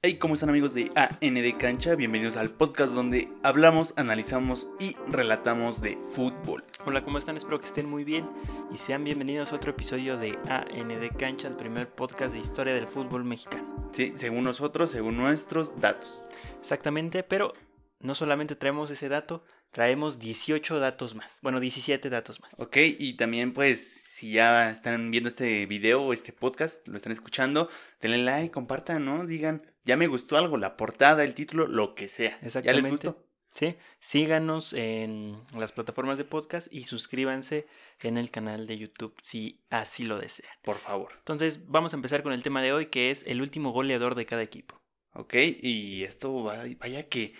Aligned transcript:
Hey, 0.00 0.14
¿cómo 0.18 0.34
están 0.34 0.48
amigos 0.48 0.74
de 0.74 0.92
AND 0.94 1.58
Cancha? 1.58 1.96
Bienvenidos 1.96 2.36
al 2.36 2.50
podcast 2.50 2.92
donde 2.92 3.28
hablamos, 3.42 3.94
analizamos 3.96 4.68
y 4.78 4.94
relatamos 5.08 5.80
de 5.80 5.98
fútbol. 6.14 6.62
Hola, 6.84 7.02
¿cómo 7.02 7.18
están? 7.18 7.36
Espero 7.36 7.58
que 7.58 7.66
estén 7.66 7.90
muy 7.90 8.04
bien 8.04 8.30
y 8.72 8.76
sean 8.76 9.02
bienvenidos 9.02 9.52
a 9.52 9.56
otro 9.56 9.72
episodio 9.72 10.16
de 10.16 10.38
AND 10.48 11.16
Cancha, 11.18 11.48
el 11.48 11.56
primer 11.56 11.90
podcast 11.90 12.32
de 12.32 12.38
historia 12.38 12.74
del 12.74 12.86
fútbol 12.86 13.24
mexicano. 13.24 13.90
Sí, 13.92 14.12
según 14.14 14.44
nosotros, 14.44 14.88
según 14.88 15.16
nuestros 15.16 15.80
datos. 15.80 16.22
Exactamente, 16.60 17.24
pero 17.24 17.52
no 17.98 18.14
solamente 18.14 18.54
traemos 18.54 18.92
ese 18.92 19.08
dato, 19.08 19.42
traemos 19.72 20.20
18 20.20 20.78
datos 20.78 21.16
más. 21.16 21.38
Bueno, 21.42 21.58
17 21.58 22.08
datos 22.08 22.40
más. 22.40 22.52
Ok, 22.58 22.76
y 22.98 23.14
también 23.14 23.52
pues 23.52 23.84
si 23.84 24.32
ya 24.32 24.70
están 24.70 25.10
viendo 25.10 25.28
este 25.28 25.66
video 25.66 26.02
o 26.02 26.12
este 26.12 26.32
podcast, 26.32 26.86
lo 26.86 26.96
están 26.96 27.12
escuchando, 27.12 27.68
denle 28.00 28.18
like, 28.18 28.52
compartan, 28.52 29.04
¿no? 29.04 29.26
Digan, 29.26 29.62
ya 29.88 29.96
me 29.96 30.06
gustó 30.06 30.36
algo, 30.36 30.56
la 30.56 30.76
portada, 30.76 31.24
el 31.24 31.34
título, 31.34 31.66
lo 31.66 31.94
que 31.94 32.08
sea. 32.08 32.38
¿Ya 32.42 32.72
les 32.72 32.88
gustó? 32.88 33.24
Sí, 33.54 33.74
síganos 33.98 34.72
en 34.74 35.42
las 35.56 35.72
plataformas 35.72 36.18
de 36.18 36.24
podcast 36.24 36.68
y 36.70 36.84
suscríbanse 36.84 37.66
en 38.02 38.18
el 38.18 38.30
canal 38.30 38.68
de 38.68 38.78
YouTube 38.78 39.16
si 39.22 39.64
así 39.70 40.04
lo 40.04 40.20
desean. 40.20 40.52
Por 40.62 40.76
favor. 40.76 41.14
Entonces, 41.18 41.66
vamos 41.66 41.92
a 41.92 41.96
empezar 41.96 42.22
con 42.22 42.32
el 42.32 42.42
tema 42.44 42.62
de 42.62 42.72
hoy, 42.72 42.86
que 42.86 43.10
es 43.10 43.24
el 43.26 43.40
último 43.40 43.72
goleador 43.72 44.14
de 44.14 44.26
cada 44.26 44.42
equipo. 44.42 44.80
Ok, 45.14 45.34
y 45.34 46.04
esto 46.04 46.44
vaya 46.44 47.08
que 47.08 47.34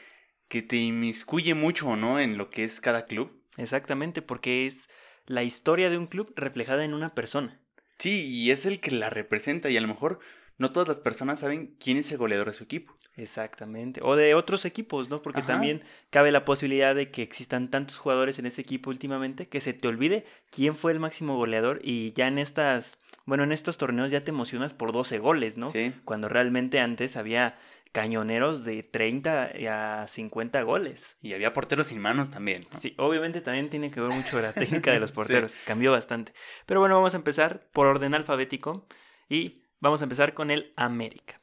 que 0.48 0.62
te 0.62 0.76
inmiscuye 0.76 1.54
mucho, 1.54 1.96
¿no? 1.96 2.18
En 2.18 2.38
lo 2.38 2.50
que 2.50 2.64
es 2.64 2.80
cada 2.80 3.02
club. 3.02 3.44
Exactamente, 3.56 4.22
porque 4.22 4.66
es 4.66 4.88
la 5.26 5.42
historia 5.42 5.90
de 5.90 5.98
un 5.98 6.06
club 6.06 6.32
reflejada 6.36 6.84
en 6.84 6.94
una 6.94 7.14
persona. 7.14 7.60
Sí, 7.98 8.26
y 8.30 8.50
es 8.50 8.64
el 8.64 8.80
que 8.80 8.92
la 8.92 9.10
representa 9.10 9.70
y 9.70 9.76
a 9.76 9.80
lo 9.80 9.88
mejor 9.88 10.20
no 10.58 10.72
todas 10.72 10.88
las 10.88 11.00
personas 11.00 11.38
saben 11.40 11.76
quién 11.78 11.96
es 11.96 12.10
el 12.12 12.18
goleador 12.18 12.48
de 12.48 12.52
su 12.52 12.64
equipo. 12.64 12.98
Exactamente. 13.16 14.00
O 14.02 14.16
de 14.16 14.34
otros 14.34 14.64
equipos, 14.64 15.08
¿no? 15.08 15.22
Porque 15.22 15.42
también 15.42 15.82
cabe 16.10 16.30
la 16.30 16.44
posibilidad 16.44 16.94
de 16.94 17.10
que 17.10 17.22
existan 17.22 17.68
tantos 17.70 17.98
jugadores 17.98 18.38
en 18.38 18.46
ese 18.46 18.60
equipo 18.60 18.90
últimamente 18.90 19.46
que 19.46 19.60
se 19.60 19.72
te 19.72 19.88
olvide 19.88 20.24
quién 20.50 20.76
fue 20.76 20.92
el 20.92 21.00
máximo 21.00 21.36
goleador 21.36 21.80
y 21.82 22.12
ya 22.12 22.28
en 22.28 22.38
estas, 22.38 22.98
bueno, 23.24 23.42
en 23.44 23.52
estos 23.52 23.78
torneos 23.78 24.10
ya 24.10 24.24
te 24.24 24.30
emocionas 24.30 24.74
por 24.74 24.92
12 24.92 25.18
goles, 25.18 25.56
¿no? 25.56 25.70
Sí. 25.70 25.92
Cuando 26.04 26.28
realmente 26.28 26.78
antes 26.78 27.16
había 27.16 27.58
cañoneros 27.92 28.64
de 28.64 28.82
30 28.82 30.02
a 30.02 30.06
50 30.06 30.62
goles. 30.62 31.16
Y 31.22 31.32
había 31.32 31.52
porteros 31.52 31.88
sin 31.88 32.00
manos 32.00 32.30
también. 32.30 32.66
Sí, 32.78 32.94
obviamente 32.98 33.40
también 33.40 33.70
tiene 33.70 33.90
que 33.90 34.00
ver 34.00 34.10
mucho 34.10 34.40
la 34.40 34.52
técnica 34.54 34.92
de 34.92 35.00
los 35.00 35.12
porteros. 35.12 35.56
Cambió 35.64 35.92
bastante. 35.92 36.32
Pero 36.66 36.80
bueno, 36.80 36.96
vamos 36.96 37.14
a 37.14 37.16
empezar 37.16 37.68
por 37.72 37.86
orden 37.86 38.14
alfabético 38.14 38.86
y 39.28 39.62
vamos 39.80 40.00
a 40.00 40.04
empezar 40.04 40.34
con 40.34 40.50
el 40.50 40.72
América. 40.76 41.40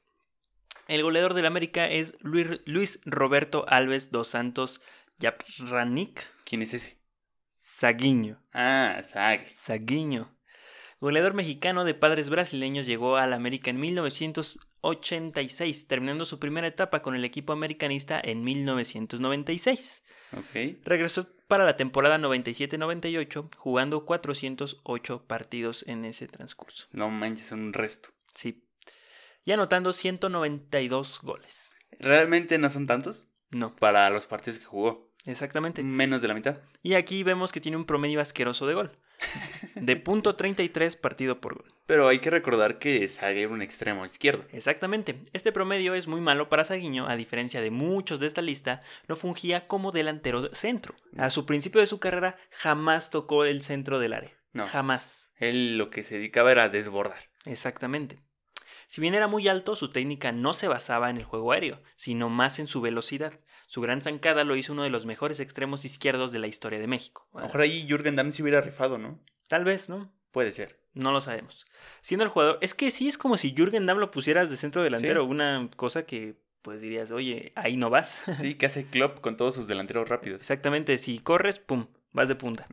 El 0.87 1.01
goleador 1.01 1.33
del 1.33 1.47
América 1.47 1.89
es 1.89 2.13
Luis, 2.21 2.99
Roberto 3.05 3.65
Alves 3.67 4.11
dos 4.11 4.27
Santos 4.27 4.81
Yapranik. 5.17 6.27
¿Quién 6.43 6.61
es 6.61 6.75
ese? 6.75 6.99
Saguiño. 7.53 8.39
Ah, 8.53 9.01
Sag. 9.03 9.47
Saguiño. 9.55 10.31
Goleador 11.01 11.33
mexicano 11.33 11.83
de 11.83 11.93
padres 11.93 12.29
brasileños, 12.29 12.85
llegó 12.85 13.17
al 13.17 13.33
América 13.33 13.71
en 13.71 13.79
1986, 13.79 15.87
terminando 15.87 16.25
su 16.25 16.39
primera 16.39 16.67
etapa 16.67 17.01
con 17.01 17.15
el 17.15 17.25
equipo 17.25 17.53
americanista 17.53 18.21
en 18.23 18.43
1996. 18.43 20.03
Okay. 20.37 20.79
Regresó 20.83 21.27
para 21.47 21.65
la 21.65 21.77
temporada 21.77 22.17
97-98, 22.17 23.49
jugando 23.57 24.05
408 24.05 25.27
partidos 25.27 25.85
en 25.87 26.05
ese 26.05 26.27
transcurso. 26.27 26.87
No 26.91 27.09
manches, 27.09 27.51
un 27.51 27.73
resto. 27.73 28.09
Sí. 28.35 28.67
Y 29.43 29.51
anotando 29.51 29.93
192 29.93 31.21
goles. 31.23 31.69
¿Realmente 31.99 32.57
no 32.57 32.69
son 32.69 32.85
tantos? 32.85 33.27
No. 33.49 33.75
Para 33.75 34.09
los 34.09 34.27
partidos 34.27 34.59
que 34.59 34.65
jugó. 34.65 35.11
Exactamente. 35.25 35.81
Menos 35.81 36.21
de 36.21 36.27
la 36.27 36.33
mitad. 36.35 36.59
Y 36.83 36.93
aquí 36.93 37.23
vemos 37.23 37.51
que 37.51 37.61
tiene 37.61 37.77
un 37.77 37.85
promedio 37.85 38.21
asqueroso 38.21 38.67
de 38.67 38.75
gol 38.75 38.91
de 39.75 39.95
punto 39.95 40.35
33 40.35 40.95
partido 40.95 41.39
por 41.39 41.55
gol. 41.55 41.73
Pero 41.85 42.07
hay 42.07 42.19
que 42.19 42.29
recordar 42.29 42.79
que 42.79 43.07
Sague 43.07 43.43
era 43.43 43.53
un 43.53 43.61
extremo 43.61 44.05
izquierdo. 44.05 44.45
Exactamente. 44.51 45.21
Este 45.33 45.51
promedio 45.51 45.93
es 45.93 46.07
muy 46.07 46.21
malo 46.21 46.49
para 46.49 46.63
Saguiño, 46.63 47.07
a 47.07 47.15
diferencia 47.15 47.61
de 47.61 47.71
muchos 47.71 48.19
de 48.19 48.27
esta 48.27 48.41
lista, 48.41 48.81
no 49.07 49.15
fungía 49.15 49.67
como 49.67 49.91
delantero 49.91 50.53
centro. 50.53 50.95
A 51.17 51.29
su 51.29 51.45
principio 51.45 51.81
de 51.81 51.87
su 51.87 51.99
carrera 51.99 52.37
jamás 52.51 53.09
tocó 53.09 53.45
el 53.45 53.61
centro 53.61 53.99
del 53.99 54.13
área. 54.13 54.31
No. 54.53 54.67
Jamás. 54.67 55.31
Él 55.37 55.77
lo 55.77 55.89
que 55.89 56.03
se 56.03 56.15
dedicaba 56.15 56.51
era 56.51 56.63
a 56.63 56.69
desbordar. 56.69 57.29
Exactamente. 57.45 58.19
Si 58.87 59.01
bien 59.01 59.15
era 59.15 59.27
muy 59.27 59.47
alto, 59.47 59.75
su 59.75 59.89
técnica 59.89 60.31
no 60.31 60.53
se 60.53 60.67
basaba 60.67 61.09
en 61.09 61.17
el 61.17 61.23
juego 61.23 61.51
aéreo, 61.51 61.81
sino 61.95 62.29
más 62.29 62.59
en 62.59 62.67
su 62.67 62.81
velocidad. 62.81 63.39
Su 63.67 63.81
gran 63.81 64.01
zancada 64.01 64.43
lo 64.43 64.55
hizo 64.55 64.73
uno 64.73 64.83
de 64.83 64.89
los 64.89 65.05
mejores 65.05 65.39
extremos 65.39 65.85
izquierdos 65.85 66.31
de 66.31 66.39
la 66.39 66.47
historia 66.47 66.79
de 66.79 66.87
México. 66.87 67.27
A 67.33 67.39
lo 67.39 67.45
mejor 67.45 67.61
ahí 67.61 67.85
Jürgen 67.87 68.15
Damm 68.15 68.31
se 68.31 68.41
hubiera 68.41 68.61
rifado, 68.61 68.97
¿no? 68.97 69.19
Tal 69.47 69.63
vez, 69.63 69.89
¿no? 69.89 70.11
Puede 70.31 70.51
ser. 70.51 70.79
No 70.93 71.11
lo 71.11 71.21
sabemos. 71.21 71.65
Siendo 72.01 72.23
el 72.23 72.29
jugador, 72.29 72.57
es 72.61 72.73
que 72.73 72.91
sí 72.91 73.07
es 73.07 73.17
como 73.17 73.37
si 73.37 73.53
Jürgen 73.55 73.85
Damm 73.85 73.99
lo 73.99 74.11
pusieras 74.11 74.49
de 74.49 74.57
centro 74.57 74.83
delantero, 74.83 75.25
una 75.25 75.69
cosa 75.75 76.05
que 76.05 76.37
pues 76.61 76.81
dirías, 76.81 77.11
oye, 77.11 77.51
ahí 77.55 77.77
no 77.77 77.91
vas. 77.91 78.23
Sí, 78.39 78.55
que 78.55 78.65
hace 78.65 78.87
Klopp 78.87 79.19
con 79.19 79.37
todos 79.37 79.53
sus 79.53 79.67
delanteros 79.67 80.09
rápidos. 80.09 80.39
Exactamente, 80.39 80.97
si 80.97 81.19
corres, 81.19 81.59
pum, 81.59 81.85
vas 82.15 82.27
de 82.27 82.35
punta. 82.35 82.65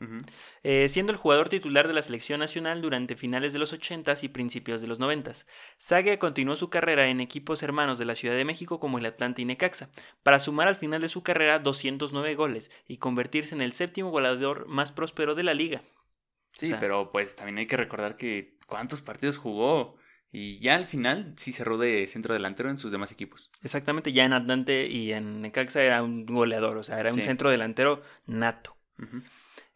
Eh, 0.63 0.89
siendo 0.89 1.13
el 1.13 1.19
jugador 1.19 1.49
titular 1.49 1.89
de 1.89 1.93
la 1.93 2.03
selección 2.03 2.41
nacional 2.41 2.81
durante 2.81 3.17
finales 3.17 3.53
de 3.53 3.59
los 3.59 3.75
80s 3.75 4.23
y 4.23 4.29
principios 4.29 4.81
de 4.81 4.87
los 4.87 5.01
90s. 5.01 5.47
Sague 5.77 6.19
continuó 6.19 6.57
su 6.57 6.71
carrera 6.71 7.09
en 7.09 7.21
equipos 7.21 7.63
hermanos 7.63 7.99
de 7.99 8.05
la 8.05 8.15
Ciudad 8.15 8.37
de 8.37 8.45
México 8.45 8.81
como 8.81 8.99
el 8.99 9.07
Atlanta 9.07 9.43
y 9.43 9.45
Necaxa, 9.45 9.89
para 10.23 10.39
sumar 10.39 10.69
al 10.69 10.77
final 10.77 11.03
de 11.03 11.09
su 11.09 11.23
carrera 11.23 11.59
209 11.59 12.35
goles 12.37 12.71
y 12.87 12.97
convertirse 12.99 13.55
en 13.55 13.61
el 13.61 13.73
séptimo 13.73 14.11
goleador 14.11 14.67
más 14.69 14.93
próspero 14.93 15.35
de 15.35 15.43
la 15.43 15.55
liga. 15.55 15.83
Sí, 16.55 16.73
pero 16.79 17.11
pues 17.11 17.35
también 17.35 17.59
hay 17.59 17.67
que 17.67 17.77
recordar 17.77 18.17
que 18.17 18.59
cuántos 18.67 19.01
partidos 19.01 19.39
jugó. 19.39 19.97
Y 20.35 20.61
ya 20.61 20.77
al 20.77 20.87
final 20.87 21.35
sí 21.37 21.53
cerró 21.53 21.77
de 21.77 22.07
centro 22.09 22.33
delantero 22.33 22.71
en 22.71 22.79
sus 22.79 22.91
demás 22.91 23.13
equipos. 23.13 23.51
Exactamente, 23.63 24.15
ya 24.15 24.25
en 24.25 24.33
Atlante 24.33 24.87
y 24.87 25.13
en 25.13 25.43
Necaxa 25.43 25.83
era 25.83 26.03
un 26.03 26.25
goleador, 26.25 26.79
o 26.79 26.85
sea, 26.85 26.99
era 26.99 27.11
un 27.11 27.23
centro 27.23 27.51
delantero 27.51 28.03
nato. 28.25 28.75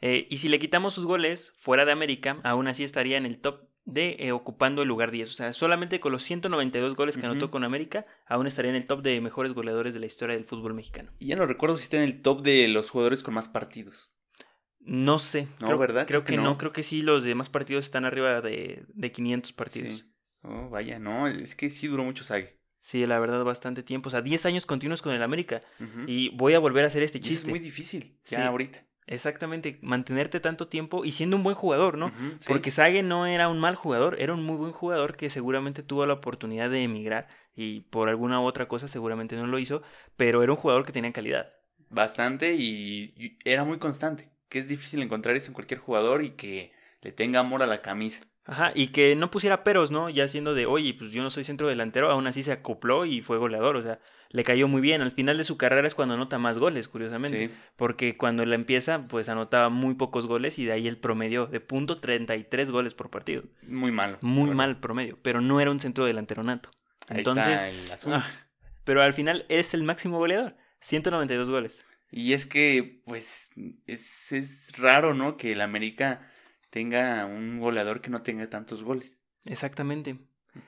Eh, 0.00 0.26
y 0.30 0.38
si 0.38 0.48
le 0.48 0.58
quitamos 0.58 0.94
sus 0.94 1.04
goles 1.04 1.52
fuera 1.58 1.84
de 1.84 1.92
América, 1.92 2.40
aún 2.44 2.68
así 2.68 2.84
estaría 2.84 3.16
en 3.16 3.26
el 3.26 3.40
top 3.40 3.66
de 3.84 4.16
eh, 4.18 4.32
ocupando 4.32 4.82
el 4.82 4.88
lugar 4.88 5.10
10. 5.10 5.30
O 5.30 5.32
sea, 5.32 5.52
solamente 5.52 6.00
con 6.00 6.12
los 6.12 6.22
192 6.24 6.96
goles 6.96 7.16
que 7.16 7.24
anotó 7.24 7.50
con 7.50 7.64
América, 7.64 8.04
aún 8.26 8.46
estaría 8.46 8.70
en 8.70 8.76
el 8.76 8.86
top 8.86 9.02
de 9.02 9.20
mejores 9.20 9.52
goleadores 9.52 9.94
de 9.94 10.00
la 10.00 10.06
historia 10.06 10.34
del 10.34 10.44
fútbol 10.44 10.74
mexicano. 10.74 11.12
Y 11.18 11.28
ya 11.28 11.36
no 11.36 11.46
recuerdo 11.46 11.78
si 11.78 11.84
está 11.84 11.96
en 11.96 12.02
el 12.02 12.20
top 12.20 12.42
de 12.42 12.68
los 12.68 12.90
jugadores 12.90 13.22
con 13.22 13.34
más 13.34 13.48
partidos. 13.48 14.12
No 14.80 15.18
sé. 15.18 15.48
No, 15.60 15.66
creo, 15.66 15.78
¿verdad? 15.78 16.06
Creo, 16.06 16.24
que, 16.24 16.36
no. 16.36 16.58
Creo 16.58 16.72
que 16.72 16.82
sí, 16.82 17.02
los 17.02 17.24
demás 17.24 17.48
partidos 17.48 17.84
están 17.84 18.04
arriba 18.04 18.40
de, 18.40 18.84
de 18.88 19.12
500 19.12 19.52
partidos. 19.52 20.04
Oh, 20.42 20.68
vaya, 20.68 20.98
no. 20.98 21.26
Es 21.26 21.56
que 21.56 21.70
sí 21.70 21.88
duró 21.88 22.04
mucho 22.04 22.22
Sague. 22.22 22.60
Sí, 22.80 23.04
la 23.04 23.18
verdad, 23.18 23.42
bastante 23.42 23.82
tiempo. 23.82 24.08
O 24.08 24.10
sea, 24.10 24.22
10 24.22 24.46
años 24.46 24.64
continuos 24.64 25.02
con 25.02 25.12
el 25.12 25.20
América. 25.20 25.60
Y 26.06 26.28
voy 26.36 26.54
a 26.54 26.60
volver 26.60 26.84
a 26.84 26.86
hacer 26.86 27.02
este 27.02 27.20
chiste. 27.20 27.46
es 27.46 27.50
muy 27.50 27.58
difícil, 27.58 28.20
ya 28.24 28.46
ahorita. 28.46 28.85
Exactamente, 29.08 29.78
mantenerte 29.82 30.40
tanto 30.40 30.66
tiempo 30.66 31.04
y 31.04 31.12
siendo 31.12 31.36
un 31.36 31.44
buen 31.44 31.54
jugador, 31.54 31.96
¿no? 31.96 32.12
Porque 32.48 32.72
Sage 32.72 33.04
no 33.04 33.26
era 33.26 33.48
un 33.48 33.60
mal 33.60 33.76
jugador, 33.76 34.16
era 34.20 34.34
un 34.34 34.42
muy 34.42 34.56
buen 34.56 34.72
jugador 34.72 35.16
que 35.16 35.30
seguramente 35.30 35.84
tuvo 35.84 36.06
la 36.06 36.14
oportunidad 36.14 36.70
de 36.70 36.82
emigrar 36.82 37.28
y 37.54 37.82
por 37.82 38.08
alguna 38.08 38.40
u 38.40 38.44
otra 38.44 38.66
cosa 38.66 38.88
seguramente 38.88 39.36
no 39.36 39.46
lo 39.46 39.60
hizo, 39.60 39.82
pero 40.16 40.42
era 40.42 40.50
un 40.50 40.58
jugador 40.58 40.84
que 40.84 40.92
tenía 40.92 41.12
calidad. 41.12 41.52
Bastante 41.88 42.54
y, 42.54 43.38
era 43.44 43.62
muy 43.62 43.78
constante, 43.78 44.28
que 44.48 44.58
es 44.58 44.66
difícil 44.66 45.00
encontrar 45.02 45.36
eso 45.36 45.48
en 45.48 45.54
cualquier 45.54 45.78
jugador 45.78 46.24
y 46.24 46.30
que 46.30 46.72
le 47.00 47.12
tenga 47.12 47.38
amor 47.38 47.62
a 47.62 47.68
la 47.68 47.82
camisa. 47.82 48.22
Ajá, 48.46 48.70
y 48.74 48.88
que 48.88 49.16
no 49.16 49.30
pusiera 49.30 49.64
peros, 49.64 49.90
¿no? 49.90 50.08
Ya 50.08 50.28
siendo 50.28 50.54
de, 50.54 50.66
oye, 50.66 50.94
pues 50.94 51.10
yo 51.10 51.22
no 51.22 51.30
soy 51.30 51.42
centro 51.42 51.66
delantero, 51.66 52.10
aún 52.10 52.28
así 52.28 52.44
se 52.44 52.52
acopló 52.52 53.04
y 53.04 53.20
fue 53.20 53.38
goleador, 53.38 53.76
o 53.76 53.82
sea, 53.82 53.98
le 54.30 54.44
cayó 54.44 54.68
muy 54.68 54.80
bien. 54.80 55.02
Al 55.02 55.10
final 55.10 55.36
de 55.36 55.42
su 55.42 55.56
carrera 55.56 55.86
es 55.86 55.96
cuando 55.96 56.14
anota 56.14 56.38
más 56.38 56.58
goles, 56.58 56.86
curiosamente. 56.86 57.50
Porque 57.74 58.16
cuando 58.16 58.44
él 58.44 58.52
empieza, 58.52 59.08
pues 59.08 59.28
anotaba 59.28 59.68
muy 59.68 59.94
pocos 59.94 60.26
goles 60.26 60.58
y 60.60 60.64
de 60.64 60.72
ahí 60.72 60.86
el 60.86 60.96
promedio 60.96 61.46
de 61.46 61.60
punto 61.60 61.98
33 61.98 62.70
goles 62.70 62.94
por 62.94 63.10
partido. 63.10 63.42
Muy 63.66 63.90
malo. 63.90 64.18
Muy 64.20 64.50
mal 64.50 64.78
promedio, 64.78 65.18
pero 65.22 65.40
no 65.40 65.60
era 65.60 65.72
un 65.72 65.80
centro 65.80 66.04
delantero 66.04 66.44
nato. 66.44 66.70
Entonces, 67.08 68.04
ah, 68.06 68.28
pero 68.84 69.02
al 69.02 69.12
final 69.12 69.44
es 69.48 69.74
el 69.74 69.82
máximo 69.82 70.18
goleador, 70.18 70.56
192 70.80 71.50
goles. 71.50 71.84
Y 72.12 72.32
es 72.32 72.46
que, 72.46 73.02
pues, 73.04 73.50
es, 73.86 74.32
es 74.32 74.72
raro, 74.78 75.14
¿no? 75.14 75.36
Que 75.36 75.52
el 75.52 75.60
América 75.60 76.30
tenga 76.76 77.24
un 77.24 77.58
goleador 77.58 78.02
que 78.02 78.10
no 78.10 78.20
tenga 78.20 78.50
tantos 78.50 78.82
goles. 78.82 79.22
Exactamente. 79.46 80.18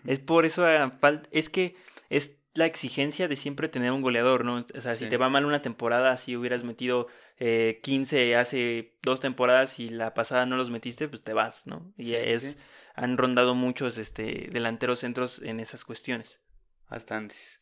Es 0.07 0.19
por 0.21 0.47
eso, 0.47 0.65
ah, 0.65 0.91
es 1.33 1.51
que 1.51 1.77
es 2.09 2.39
la 2.55 2.65
exigencia 2.65 3.29
de 3.29 3.37
siempre 3.37 3.69
tener 3.69 3.93
un 3.93 4.01
goleador, 4.01 4.43
¿no? 4.43 4.65
O 4.75 4.81
sea, 4.81 4.95
si 4.95 5.07
te 5.11 5.19
va 5.19 5.29
mal 5.29 5.45
una 5.45 5.61
temporada, 5.61 6.17
si 6.17 6.35
hubieras 6.35 6.65
metido 6.65 7.09
eh, 7.37 7.81
15 7.83 8.37
hace 8.37 8.97
dos 9.03 9.21
temporadas 9.21 9.79
y 9.81 9.91
la 9.91 10.15
pasada 10.15 10.47
no 10.47 10.57
los 10.57 10.71
metiste, 10.71 11.09
pues 11.09 11.23
te 11.23 11.35
vas, 11.35 11.67
¿no? 11.67 11.93
Y 11.99 12.15
es, 12.15 12.57
han 12.95 13.19
rondado 13.19 13.55
muchos 13.55 13.99
este, 13.99 14.49
delanteros 14.51 15.01
centros 15.01 15.43
en 15.43 15.61
esas 15.61 15.85
cuestiones. 15.85 16.41
Bastantes. 16.89 17.58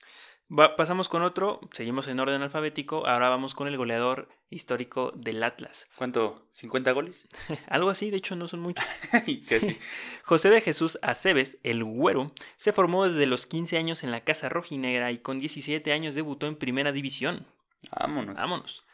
Pasamos 0.76 1.08
con 1.08 1.22
otro, 1.22 1.60
seguimos 1.72 2.08
en 2.08 2.20
orden 2.20 2.42
alfabético, 2.42 3.06
ahora 3.06 3.28
vamos 3.28 3.54
con 3.54 3.68
el 3.68 3.76
goleador 3.76 4.28
histórico 4.48 5.12
del 5.16 5.42
Atlas. 5.42 5.88
¿Cuánto? 5.96 6.48
¿50 6.54 6.94
goles? 6.94 7.28
Algo 7.68 7.90
así, 7.90 8.10
de 8.10 8.18
hecho 8.18 8.36
no 8.36 8.48
son 8.48 8.60
muchos. 8.60 8.84
José 10.24 10.50
de 10.50 10.60
Jesús 10.60 10.98
Aceves, 11.02 11.58
el 11.62 11.82
güero, 11.82 12.28
se 12.56 12.72
formó 12.72 13.08
desde 13.08 13.26
los 13.26 13.46
15 13.46 13.76
años 13.76 14.04
en 14.04 14.10
la 14.10 14.22
Casa 14.22 14.48
Rojinegra 14.48 15.10
y 15.10 15.18
con 15.18 15.40
17 15.40 15.92
años 15.92 16.14
debutó 16.14 16.46
en 16.46 16.56
Primera 16.56 16.92
División. 16.92 17.46
Vámonos. 17.98 18.36
Vámonos. 18.36 18.84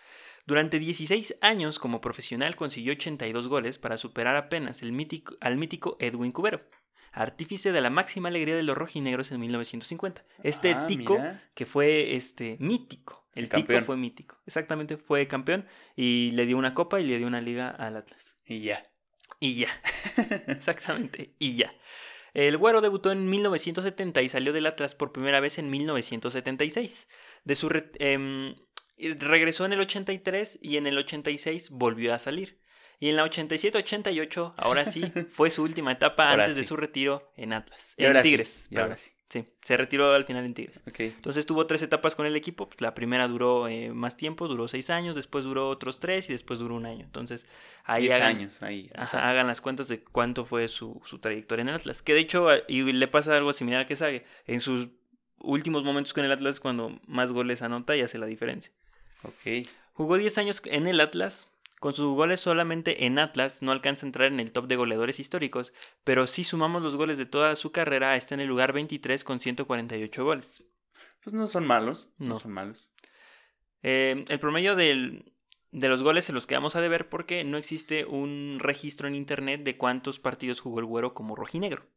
Durante 0.45 0.79
16 0.79 1.37
años 1.41 1.79
como 1.79 2.01
profesional 2.01 2.57
consiguió 2.57 2.93
82 2.95 3.47
goles 3.47 3.79
para 3.79 3.97
superar 3.97 4.35
apenas 4.37 4.83
el 4.83 4.93
mítico, 4.93 5.37
al 5.41 5.57
mítico 5.57 5.97
Edwin 6.01 6.33
Cubero 6.33 6.63
artífice 7.13 7.73
de 7.73 7.81
la 7.81 7.91
máxima 7.91 8.29
alegría 8.29 8.57
de 8.57 8.63
los 8.63 8.77
rojinegros 8.77 9.31
en 9.31 9.41
1950. 9.41 10.25
Este 10.43 10.73
ah, 10.73 10.87
tico 10.87 11.23
que 11.55 11.67
fue 11.67 12.17
este 12.17 12.57
mítico. 12.59 13.27
El, 13.35 13.49
tico 13.49 13.81
fue 13.83 13.97
mítico. 13.97 14.39
Exactamente, 14.47 14.97
fue 14.97 15.27
campeón 15.27 15.67
y 15.97 16.33
le 16.33 16.47
dio 16.47 16.59
una 16.59 16.75
copa 16.75 17.01
y 17.01 17.07
le 17.07 17.19
dio 17.19 17.27
una 17.27 17.41
liga 17.41 17.71
al 17.71 17.97
Atlas. 17.97 18.37
Y 18.47 18.61
ya. 18.61 18.91
Y 19.41 19.55
ya. 19.55 19.69
Exactamente, 20.49 21.35
y 21.39 21.57
ya. 21.57 21.73
El 22.35 22.57
Güero 22.57 22.81
debutó 22.81 23.13
en 23.13 23.29
1970 23.29 24.23
y 24.23 24.29
salió 24.29 24.53
del 24.53 24.67
Atlas 24.67 24.95
por 24.95 25.13
primera 25.13 25.41
vez 25.41 25.59
en 25.59 25.71
1976. 25.71 27.09
De 27.45 27.57
su 27.57 27.69
em, 27.99 28.55
regresó 28.97 29.67
en 29.67 29.75
el 29.75 29.81
83 29.81 30.59
y 30.63 30.77
en 30.79 30.87
el 30.87 30.97
86 30.97 31.71
volvió 31.71 32.15
a 32.15 32.19
salir. 32.19 32.59
Y 33.03 33.09
en 33.09 33.17
la 33.17 33.25
87-88, 33.25 34.55
ahora 34.59 34.87
sí, 34.87 35.03
fue 35.29 35.51
su 35.51 35.65
última 35.65 35.91
etapa 35.91 36.31
antes 36.31 36.55
de 36.55 36.63
su 36.63 36.77
retiro 36.77 37.33
en 37.37 37.53
Atlas. 37.53 37.95
en 37.97 38.23
Tigres. 38.23 38.69
y 38.71 38.79
ahora 38.79 38.97
sí. 38.97 39.11
Sí, 39.29 39.45
se 39.65 39.77
retiró 39.77 40.15
al 40.15 40.25
final 40.25 40.45
en 40.45 40.55
Tigres. 40.55 40.81
Entonces 40.87 41.45
tuvo 41.45 41.67
tres 41.67 41.83
etapas 41.83 42.15
con 42.15 42.27
el 42.27 42.37
equipo. 42.37 42.71
La 42.79 42.95
primera 42.95 43.27
duró 43.27 43.67
eh, 43.67 43.91
más 43.91 44.17
tiempo, 44.17 44.47
duró 44.47 44.69
seis 44.69 44.89
años, 44.89 45.17
después 45.17 45.43
duró 45.43 45.69
otros 45.69 45.99
tres 45.99 46.29
y 46.29 46.33
después 46.33 46.61
duró 46.61 46.77
un 46.77 46.87
año. 46.87 47.05
Entonces, 47.05 47.45
ahí 47.83 48.09
hagan, 48.09 48.37
años, 48.37 48.63
ahí. 48.63 48.89
hagan 48.95 49.49
las 49.49 49.61
cuentas 49.61 49.89
de 49.89 50.05
cuánto 50.05 50.45
fue 50.45 50.69
su, 50.69 51.03
su, 51.05 51.19
trayectoria 51.19 51.63
en 51.63 51.71
el 51.71 51.75
Atlas. 51.75 52.03
Que 52.03 52.15
de 52.15 52.21
hecho, 52.21 52.47
y 52.69 52.85
le 52.85 53.09
pasa 53.09 53.37
algo 53.37 53.53
similar 53.53 53.81
a 53.81 53.87
que 53.89 53.97
sabe. 53.97 54.25
En 54.47 54.61
sus 54.61 54.91
últimos 55.41 55.83
momentos 55.83 56.13
con 56.13 56.25
el 56.25 56.31
Atlas, 56.31 56.61
cuando 56.61 57.01
más 57.09 57.33
goles 57.33 57.63
anota 57.63 57.97
y 57.97 58.03
hace 58.03 58.19
la 58.19 58.27
diferencia. 58.27 58.71
Ok. 59.25 59.67
Jugó 59.95 60.19
10 60.19 60.39
años 60.39 60.63
en 60.67 60.87
el 60.87 61.01
Atlas, 61.01 61.49
con 61.83 61.95
sus 61.95 62.15
goles 62.15 62.39
solamente 62.39 63.07
en 63.07 63.19
Atlas 63.19 63.61
no 63.61 63.73
alcanza 63.73 64.07
a 64.07 64.09
entrar 64.09 64.31
en 64.31 64.39
el 64.39 64.53
top 64.53 64.69
de 64.69 64.77
goleadores 64.77 65.19
históricos, 65.19 65.73
pero 66.05 66.29
si 66.29 66.45
sumamos 66.45 66.81
los 66.81 66.95
goles 66.95 67.19
de 67.19 67.27
toda 67.27 67.57
su 67.57 67.73
carrera 67.73 68.15
está 68.15 68.37
en 68.37 68.41
el 68.41 68.47
lugar 68.47 68.73
23 68.73 69.25
con 69.25 69.41
148 69.41 70.25
goles. 70.25 70.63
Pues 71.25 71.35
no 71.35 71.49
son 71.49 71.67
malos, 71.67 72.09
no, 72.19 72.39
son 72.39 72.53
malos. 72.53 72.89
Eh, 73.83 74.25
el 74.29 74.39
promedio 74.39 74.77
de 74.77 75.25
los 75.73 76.05
goles 76.05 76.25
se 76.25 76.33
los 76.33 76.47
quedamos 76.47 76.77
a 76.77 76.81
deber 76.81 77.09
porque 77.09 77.43
no 77.43 77.59
existe 77.59 78.05
un 78.05 78.59
registro 78.61 79.09
en 79.09 79.17
internet 79.17 79.65
de 79.65 79.77
cuántos 79.77 80.21
partidos 80.21 80.61
jugó 80.61 80.79
el 80.79 80.87
güero 80.87 81.15
como 81.15 81.35
rojinegro. 81.35 81.89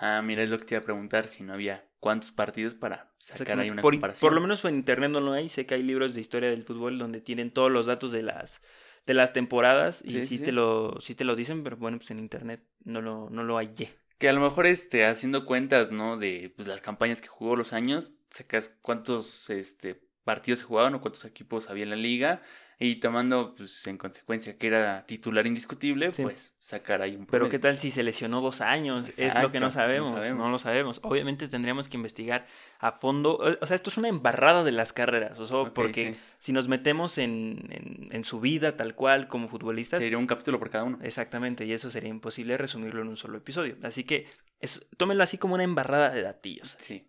Ah, 0.00 0.22
mira, 0.24 0.44
es 0.44 0.48
lo 0.48 0.58
que 0.58 0.64
te 0.64 0.76
iba 0.76 0.80
a 0.80 0.84
preguntar, 0.84 1.28
si 1.28 1.42
no 1.42 1.52
había 1.52 1.86
cuántos 2.00 2.32
partidos 2.32 2.74
para 2.74 3.12
sacar 3.18 3.60
ahí 3.60 3.68
una 3.68 3.82
por, 3.82 3.92
comparación. 3.92 4.30
Por 4.30 4.34
lo 4.34 4.40
menos 4.40 4.64
en 4.64 4.76
internet 4.76 5.10
no 5.10 5.20
lo 5.20 5.32
hay, 5.32 5.50
sé 5.50 5.66
que 5.66 5.74
hay 5.74 5.82
libros 5.82 6.14
de 6.14 6.22
historia 6.22 6.48
del 6.48 6.64
fútbol 6.64 6.98
donde 6.98 7.20
tienen 7.20 7.50
todos 7.50 7.70
los 7.70 7.84
datos 7.84 8.12
de 8.12 8.22
las 8.22 8.62
de 9.06 9.14
las 9.14 9.32
temporadas 9.32 10.02
y 10.04 10.22
sí, 10.24 10.38
te 10.38 10.52
lo 10.52 11.00
sí 11.00 11.14
te 11.14 11.24
lo 11.24 11.36
dicen, 11.36 11.62
pero 11.62 11.76
bueno, 11.76 11.98
pues 11.98 12.10
en 12.10 12.18
internet 12.18 12.62
no 12.84 13.00
lo 13.00 13.30
no 13.30 13.44
lo 13.44 13.56
hallé. 13.56 13.94
Que 14.18 14.28
a 14.28 14.32
lo 14.32 14.40
mejor 14.40 14.66
este 14.66 15.04
haciendo 15.04 15.44
cuentas, 15.44 15.92
¿no? 15.92 16.16
de 16.16 16.52
pues 16.56 16.66
las 16.66 16.80
campañas 16.80 17.20
que 17.20 17.28
jugó 17.28 17.54
los 17.54 17.72
años, 17.72 18.12
sacas 18.30 18.76
cuántos 18.82 19.50
este 19.50 20.05
partidos 20.26 20.58
se 20.58 20.64
jugaban 20.64 20.92
o 20.96 21.00
cuántos 21.00 21.24
equipos 21.24 21.70
había 21.70 21.84
en 21.84 21.90
la 21.90 21.96
liga 21.96 22.42
y 22.78 22.96
tomando 22.96 23.54
pues 23.54 23.86
en 23.86 23.96
consecuencia 23.96 24.58
que 24.58 24.66
era 24.66 25.06
titular 25.06 25.46
indiscutible, 25.46 26.10
pues 26.10 26.56
sacar 26.58 27.00
ahí 27.00 27.14
un 27.14 27.24
Pero 27.24 27.48
qué 27.48 27.60
tal 27.60 27.78
si 27.78 27.92
se 27.92 28.02
lesionó 28.02 28.40
dos 28.40 28.60
años, 28.60 29.18
es 29.18 29.40
lo 29.40 29.52
que 29.52 29.60
no 29.60 29.70
sabemos, 29.70 30.12
no 30.12 30.48
lo 30.48 30.58
sabemos. 30.58 31.00
Obviamente 31.04 31.46
tendríamos 31.46 31.88
que 31.88 31.96
investigar 31.96 32.46
a 32.80 32.90
fondo, 32.90 33.38
o 33.38 33.66
sea, 33.66 33.76
esto 33.76 33.88
es 33.88 33.96
una 33.96 34.08
embarrada 34.08 34.64
de 34.64 34.72
las 34.72 34.92
carreras, 34.92 35.38
o 35.38 35.46
sea, 35.46 35.72
porque 35.72 36.16
si 36.38 36.52
nos 36.52 36.66
metemos 36.66 37.18
en, 37.18 38.08
en, 38.10 38.24
su 38.24 38.40
vida 38.40 38.76
tal 38.76 38.96
cual 38.96 39.28
como 39.28 39.48
futbolistas... 39.48 40.00
Sería 40.00 40.18
un 40.18 40.26
capítulo 40.26 40.58
por 40.58 40.68
cada 40.68 40.84
uno. 40.84 40.98
Exactamente, 41.02 41.64
y 41.64 41.72
eso 41.72 41.88
sería 41.88 42.10
imposible 42.10 42.58
resumirlo 42.58 43.00
en 43.00 43.08
un 43.08 43.16
solo 43.16 43.38
episodio. 43.38 43.76
Así 43.84 44.02
que 44.02 44.26
es, 44.60 44.84
tómenlo 44.96 45.22
así 45.22 45.38
como 45.38 45.54
una 45.54 45.64
embarrada 45.64 46.10
de 46.10 46.22
datillos. 46.22 46.74
Sí. 46.78 47.06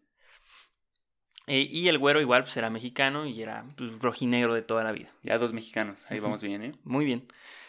Eh, 1.48 1.66
y 1.72 1.88
el 1.88 1.98
güero 1.98 2.20
igual 2.20 2.44
pues 2.44 2.58
era 2.58 2.70
mexicano 2.70 3.26
y 3.26 3.42
era 3.42 3.66
pues, 3.78 3.98
rojinegro 4.00 4.54
de 4.54 4.62
toda 4.62 4.84
la 4.84 4.92
vida. 4.92 5.10
Ya 5.24 5.38
dos 5.38 5.54
mexicanos, 5.54 6.06
ahí 6.10 6.20
vamos 6.20 6.44
bien, 6.44 6.62
¿eh? 6.62 6.76
Muy 6.84 7.06
bien. 7.06 7.26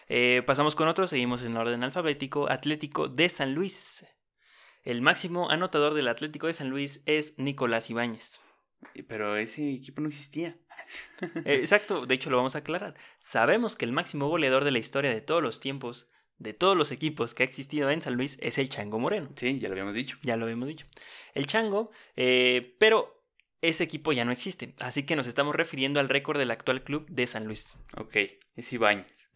Eh, 0.08 0.42
pasamos 0.44 0.74
con 0.74 0.88
otro, 0.88 1.06
seguimos 1.06 1.42
en 1.42 1.56
orden 1.56 1.84
alfabético. 1.84 2.50
Atlético 2.50 3.08
de 3.08 3.28
San 3.28 3.54
Luis. 3.54 4.04
El 4.82 5.00
máximo 5.00 5.50
anotador 5.50 5.94
del 5.94 6.08
Atlético 6.08 6.48
de 6.48 6.54
San 6.54 6.70
Luis 6.70 7.02
es 7.06 7.34
Nicolás 7.36 7.88
Ibáñez. 7.88 8.40
Pero 9.06 9.36
ese 9.36 9.70
equipo 9.70 10.00
no 10.00 10.08
existía. 10.08 10.56
Eh, 11.44 11.58
exacto, 11.60 12.06
de 12.06 12.14
hecho 12.14 12.30
lo 12.30 12.38
vamos 12.38 12.56
a 12.56 12.60
aclarar. 12.60 12.94
Sabemos 13.18 13.76
que 13.76 13.84
el 13.84 13.92
máximo 13.92 14.28
goleador 14.28 14.64
de 14.64 14.70
la 14.70 14.78
historia 14.78 15.10
de 15.10 15.20
todos 15.20 15.42
los 15.42 15.60
tiempos, 15.60 16.08
de 16.38 16.54
todos 16.54 16.76
los 16.76 16.90
equipos 16.90 17.34
que 17.34 17.42
ha 17.42 17.46
existido 17.46 17.90
en 17.90 18.00
San 18.00 18.14
Luis, 18.14 18.38
es 18.40 18.56
el 18.58 18.70
Chango 18.70 18.98
Moreno. 18.98 19.30
Sí, 19.36 19.58
ya 19.60 19.68
lo 19.68 19.74
habíamos 19.74 19.94
dicho. 19.94 20.16
Ya 20.22 20.36
lo 20.36 20.46
habíamos 20.46 20.68
dicho. 20.68 20.86
El 21.34 21.46
Chango, 21.46 21.90
pero 22.16 23.17
ese 23.62 23.84
equipo 23.84 24.12
ya 24.12 24.24
no 24.24 24.32
existe. 24.32 24.74
Así 24.78 25.04
que 25.04 25.16
nos 25.16 25.26
estamos 25.26 25.54
refiriendo 25.54 26.00
al 26.00 26.08
récord 26.08 26.38
del 26.38 26.50
actual 26.50 26.82
club 26.82 27.06
de 27.10 27.26
San 27.26 27.46
Luis. 27.46 27.76
Ok, 27.96 28.16
es 28.54 28.72
Ibáñez. 28.72 29.28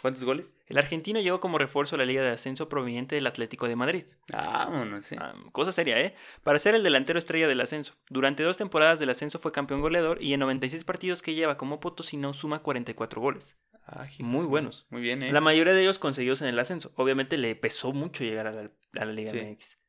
¿Cuántos 0.00 0.24
goles? 0.24 0.58
El 0.66 0.78
argentino 0.78 1.20
llegó 1.20 1.40
como 1.40 1.58
refuerzo 1.58 1.94
a 1.94 1.98
la 1.98 2.06
Liga 2.06 2.22
de 2.22 2.30
Ascenso 2.30 2.70
proveniente 2.70 3.16
del 3.16 3.26
Atlético 3.26 3.68
de 3.68 3.76
Madrid. 3.76 4.04
Ah, 4.32 4.84
no 4.86 5.02
sé. 5.02 5.16
Ah, 5.20 5.34
cosa 5.52 5.72
seria, 5.72 6.00
¿eh? 6.00 6.14
Para 6.42 6.58
ser 6.58 6.74
el 6.74 6.82
delantero 6.82 7.18
estrella 7.18 7.46
del 7.46 7.60
ascenso. 7.60 7.94
Durante 8.08 8.42
dos 8.42 8.56
temporadas 8.56 8.98
del 8.98 9.10
ascenso 9.10 9.38
fue 9.38 9.52
campeón 9.52 9.82
goleador 9.82 10.22
y 10.22 10.32
en 10.32 10.40
96 10.40 10.84
partidos 10.84 11.20
que 11.20 11.34
lleva 11.34 11.58
como 11.58 11.80
potosino 11.80 12.32
suma 12.32 12.60
44 12.60 13.20
goles. 13.20 13.58
Ah, 13.86 14.06
muy 14.20 14.46
buenos. 14.46 14.86
Muy 14.88 15.02
bien, 15.02 15.22
¿eh? 15.22 15.32
La 15.32 15.40
mayoría 15.40 15.74
de 15.74 15.82
ellos 15.82 15.98
conseguidos 15.98 16.40
en 16.40 16.48
el 16.48 16.58
ascenso. 16.58 16.92
Obviamente 16.96 17.36
le 17.36 17.54
pesó 17.56 17.92
mucho 17.92 18.24
llegar 18.24 18.46
a 18.46 18.52
la, 18.52 19.04
Liga 19.04 19.32
MX. 19.32 19.79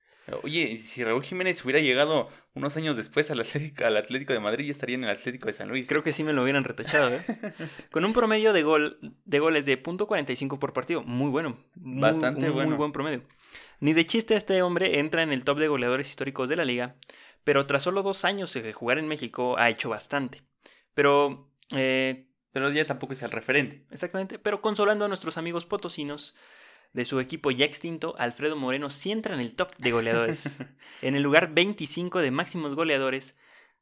Oye, 0.44 0.78
si 0.78 1.04
Raúl 1.04 1.24
Jiménez 1.24 1.64
hubiera 1.66 1.80
llegado 1.80 2.30
unos 2.54 2.78
años 2.78 2.96
después 2.96 3.30
al 3.32 3.40
Atlético, 3.40 3.86
al 3.86 3.98
Atlético 3.98 4.34
de 4.34 4.40
Madrid, 4.40 4.66
ya 4.66 4.72
estaría 4.72 4.96
en 4.96 5.04
el 5.04 5.10
Atlético 5.10 5.48
de 5.48 5.54
San 5.54 5.68
Luis. 5.68 5.88
Creo 5.88 6.04
que 6.04 6.13
sí 6.13 6.24
me 6.24 6.32
lo 6.32 6.44
hubieran 6.44 6.63
retachado, 6.63 7.13
¿eh? 7.13 7.24
Con 7.92 8.06
un 8.06 8.13
promedio 8.13 8.54
de, 8.54 8.63
gol, 8.63 9.00
de 9.25 9.40
goles 9.40 9.66
de 9.66 9.82
.45 9.82 10.60
por 10.60 10.74
partido. 10.74 11.04
Muy 11.04 11.30
bueno. 11.30 11.58
Bastante 11.75 12.50
bueno. 12.50 12.70
Muy 12.70 12.78
buen 12.78 12.92
promedio. 12.92 13.24
Ni 13.80 13.94
de 13.94 14.06
chiste 14.06 14.36
este 14.36 14.62
hombre 14.62 15.00
entra 15.00 15.24
en 15.24 15.32
el 15.32 15.44
top 15.44 15.58
de 15.60 15.68
goleadores 15.68 16.10
históricos 16.10 16.50
de 16.50 16.56
la 16.56 16.66
liga, 16.66 16.96
pero 17.44 17.66
tras 17.66 17.84
solo 17.84 18.04
dos 18.04 18.24
años 18.24 18.54
de 18.54 18.74
jugar 18.74 19.00
en 19.00 19.08
México 19.08 19.58
ha 19.58 19.70
hecho 19.70 19.90
bastante. 19.90 20.44
Pero... 20.94 21.50
Eh, 21.72 22.28
pero 22.51 22.70
ya 22.70 22.86
tampoco 22.86 23.13
es 23.13 23.22
el 23.24 23.32
referente. 23.32 23.86
Exactamente, 23.92 24.38
pero 24.38 24.62
consolando 24.62 25.06
a 25.06 25.08
nuestros 25.08 25.38
amigos 25.38 25.66
potosinos, 25.66 26.36
de 26.93 27.05
su 27.05 27.19
equipo 27.19 27.51
ya 27.51 27.65
extinto, 27.65 28.15
Alfredo 28.19 28.55
Moreno 28.55 28.89
sí 28.89 29.12
entra 29.12 29.33
en 29.33 29.39
el 29.39 29.53
top 29.53 29.71
de 29.77 29.91
goleadores. 29.91 30.43
en 31.01 31.15
el 31.15 31.24
lugar 31.24 31.53
25 31.53 32.19
de 32.19 32.31
máximos 32.31 32.75
goleadores 32.75 33.36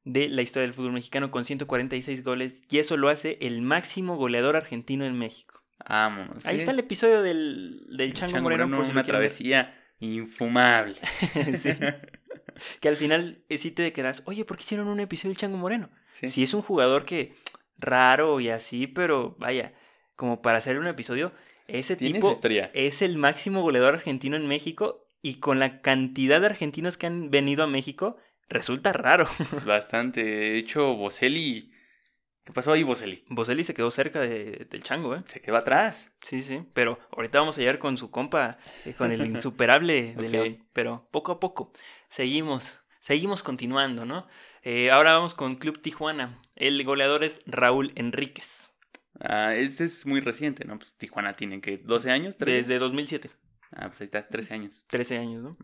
de 0.03 0.29
la 0.29 0.41
historia 0.41 0.67
del 0.67 0.73
fútbol 0.73 0.93
mexicano 0.93 1.31
con 1.31 1.45
146 1.45 2.23
goles 2.23 2.63
y 2.69 2.79
eso 2.79 2.97
lo 2.97 3.09
hace 3.09 3.37
el 3.41 3.61
máximo 3.61 4.15
goleador 4.15 4.55
argentino 4.55 5.05
en 5.05 5.17
México. 5.17 5.61
Vámonos. 5.87 6.45
Ahí 6.45 6.57
está 6.57 6.71
el 6.71 6.79
episodio 6.79 7.21
del, 7.21 7.85
del 7.95 8.13
Chango, 8.13 8.41
Moreno. 8.41 8.65
una 8.65 9.03
travesía 9.03 9.75
infumable. 9.99 10.95
Que 12.79 12.89
al 12.89 12.97
final 12.97 13.43
eh, 13.49 13.57
sí 13.57 13.71
te 13.71 13.91
quedas, 13.93 14.23
oye, 14.25 14.45
¿por 14.45 14.57
qué 14.57 14.63
hicieron 14.63 14.87
un 14.87 14.99
episodio 14.99 15.29
del 15.29 15.37
Chango 15.37 15.57
Moreno? 15.57 15.89
Si 16.11 16.43
es 16.43 16.53
un 16.53 16.61
jugador 16.61 17.05
que 17.05 17.35
raro 17.77 18.39
y 18.39 18.49
así, 18.49 18.87
pero 18.87 19.35
vaya, 19.39 19.73
como 20.15 20.41
para 20.41 20.57
hacer 20.57 20.79
un 20.79 20.87
episodio, 20.87 21.31
ese 21.71 21.95
tipo 21.95 22.31
es 22.73 23.01
el 23.01 23.17
máximo 23.17 23.61
goleador 23.61 23.95
argentino 23.95 24.35
en 24.35 24.47
México 24.47 25.05
y 25.21 25.35
con 25.35 25.59
la 25.59 25.81
cantidad 25.81 26.39
de 26.39 26.47
argentinos 26.47 26.97
que 26.97 27.07
han 27.07 27.29
venido 27.29 27.63
a 27.63 27.67
México, 27.67 28.17
resulta 28.47 28.93
raro. 28.93 29.27
Es 29.51 29.65
bastante. 29.65 30.23
De 30.23 30.57
hecho, 30.57 30.95
Boselli. 30.95 31.73
¿Qué 32.45 32.53
pasó 32.53 32.71
ahí, 32.71 32.83
Boselli? 32.83 33.23
Boselli 33.27 33.63
se 33.63 33.73
quedó 33.73 33.91
cerca 33.91 34.21
de, 34.21 34.67
del 34.69 34.83
chango, 34.83 35.15
¿eh? 35.15 35.21
Se 35.25 35.41
quedó 35.41 35.57
atrás. 35.57 36.15
Sí, 36.23 36.41
sí. 36.41 36.63
Pero 36.73 36.99
ahorita 37.11 37.39
vamos 37.39 37.57
a 37.57 37.61
llegar 37.61 37.79
con 37.79 37.97
su 37.97 38.09
compa, 38.09 38.57
eh, 38.85 38.93
con 38.93 39.11
el 39.11 39.25
insuperable 39.25 40.15
de 40.15 40.29
León. 40.29 40.67
Pero 40.73 41.07
poco 41.11 41.33
a 41.33 41.39
poco. 41.39 41.71
Seguimos. 42.07 42.77
Seguimos 42.99 43.43
continuando, 43.43 44.05
¿no? 44.05 44.27
Eh, 44.63 44.91
ahora 44.91 45.13
vamos 45.13 45.35
con 45.35 45.55
Club 45.55 45.81
Tijuana. 45.81 46.37
El 46.55 46.83
goleador 46.83 47.23
es 47.23 47.41
Raúl 47.45 47.93
Enríquez. 47.95 48.68
Ah, 49.19 49.53
es 49.55 50.05
muy 50.05 50.21
reciente, 50.21 50.65
¿no? 50.65 50.77
Pues 50.77 50.95
Tijuana 50.95 51.33
tiene 51.33 51.61
que 51.61 51.77
12 51.77 52.11
años, 52.11 52.37
Desde 52.37 52.79
2007. 52.79 53.29
Ah, 53.71 53.87
pues 53.87 54.01
ahí 54.01 54.05
está, 54.05 54.27
13 54.27 54.53
años. 54.53 54.85
13 54.89 55.17
años, 55.17 55.43
¿no? 55.43 55.57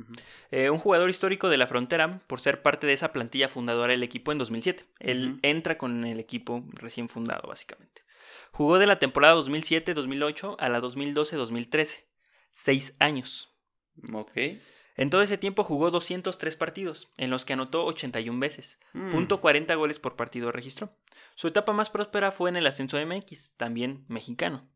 Eh, 0.51 0.69
un 0.69 0.77
jugador 0.77 1.09
histórico 1.09 1.49
de 1.49 1.57
la 1.57 1.65
frontera 1.65 2.19
por 2.27 2.39
ser 2.39 2.61
parte 2.61 2.85
de 2.85 2.93
esa 2.93 3.11
plantilla 3.11 3.49
fundadora 3.49 3.93
del 3.93 4.03
equipo 4.03 4.31
en 4.31 4.37
2007. 4.37 4.85
Él 4.99 5.39
entra 5.41 5.77
con 5.77 6.05
el 6.05 6.19
equipo 6.19 6.65
recién 6.73 7.09
fundado, 7.09 7.47
básicamente. 7.47 8.03
Jugó 8.51 8.77
de 8.77 8.87
la 8.87 8.99
temporada 8.99 9.35
2007-2008 9.35 10.55
a 10.59 10.69
la 10.69 10.79
2012-2013. 10.81 12.03
Seis 12.51 12.95
años. 12.99 13.49
Ok. 14.13 14.31
En 14.95 15.09
todo 15.09 15.21
ese 15.21 15.37
tiempo 15.37 15.63
jugó 15.63 15.91
203 15.91 16.55
partidos, 16.55 17.09
en 17.17 17.29
los 17.29 17.43
que 17.43 17.53
anotó 17.53 17.85
81 17.85 18.39
veces. 18.39 18.79
Mm. 18.93 19.11
Punto 19.11 19.41
40 19.41 19.75
goles 19.75 19.99
por 19.99 20.15
partido 20.15 20.51
registró. 20.51 20.95
Su 21.35 21.47
etapa 21.47 21.73
más 21.73 21.89
próspera 21.89 22.31
fue 22.31 22.49
en 22.49 22.55
el 22.55 22.65
ascenso 22.65 22.97
MX, 23.05 23.53
también 23.57 24.05
mexicano. 24.07 24.69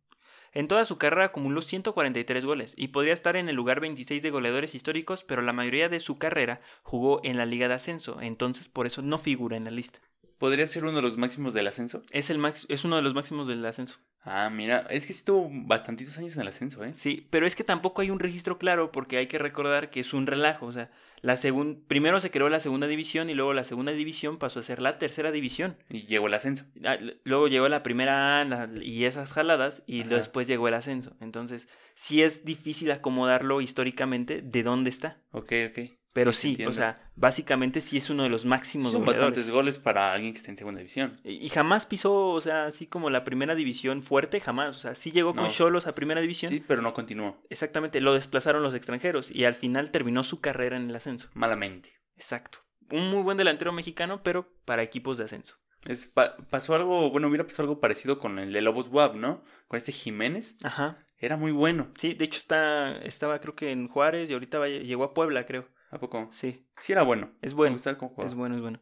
En 0.52 0.68
toda 0.68 0.84
su 0.86 0.98
carrera 0.98 1.26
acumuló 1.26 1.62
143 1.62 2.44
goles 2.44 2.74
y 2.76 2.90
podría 2.90 3.14
estar 3.14 3.36
en 3.36 3.50
el 3.50 3.56
lugar 3.56 3.80
26 3.80 4.22
de 4.22 4.32
goleadores 4.32 4.76
históricos, 4.76 5.24
pero 5.24 5.42
la 5.42 5.54
mayoría 5.54 5.90
de 5.90 6.00
su 6.00 6.18
carrera 6.18 6.60
jugó 6.84 7.22
en 7.24 7.38
la 7.38 7.46
Liga 7.46 7.68
de 7.68 7.76
Ascenso, 7.76 8.20
entonces 8.20 8.68
por 8.68 8.88
eso 8.88 9.02
no 9.02 9.20
figura 9.20 9.58
en 9.58 9.66
la 9.66 9.72
lista. 9.72 10.00
¿Podría 10.40 10.66
ser 10.68 10.84
uno 10.84 10.94
de 10.94 11.02
los 11.02 11.18
máximos 11.18 11.54
del 11.54 11.68
ascenso? 11.68 12.04
Es, 12.12 12.30
el 12.30 12.40
max, 12.40 12.66
es 12.70 12.84
uno 12.84 12.96
de 12.96 13.02
los 13.02 13.14
máximos 13.14 13.48
del 13.48 13.66
ascenso. 13.66 14.00
Ah, 14.24 14.50
mira, 14.50 14.86
es 14.90 15.06
que 15.06 15.14
estuvo 15.14 15.50
bastantitos 15.52 16.18
años 16.18 16.36
en 16.36 16.42
el 16.42 16.48
ascenso, 16.50 16.84
¿eh? 16.84 16.92
Sí, 16.96 17.26
pero 17.30 17.48
es 17.48 17.56
que 17.56 17.64
tampoco 17.64 18.02
hay 18.02 18.10
un 18.12 18.20
registro 18.20 18.58
claro 18.58 18.92
porque 18.92 19.18
hay 19.18 19.28
que 19.28 19.40
recordar 19.40 19.90
que 19.90 20.02
es 20.02 20.14
un 20.14 20.28
relajo, 20.28 20.66
o 20.66 20.72
sea, 20.72 20.92
la 21.22 21.36
segun... 21.38 21.84
primero 21.88 22.20
se 22.20 22.30
creó 22.30 22.50
la 22.50 22.60
segunda 22.60 22.88
división 22.88 23.30
y 23.30 23.34
luego 23.34 23.54
la 23.54 23.64
segunda 23.64 23.92
división 23.94 24.38
pasó 24.38 24.60
a 24.60 24.64
ser 24.64 24.82
la 24.82 24.98
tercera 24.98 25.32
división. 25.32 25.78
Y 25.90 26.04
llegó 26.06 26.28
el 26.28 26.34
ascenso. 26.34 26.66
Ah, 26.86 26.96
Luego 27.24 27.48
llegó 27.48 27.68
la 27.70 27.82
primera 27.84 28.44
la- 28.46 28.70
y 28.82 29.06
esas 29.06 29.32
jaladas 29.34 29.84
y 29.88 30.02
Ajá. 30.02 30.16
después 30.18 30.48
llegó 30.48 30.68
el 30.68 30.74
ascenso. 30.76 31.16
Entonces, 31.22 31.68
sí 31.94 32.22
es 32.22 32.46
difícil 32.46 32.92
acomodarlo 32.92 33.62
históricamente 33.62 34.42
de 34.42 34.64
dónde 34.64 34.90
está. 34.90 35.18
Ok, 35.32 35.54
ok. 35.70 35.80
Pero 36.20 36.34
Sí, 36.34 36.58
o 36.66 36.74
sea, 36.74 37.10
básicamente 37.16 37.82
sí 37.82 37.98
es 37.98 38.10
uno 38.10 38.24
de 38.24 38.30
los 38.30 38.46
máximos 38.46 38.92
Son 38.92 39.02
goleadores. 39.06 39.28
bastantes 39.38 39.52
goles 39.52 39.78
para 39.80 40.12
alguien 40.14 40.34
que 40.34 40.38
está 40.40 40.52
en 40.52 40.58
segunda 40.58 40.80
división. 40.80 41.20
Y 41.24 41.46
y 41.46 41.50
jamás 41.50 41.86
pisó, 41.86 42.30
o 42.30 42.42
sea, 42.42 42.66
así 42.66 42.88
como 42.88 43.10
la 43.10 43.24
primera 43.24 43.56
división 43.56 44.04
fuerte, 44.04 44.40
jamás. 44.40 44.76
O 44.76 44.80
sea, 44.80 44.96
sí 44.96 45.12
llegó 45.12 45.34
con 45.34 45.46
No. 45.46 45.50
Cholos 45.50 45.88
a 45.88 45.96
primera 45.96 46.22
división. 46.22 46.50
Sí, 46.52 46.64
pero 46.66 46.82
no 46.82 46.94
continuó. 46.94 47.42
Exactamente, 47.50 48.02
lo 48.02 48.14
desplazaron 48.14 48.62
los 48.64 48.74
extranjeros 48.74 49.32
y 49.32 49.46
al 49.46 49.56
final 49.56 49.92
terminó 49.92 50.24
su 50.24 50.42
carrera 50.42 50.78
en 50.78 50.90
el 50.90 50.96
ascenso. 50.96 51.30
Malamente. 51.34 51.94
Exacto. 52.16 52.60
Un 52.92 53.10
muy 53.10 53.22
buen 53.22 53.38
delantero 53.38 53.72
mexicano, 53.72 54.24
pero 54.24 54.52
para 54.66 54.82
equipos 54.84 55.18
de 55.18 55.26
ascenso. 55.26 55.56
Es, 55.86 56.08
pa- 56.08 56.36
pasó 56.50 56.76
algo, 56.76 57.10
bueno, 57.10 57.28
hubiera 57.30 57.46
pasado 57.46 57.64
algo 57.70 57.80
parecido 57.80 58.20
con 58.20 58.38
el 58.40 58.52
de 58.52 58.62
Lobos 58.62 58.88
WAP, 58.90 59.16
¿no? 59.16 59.44
Con 59.68 59.78
este 59.78 59.92
Jiménez. 59.94 60.58
Ajá. 60.64 61.06
Era 61.18 61.38
muy 61.38 61.52
bueno. 61.52 61.92
Sí, 61.98 62.14
de 62.14 62.26
hecho 62.26 62.40
está, 62.40 62.98
estaba 62.98 63.40
creo 63.40 63.56
que 63.56 63.72
en 63.72 63.88
Juárez 63.88 64.30
y 64.30 64.34
ahorita 64.34 64.60
va- 64.60 64.68
llegó 64.68 65.04
a 65.06 65.14
Puebla, 65.14 65.46
creo. 65.46 65.70
¿A 65.92 66.00
poco? 66.00 66.30
Sí, 66.32 66.68
Sí 66.78 66.92
era 66.94 67.04
bueno. 67.04 67.32
es 67.42 67.54
Me 67.54 67.58
bueno. 67.58 67.74
gustaba 67.74 67.98
cómo 67.98 68.12
jugaba. 68.12 68.30
Es 68.30 68.36
bueno, 68.36 68.56
es 68.56 68.62
bueno. 68.62 68.80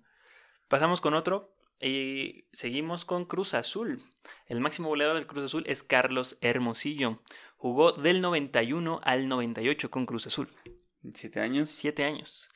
Pasamos 0.67 0.99
con 1.01 1.13
otro 1.13 1.55
y 1.79 2.45
seguimos 2.51 3.05
con 3.05 3.25
Cruz 3.25 3.53
Azul. 3.53 4.03
El 4.47 4.59
máximo 4.59 4.89
goleador 4.89 5.15
del 5.15 5.27
Cruz 5.27 5.45
Azul 5.45 5.63
es 5.67 5.83
Carlos 5.83 6.37
Hermosillo. 6.41 7.21
Jugó 7.55 7.91
del 7.93 8.21
91 8.21 8.99
al 9.03 9.27
98 9.27 9.89
con 9.89 10.05
Cruz 10.05 10.27
Azul. 10.27 10.49
Siete 11.13 11.39
años. 11.39 11.69
Siete 11.69 12.03
años. 12.03 12.49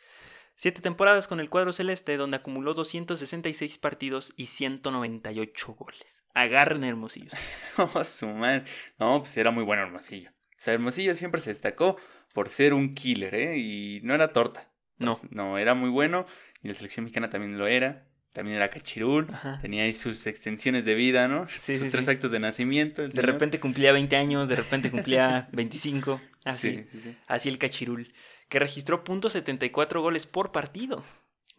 Siete 0.55 0.81
temporadas 0.81 1.27
con 1.27 1.39
el 1.39 1.49
cuadro 1.49 1.71
celeste 1.73 2.17
donde 2.17 2.37
acumuló 2.37 2.73
266 2.73 3.77
partidos 3.77 4.33
y 4.35 4.47
198 4.47 5.73
goles. 5.73 6.01
Agarren 6.33 6.83
Hermosillo. 6.83 7.31
Oh, 7.77 8.03
su 8.03 8.27
madre. 8.27 8.65
No, 8.99 9.19
pues 9.19 9.35
era 9.37 9.51
muy 9.51 9.63
bueno 9.63 9.83
Hermosillo. 9.83 10.29
O 10.29 10.63
sea, 10.63 10.73
Hermosillo 10.73 11.15
siempre 11.15 11.41
se 11.41 11.49
destacó 11.49 11.95
por 12.33 12.49
ser 12.49 12.73
un 12.73 12.93
killer, 12.95 13.33
¿eh? 13.35 13.57
Y 13.57 14.01
no 14.03 14.13
era 14.15 14.33
torta. 14.33 14.69
No. 14.97 15.19
No, 15.29 15.57
era 15.57 15.73
muy 15.73 15.89
bueno. 15.89 16.25
Y 16.63 16.67
la 16.67 16.73
selección 16.73 17.03
mexicana 17.05 17.29
también 17.29 17.57
lo 17.57 17.67
era. 17.67 18.07
También 18.33 18.55
era 18.57 18.69
cachirul. 18.69 19.27
Ajá. 19.33 19.59
Tenía 19.61 19.83
ahí 19.83 19.93
sus 19.93 20.25
extensiones 20.27 20.85
de 20.85 20.95
vida, 20.95 21.27
¿no? 21.27 21.47
Sí, 21.49 21.77
sus 21.77 21.87
sí, 21.87 21.91
tres 21.91 22.05
sí. 22.05 22.11
actos 22.11 22.31
de 22.31 22.39
nacimiento. 22.39 23.01
De 23.01 23.11
señor. 23.11 23.25
repente 23.25 23.59
cumplía 23.59 23.91
20 23.91 24.15
años, 24.15 24.47
de 24.47 24.55
repente 24.55 24.89
cumplía 24.89 25.49
25. 25.53 26.21
Así. 26.45 26.71
Sí, 26.75 26.85
sí, 26.91 26.99
sí. 27.01 27.17
Así 27.27 27.49
el 27.49 27.57
cachirul. 27.57 28.13
Que 28.47 28.59
registró 28.59 29.03
.74 29.03 30.01
goles 30.01 30.25
por 30.27 30.51
partido. 30.51 31.03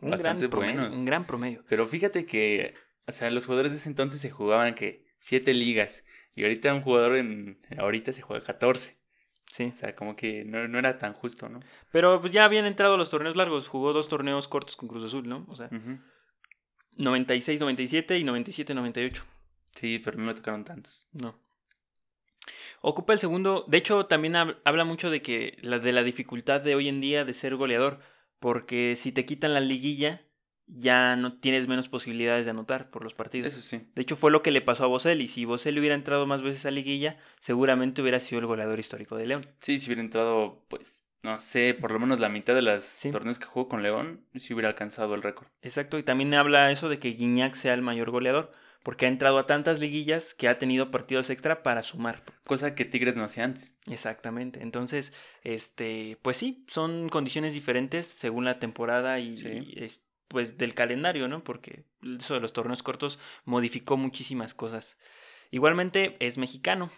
Un 0.00 0.10
Bastante 0.10 0.40
gran 0.42 0.50
promedio. 0.50 0.74
buenos. 0.80 0.96
Un 0.96 1.04
gran 1.04 1.26
promedio. 1.26 1.64
Pero 1.68 1.86
fíjate 1.86 2.24
que, 2.26 2.74
o 3.06 3.12
sea, 3.12 3.30
los 3.30 3.44
jugadores 3.46 3.72
de 3.72 3.78
ese 3.78 3.88
entonces 3.88 4.20
se 4.20 4.30
jugaban 4.30 4.74
que 4.74 5.04
siete 5.18 5.52
ligas. 5.54 6.04
Y 6.34 6.42
ahorita 6.44 6.72
un 6.74 6.80
jugador 6.80 7.16
en, 7.16 7.58
ahorita 7.76 8.12
se 8.12 8.22
juega 8.22 8.42
14. 8.42 8.96
Sí. 9.52 9.64
O 9.64 9.72
sea, 9.72 9.94
como 9.94 10.16
que 10.16 10.46
no, 10.46 10.66
no 10.66 10.78
era 10.78 10.96
tan 10.98 11.12
justo, 11.12 11.46
¿no? 11.50 11.60
Pero 11.90 12.18
pues 12.22 12.32
ya 12.32 12.46
habían 12.46 12.64
entrado 12.64 12.96
los 12.96 13.10
torneos 13.10 13.36
largos. 13.36 13.68
Jugó 13.68 13.92
dos 13.92 14.08
torneos 14.08 14.48
cortos 14.48 14.76
con 14.76 14.88
Cruz 14.88 15.04
Azul, 15.04 15.28
¿no? 15.28 15.44
O 15.48 15.54
sea, 15.54 15.66
Ujú. 15.66 15.98
96-97 16.96 18.18
y 18.18 18.24
97-98. 18.24 19.22
Sí, 19.74 19.98
pero 19.98 20.18
no 20.18 20.26
le 20.28 20.34
tocaron 20.34 20.64
tantos. 20.64 21.06
No. 21.12 21.38
Ocupa 22.80 23.12
el 23.12 23.18
segundo. 23.18 23.64
De 23.68 23.78
hecho, 23.78 24.06
también 24.06 24.34
hab- 24.34 24.58
habla 24.64 24.84
mucho 24.84 25.10
de 25.10 25.20
que 25.22 25.58
la 25.62 25.78
de 25.78 25.92
la 25.92 26.02
dificultad 26.02 26.60
de 26.62 26.74
hoy 26.74 26.88
en 26.88 27.00
día 27.00 27.24
de 27.24 27.32
ser 27.34 27.56
goleador. 27.56 28.00
Porque 28.40 28.96
si 28.96 29.12
te 29.12 29.24
quitan 29.24 29.54
la 29.54 29.60
liguilla, 29.60 30.22
ya 30.66 31.16
no 31.16 31.38
tienes 31.38 31.68
menos 31.68 31.88
posibilidades 31.88 32.44
de 32.44 32.50
anotar 32.52 32.90
por 32.90 33.02
los 33.04 33.14
partidos. 33.14 33.52
Eso 33.52 33.62
sí. 33.62 33.86
De 33.94 34.02
hecho, 34.02 34.16
fue 34.16 34.30
lo 34.30 34.42
que 34.42 34.50
le 34.50 34.60
pasó 34.60 34.84
a 34.84 34.88
Boselli. 34.88 35.28
Si 35.28 35.44
Boselli 35.44 35.78
hubiera 35.80 35.94
entrado 35.94 36.26
más 36.26 36.42
veces 36.42 36.64
a 36.66 36.70
liguilla, 36.70 37.18
seguramente 37.40 38.00
hubiera 38.02 38.20
sido 38.20 38.40
el 38.40 38.46
goleador 38.46 38.78
histórico 38.78 39.16
de 39.16 39.26
León. 39.26 39.42
Sí, 39.60 39.78
si 39.78 39.86
hubiera 39.86 40.02
entrado, 40.02 40.64
pues, 40.68 41.02
no 41.22 41.38
sé, 41.40 41.74
por 41.78 41.92
lo 41.92 41.98
menos 42.00 42.20
la 42.20 42.28
mitad 42.28 42.54
de 42.54 42.62
los 42.62 42.82
Sí. 42.84 43.10
torneos 43.10 43.38
que 43.38 43.46
jugó 43.46 43.68
con 43.68 43.82
León, 43.82 44.24
si 44.36 44.54
hubiera 44.54 44.68
alcanzado 44.68 45.14
el 45.14 45.22
récord. 45.22 45.48
Exacto, 45.62 45.98
y 45.98 46.02
también 46.02 46.34
habla 46.34 46.70
eso 46.72 46.88
de 46.88 46.98
que 46.98 47.10
Guiñac 47.10 47.54
sea 47.54 47.74
el 47.74 47.82
mayor 47.82 48.10
goleador, 48.10 48.50
porque 48.82 49.06
ha 49.06 49.08
entrado 49.08 49.38
a 49.38 49.46
tantas 49.46 49.78
liguillas 49.78 50.34
que 50.34 50.48
ha 50.48 50.58
tenido 50.58 50.90
partidos 50.90 51.30
extra 51.30 51.62
para 51.62 51.82
sumar. 51.82 52.24
Cosa 52.44 52.74
que 52.74 52.84
Tigres 52.84 53.14
no 53.14 53.22
hacía 53.22 53.44
antes. 53.44 53.78
Exactamente. 53.88 54.60
Entonces, 54.62 55.12
este, 55.44 56.18
pues 56.22 56.36
sí, 56.38 56.64
son 56.68 57.08
condiciones 57.08 57.54
diferentes 57.54 58.06
según 58.06 58.44
la 58.44 58.58
temporada 58.58 59.20
y, 59.20 59.36
Sí. 59.36 59.48
y, 59.48 59.84
es- 59.84 60.02
pues 60.32 60.58
del 60.58 60.74
calendario, 60.74 61.28
¿no? 61.28 61.44
Porque 61.44 61.84
eso 62.18 62.34
de 62.34 62.40
los 62.40 62.52
torneos 62.52 62.82
cortos 62.82 63.18
modificó 63.44 63.96
muchísimas 63.96 64.54
cosas. 64.54 64.96
Igualmente 65.50 66.16
es 66.18 66.38
mexicano. 66.38 66.90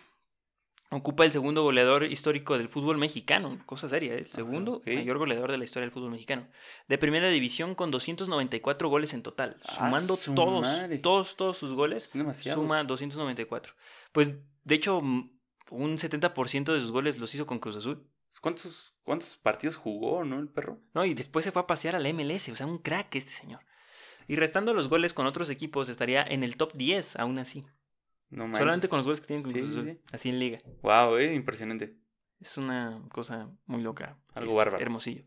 Ocupa 0.90 1.24
el 1.24 1.32
segundo 1.32 1.62
goleador 1.62 2.04
histórico 2.04 2.56
del 2.56 2.68
fútbol 2.68 2.98
mexicano. 2.98 3.58
Cosa 3.66 3.88
seria, 3.88 4.14
¿eh? 4.14 4.18
el 4.18 4.26
segundo 4.26 4.74
ok. 4.74 4.86
mayor 4.86 5.18
goleador 5.18 5.50
de 5.50 5.58
la 5.58 5.64
historia 5.64 5.84
del 5.86 5.90
fútbol 5.90 6.12
mexicano. 6.12 6.46
De 6.88 6.98
primera 6.98 7.28
división 7.28 7.74
con 7.74 7.90
294 7.90 8.88
goles 8.88 9.12
en 9.12 9.22
total. 9.22 9.56
¡Ah, 9.64 9.74
Sumando 9.76 10.14
su 10.14 10.34
todos, 10.34 10.66
todos, 11.02 11.36
todos 11.36 11.56
sus 11.56 11.74
goles. 11.74 12.10
Demasiados. 12.12 12.62
Suma 12.62 12.84
294. 12.84 13.74
Pues, 14.12 14.34
de 14.62 14.74
hecho, 14.74 14.98
un 14.98 15.98
70% 15.98 16.72
de 16.72 16.80
sus 16.80 16.92
goles 16.92 17.18
los 17.18 17.34
hizo 17.34 17.46
con 17.46 17.58
Cruz 17.58 17.76
Azul. 17.76 18.06
¿Cuántos, 18.40 18.94
¿Cuántos 19.02 19.36
partidos 19.36 19.76
jugó, 19.76 20.24
no, 20.24 20.38
el 20.38 20.48
perro? 20.48 20.80
¿no? 20.94 21.04
Y 21.04 21.14
después 21.14 21.44
se 21.44 21.52
fue 21.52 21.62
a 21.62 21.66
pasear 21.66 21.96
a 21.96 22.00
la 22.00 22.12
MLS. 22.12 22.48
O 22.48 22.56
sea, 22.56 22.66
un 22.66 22.78
crack 22.78 23.14
este 23.16 23.32
señor. 23.32 23.60
Y 24.26 24.36
restando 24.36 24.72
los 24.74 24.88
goles 24.88 25.12
con 25.14 25.26
otros 25.26 25.50
equipos, 25.50 25.88
estaría 25.88 26.22
en 26.22 26.42
el 26.42 26.56
top 26.56 26.72
10, 26.74 27.16
aún 27.16 27.38
así. 27.38 27.64
No 28.30 28.44
manches. 28.44 28.60
Solamente 28.60 28.88
con 28.88 28.96
los 28.98 29.06
goles 29.06 29.20
que 29.20 29.26
tienen 29.26 29.42
con 29.42 29.52
Sí, 29.52 29.58
Cruz 29.60 29.72
sí, 29.72 29.78
Azul. 29.78 29.90
sí. 29.92 30.00
Así 30.12 30.28
en 30.30 30.38
liga. 30.38 30.58
Wow, 30.82 31.16
eh, 31.16 31.34
impresionante. 31.34 31.96
Es 32.40 32.56
una 32.58 33.02
cosa 33.10 33.50
muy 33.66 33.82
loca. 33.82 34.18
Algo 34.34 34.48
este, 34.50 34.56
bárbaro. 34.56 34.82
Hermosillo. 34.82 35.24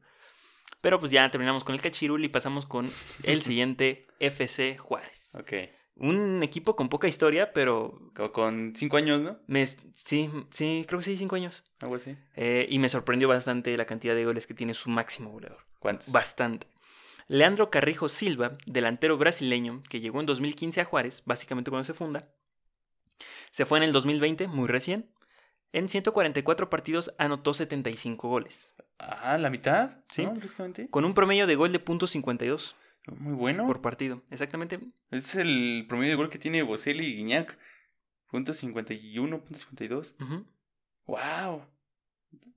Pero 0.81 0.99
pues 0.99 1.11
ya 1.11 1.29
terminamos 1.31 1.63
con 1.63 1.75
el 1.75 1.81
Cachirul 1.81 2.23
y 2.23 2.29
pasamos 2.29 2.65
con 2.65 2.89
el 3.23 3.41
siguiente 3.43 4.07
FC 4.19 4.77
Juárez. 4.77 5.33
Ok. 5.35 5.53
Un 5.99 6.43
equipo 6.43 6.75
con 6.75 6.89
poca 6.89 7.07
historia, 7.07 7.53
pero 7.53 8.11
con 8.33 8.73
cinco 8.75 8.97
años, 8.97 9.21
¿no? 9.21 9.39
me, 9.47 9.65
sí, 9.65 10.29
sí, 10.51 10.85
creo 10.87 10.99
que 10.99 11.05
sí, 11.05 11.17
cinco 11.17 11.35
años. 11.35 11.63
Algo 11.79 11.95
así. 11.95 12.15
Eh, 12.35 12.67
y 12.69 12.79
me 12.79 12.89
sorprendió 12.89 13.27
bastante 13.27 13.75
la 13.75 13.85
cantidad 13.85 14.13
de 14.13 14.25
goles 14.25 14.45
que 14.45 14.53
tiene 14.53 14.73
su 14.73 14.89
máximo 14.89 15.31
goleador. 15.31 15.59
¿Cuántos? 15.79 16.11
Bastante. 16.11 16.67
Leandro 17.27 17.69
Carrijo 17.69 18.09
Silva, 18.09 18.53
delantero 18.67 19.17
brasileño, 19.17 19.81
que 19.89 19.99
llegó 19.99 20.19
en 20.19 20.27
2015 20.27 20.81
a 20.81 20.85
Juárez, 20.85 21.23
básicamente 21.25 21.71
cuando 21.71 21.83
se 21.83 21.93
funda. 21.93 22.29
Se 23.51 23.65
fue 23.65 23.79
en 23.79 23.83
el 23.83 23.91
2020, 23.91 24.47
muy 24.47 24.67
recién. 24.67 25.09
En 25.73 25.89
144 25.89 26.69
partidos 26.69 27.13
anotó 27.17 27.53
75 27.53 28.27
goles, 28.29 28.73
Ah, 28.99 29.37
la 29.37 29.49
mitad. 29.49 29.99
Sí. 30.09 30.27
Con 30.89 31.05
un 31.05 31.13
promedio 31.13 31.45
de 31.45 31.55
gol 31.55 31.71
de 31.71 31.83
.52 31.83 32.73
Muy 33.19 33.33
bueno. 33.33 33.65
por 33.67 33.81
partido. 33.81 34.21
Exactamente. 34.31 34.79
Es 35.11 35.35
el 35.35 35.85
promedio 35.87 36.11
de 36.11 36.15
gol 36.17 36.29
que 36.29 36.37
tiene 36.39 36.61
Boselli 36.63 37.05
y 37.05 37.15
Guiñac. 37.17 37.57
Punto 38.29 38.53
51, 38.53 39.39
punto 39.43 39.57
52. 39.57 40.15
Ujú. 40.19 40.45
¡Wow! 41.05 41.65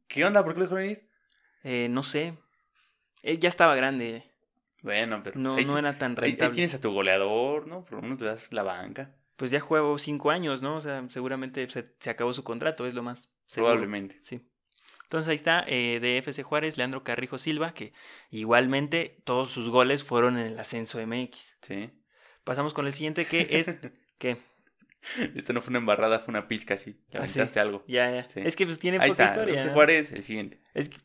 ¿Qué 0.09 0.25
onda? 0.25 0.43
¿Por 0.43 0.55
qué 0.55 0.59
lo 0.61 0.65
dejaron 0.67 0.91
ir? 0.91 1.09
Eh, 1.63 1.87
no 1.91 2.03
sé. 2.03 2.37
Él 3.23 3.39
ya 3.39 3.49
estaba 3.49 3.75
grande. 3.77 4.25
Bueno, 4.83 5.21
pero 5.23 5.39
No, 5.39 5.51
pues 5.53 5.59
ahí, 5.59 5.65
no 5.67 5.73
sí- 5.75 5.79
era 5.79 5.99
tan 5.99 6.13
ahí- 6.13 6.17
ahí 6.25 6.31
rentable. 6.33 6.55
tienes 6.55 6.75
a 6.75 6.81
tu 6.81 6.91
goleador, 6.91 7.67
¿no? 7.69 7.85
Por 7.85 7.97
lo 7.97 8.03
menos 8.03 8.19
te 8.19 8.25
das 8.25 8.53
la 8.53 8.63
banca. 8.63 9.15
Pues 9.37 9.51
ya 9.51 9.61
jugó 9.61 9.97
cinco 9.99 10.31
años, 10.31 10.63
¿no? 10.63 10.77
O 10.77 10.81
sea, 10.81 11.05
seguramente 11.11 11.69
se, 11.71 11.95
se 11.99 12.11
acabó 12.11 12.33
su 12.33 12.43
contrato, 12.45 12.87
es 12.87 12.95
lo 12.95 13.03
más 13.03 13.31
seguro. 13.47 13.73
Probablemente. 13.73 14.19
Sí. 14.23 14.41
Entonces 15.11 15.29
ahí 15.29 15.35
está, 15.35 15.65
eh, 15.67 15.99
de 15.99 16.19
FC 16.19 16.45
Juárez, 16.45 16.77
Leandro 16.79 17.03
Carrijo 17.03 17.37
Silva, 17.37 17.75
que 17.75 17.93
igualmente 18.31 19.21
todos 19.25 19.51
sus 19.51 19.69
goles 19.69 20.05
fueron 20.05 20.39
en 20.39 20.47
el 20.47 20.59
ascenso 20.61 21.05
MX. 21.05 21.57
Sí. 21.63 21.91
Pasamos 22.45 22.73
con 22.75 22.87
el 22.87 22.93
siguiente, 22.93 23.25
que 23.25 23.49
es... 23.51 23.77
¿Qué? 24.19 24.37
Esto 25.35 25.53
no 25.53 25.63
fue 25.63 25.71
una 25.73 25.79
embarrada, 25.81 26.21
fue 26.21 26.31
una 26.31 26.47
pizca, 26.47 26.77
sí. 26.77 26.91
Le 27.11 27.19
Ah, 27.19 27.27
sí. 27.27 27.41
aventaste 27.41 27.59
algo. 27.59 27.83
Ya, 27.89 28.09
ya. 28.13 28.29
Sí. 28.29 28.39
Es 28.45 28.55
que 28.55 28.67
pues 28.67 28.79
tiene 28.79 28.99
Ahí 29.01 29.11
poca 29.11 29.25
está, 29.25 29.35
historia. 29.35 29.55
FC 29.57 29.67
¿no? 29.71 29.75
Juárez, 29.75 30.13
el 30.13 30.23
siguiente. 30.23 30.61
Es 30.75 30.89
que, 30.91 30.99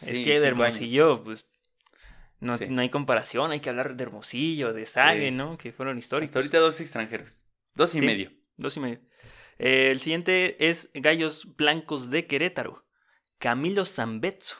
es 0.00 0.08
que 0.10 0.24
de 0.24 0.32
años. 0.34 0.44
Hermosillo, 0.44 1.24
pues... 1.24 1.46
No, 2.40 2.58
no 2.68 2.82
hay 2.82 2.90
comparación, 2.90 3.52
hay 3.52 3.60
que 3.60 3.70
hablar 3.70 3.96
de 3.96 4.02
Hermosillo, 4.04 4.74
de 4.74 4.84
Sague. 4.84 5.30
¿no? 5.30 5.56
Que 5.56 5.72
fueron 5.72 5.96
históricos. 5.96 6.28
Hasta 6.28 6.40
ahorita 6.40 6.58
dos 6.58 6.78
extranjeros. 6.82 7.46
Dos 7.74 7.94
y 7.94 8.02
medio. 8.02 8.32
Dos 8.58 8.76
y 8.76 8.80
medio. 8.80 9.00
Eh, 9.58 9.88
el 9.92 9.98
siguiente 9.98 10.68
es 10.68 10.90
Gallos 10.92 11.56
Blancos 11.56 12.10
de 12.10 12.26
Querétaro. 12.26 12.83
Camilo 13.38 13.84
Zambetso. 13.84 14.56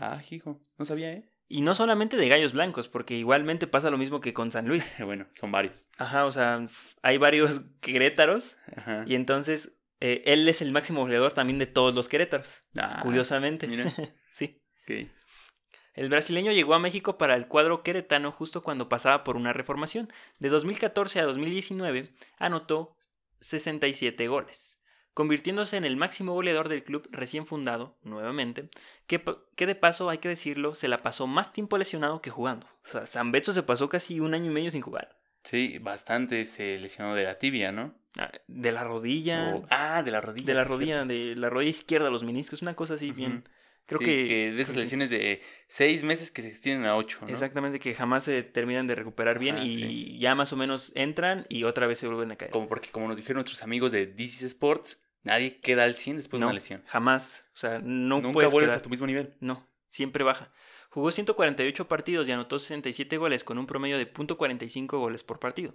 Ah, 0.00 0.20
hijo. 0.30 0.60
No 0.76 0.84
sabía, 0.84 1.12
¿eh? 1.12 1.28
Y 1.48 1.62
no 1.62 1.74
solamente 1.74 2.18
de 2.18 2.28
Gallos 2.28 2.52
Blancos, 2.52 2.88
porque 2.88 3.14
igualmente 3.14 3.66
pasa 3.66 3.90
lo 3.90 3.96
mismo 3.96 4.20
que 4.20 4.34
con 4.34 4.52
San 4.52 4.68
Luis. 4.68 4.84
Bueno, 5.04 5.26
son 5.30 5.50
varios. 5.50 5.88
Ajá, 5.96 6.26
o 6.26 6.32
sea, 6.32 6.66
hay 7.02 7.16
varios 7.16 7.62
Querétaros 7.80 8.56
Ajá. 8.76 9.04
y 9.06 9.14
entonces 9.14 9.72
eh, 10.00 10.22
él 10.26 10.46
es 10.48 10.60
el 10.60 10.72
máximo 10.72 11.00
goleador 11.00 11.32
también 11.32 11.58
de 11.58 11.66
todos 11.66 11.94
los 11.94 12.08
Querétaros. 12.08 12.62
Ah, 12.76 13.00
curiosamente. 13.02 13.66
mira. 13.66 13.86
sí. 14.30 14.62
ok. 14.82 15.08
El 15.94 16.08
brasileño 16.08 16.52
llegó 16.52 16.74
a 16.74 16.78
México 16.78 17.18
para 17.18 17.34
el 17.34 17.48
cuadro 17.48 17.82
queretano 17.82 18.30
justo 18.30 18.62
cuando 18.62 18.88
pasaba 18.88 19.24
por 19.24 19.36
una 19.36 19.52
reformación. 19.52 20.12
De 20.38 20.48
2014 20.48 21.18
a 21.18 21.24
2019 21.24 22.14
anotó 22.38 22.96
67 23.40 24.28
goles, 24.28 24.77
convirtiéndose 25.18 25.76
en 25.76 25.82
el 25.82 25.96
máximo 25.96 26.32
goleador 26.32 26.68
del 26.68 26.84
club 26.84 27.08
recién 27.10 27.44
fundado, 27.44 27.98
nuevamente, 28.04 28.68
que, 29.08 29.20
que 29.56 29.66
de 29.66 29.74
paso, 29.74 30.08
hay 30.10 30.18
que 30.18 30.28
decirlo, 30.28 30.76
se 30.76 30.86
la 30.86 30.98
pasó 30.98 31.26
más 31.26 31.52
tiempo 31.52 31.76
lesionado 31.76 32.22
que 32.22 32.30
jugando. 32.30 32.68
O 32.84 32.88
sea, 32.88 33.04
Zambetso 33.04 33.52
se 33.52 33.64
pasó 33.64 33.88
casi 33.88 34.20
un 34.20 34.32
año 34.32 34.48
y 34.48 34.54
medio 34.54 34.70
sin 34.70 34.80
jugar. 34.80 35.18
Sí, 35.42 35.78
bastante 35.78 36.44
se 36.44 36.78
lesionó 36.78 37.16
de 37.16 37.24
la 37.24 37.36
tibia, 37.36 37.72
¿no? 37.72 37.96
Ah, 38.16 38.30
De 38.46 38.70
la 38.70 38.84
rodilla, 38.84 39.60
ah, 39.70 40.04
de 40.04 40.12
la 40.12 40.20
rodilla. 40.20 40.46
de 40.46 40.54
la 40.54 40.62
rodilla, 40.62 41.04
de 41.04 41.34
la 41.34 41.50
rodilla 41.50 41.70
izquierda, 41.70 42.10
los 42.10 42.22
meniscos, 42.22 42.62
una 42.62 42.76
cosa 42.76 42.94
así 42.94 43.10
bien... 43.10 43.42
Creo 43.86 44.00
Sí, 44.00 44.04
que, 44.04 44.52
de 44.52 44.62
esas 44.62 44.74
sí. 44.74 44.80
lesiones 44.82 45.08
de 45.08 45.40
seis 45.66 46.04
meses 46.04 46.30
que 46.30 46.42
se 46.42 46.48
extienden 46.48 46.86
a 46.86 46.94
ocho, 46.94 47.20
¿no? 47.22 47.28
Exactamente, 47.28 47.78
que 47.80 47.94
jamás 47.94 48.22
se 48.22 48.42
terminan 48.42 48.86
de 48.86 48.94
recuperar 48.94 49.38
bien 49.38 49.56
Ajá, 49.56 49.64
y 49.64 49.76
sí. 49.76 50.18
ya 50.20 50.34
más 50.34 50.52
o 50.52 50.56
menos 50.56 50.92
entran 50.94 51.46
y 51.48 51.64
otra 51.64 51.86
vez 51.86 51.98
se 51.98 52.06
vuelven 52.06 52.30
a 52.30 52.36
caer. 52.36 52.50
Como 52.52 52.68
porque, 52.68 52.90
como 52.90 53.08
nos 53.08 53.16
dijeron 53.16 53.36
nuestros 53.38 53.62
amigos 53.62 53.90
de 53.90 54.04
DC 54.06 54.44
Sports, 54.44 55.07
nadie 55.22 55.60
queda 55.60 55.84
al 55.84 55.94
100 55.94 56.16
después 56.18 56.40
de 56.40 56.46
una 56.46 56.54
lesión. 56.54 56.82
jamás. 56.86 57.44
O 57.54 57.58
sea, 57.58 57.78
no 57.82 58.20
Nunca 58.20 58.32
puedes 58.32 58.50
vuelves 58.52 58.70
quedar- 58.70 58.78
a 58.80 58.82
tu 58.82 58.90
mismo 58.90 59.06
nivel. 59.06 59.34
No, 59.40 59.66
siempre 59.88 60.24
baja. 60.24 60.50
Jugó 60.90 61.10
148 61.10 61.86
partidos 61.86 62.26
y 62.28 62.32
anotó 62.32 62.58
67 62.58 63.18
goles 63.18 63.44
con 63.44 63.58
un 63.58 63.66
promedio 63.66 63.98
de 63.98 64.10
.45 64.10 64.98
goles 64.98 65.22
por 65.22 65.38
partido. 65.38 65.74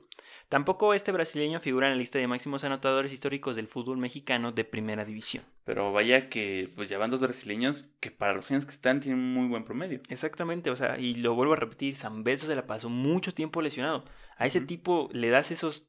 Tampoco 0.50 0.96
este 0.96 1.12
brasileño 1.12 1.60
figura 1.60 1.88
en 1.88 1.94
la 1.94 2.00
lista 2.00 2.18
de 2.18 2.26
máximos 2.28 2.64
anotadores 2.64 3.14
históricos 3.14 3.56
del 3.56 3.68
fútbol 3.68 3.98
mexicano 4.00 4.52
de 4.52 4.64
primera 4.66 5.06
división. 5.06 5.44
Pero 5.66 5.92
vaya 5.94 6.30
que, 6.30 6.68
pues 6.76 6.90
ya 6.90 6.98
van 6.98 7.12
dos 7.12 7.20
brasileños 7.22 7.86
que 8.00 8.10
para 8.10 8.34
los 8.34 8.50
años 8.50 8.66
que 8.66 8.72
están 8.72 9.00
tienen 9.02 9.20
un 9.22 9.34
muy 9.36 9.48
buen 9.48 9.64
promedio. 9.64 10.02
Exactamente, 10.10 10.72
o 10.72 10.76
sea, 10.76 10.98
y 10.98 11.14
lo 11.16 11.36
vuelvo 11.36 11.54
a 11.54 11.58
repetir, 11.58 11.96
Zambeso 11.96 12.48
se 12.48 12.56
la 12.56 12.66
pasó 12.66 12.90
mucho 12.90 13.34
tiempo 13.36 13.62
lesionado. 13.62 14.06
A 14.38 14.48
ese 14.48 14.62
tipo 14.62 15.10
le 15.14 15.30
das 15.30 15.52
esos 15.52 15.88